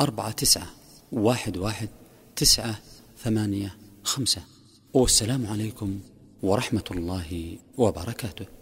[0.00, 0.66] أربعة تسعة
[1.12, 1.88] واحد واحد
[2.36, 2.78] تسعة
[3.18, 4.42] ثمانية خمسة.
[4.94, 6.00] والسلام عليكم
[6.42, 8.55] ورحمة الله وبركاته.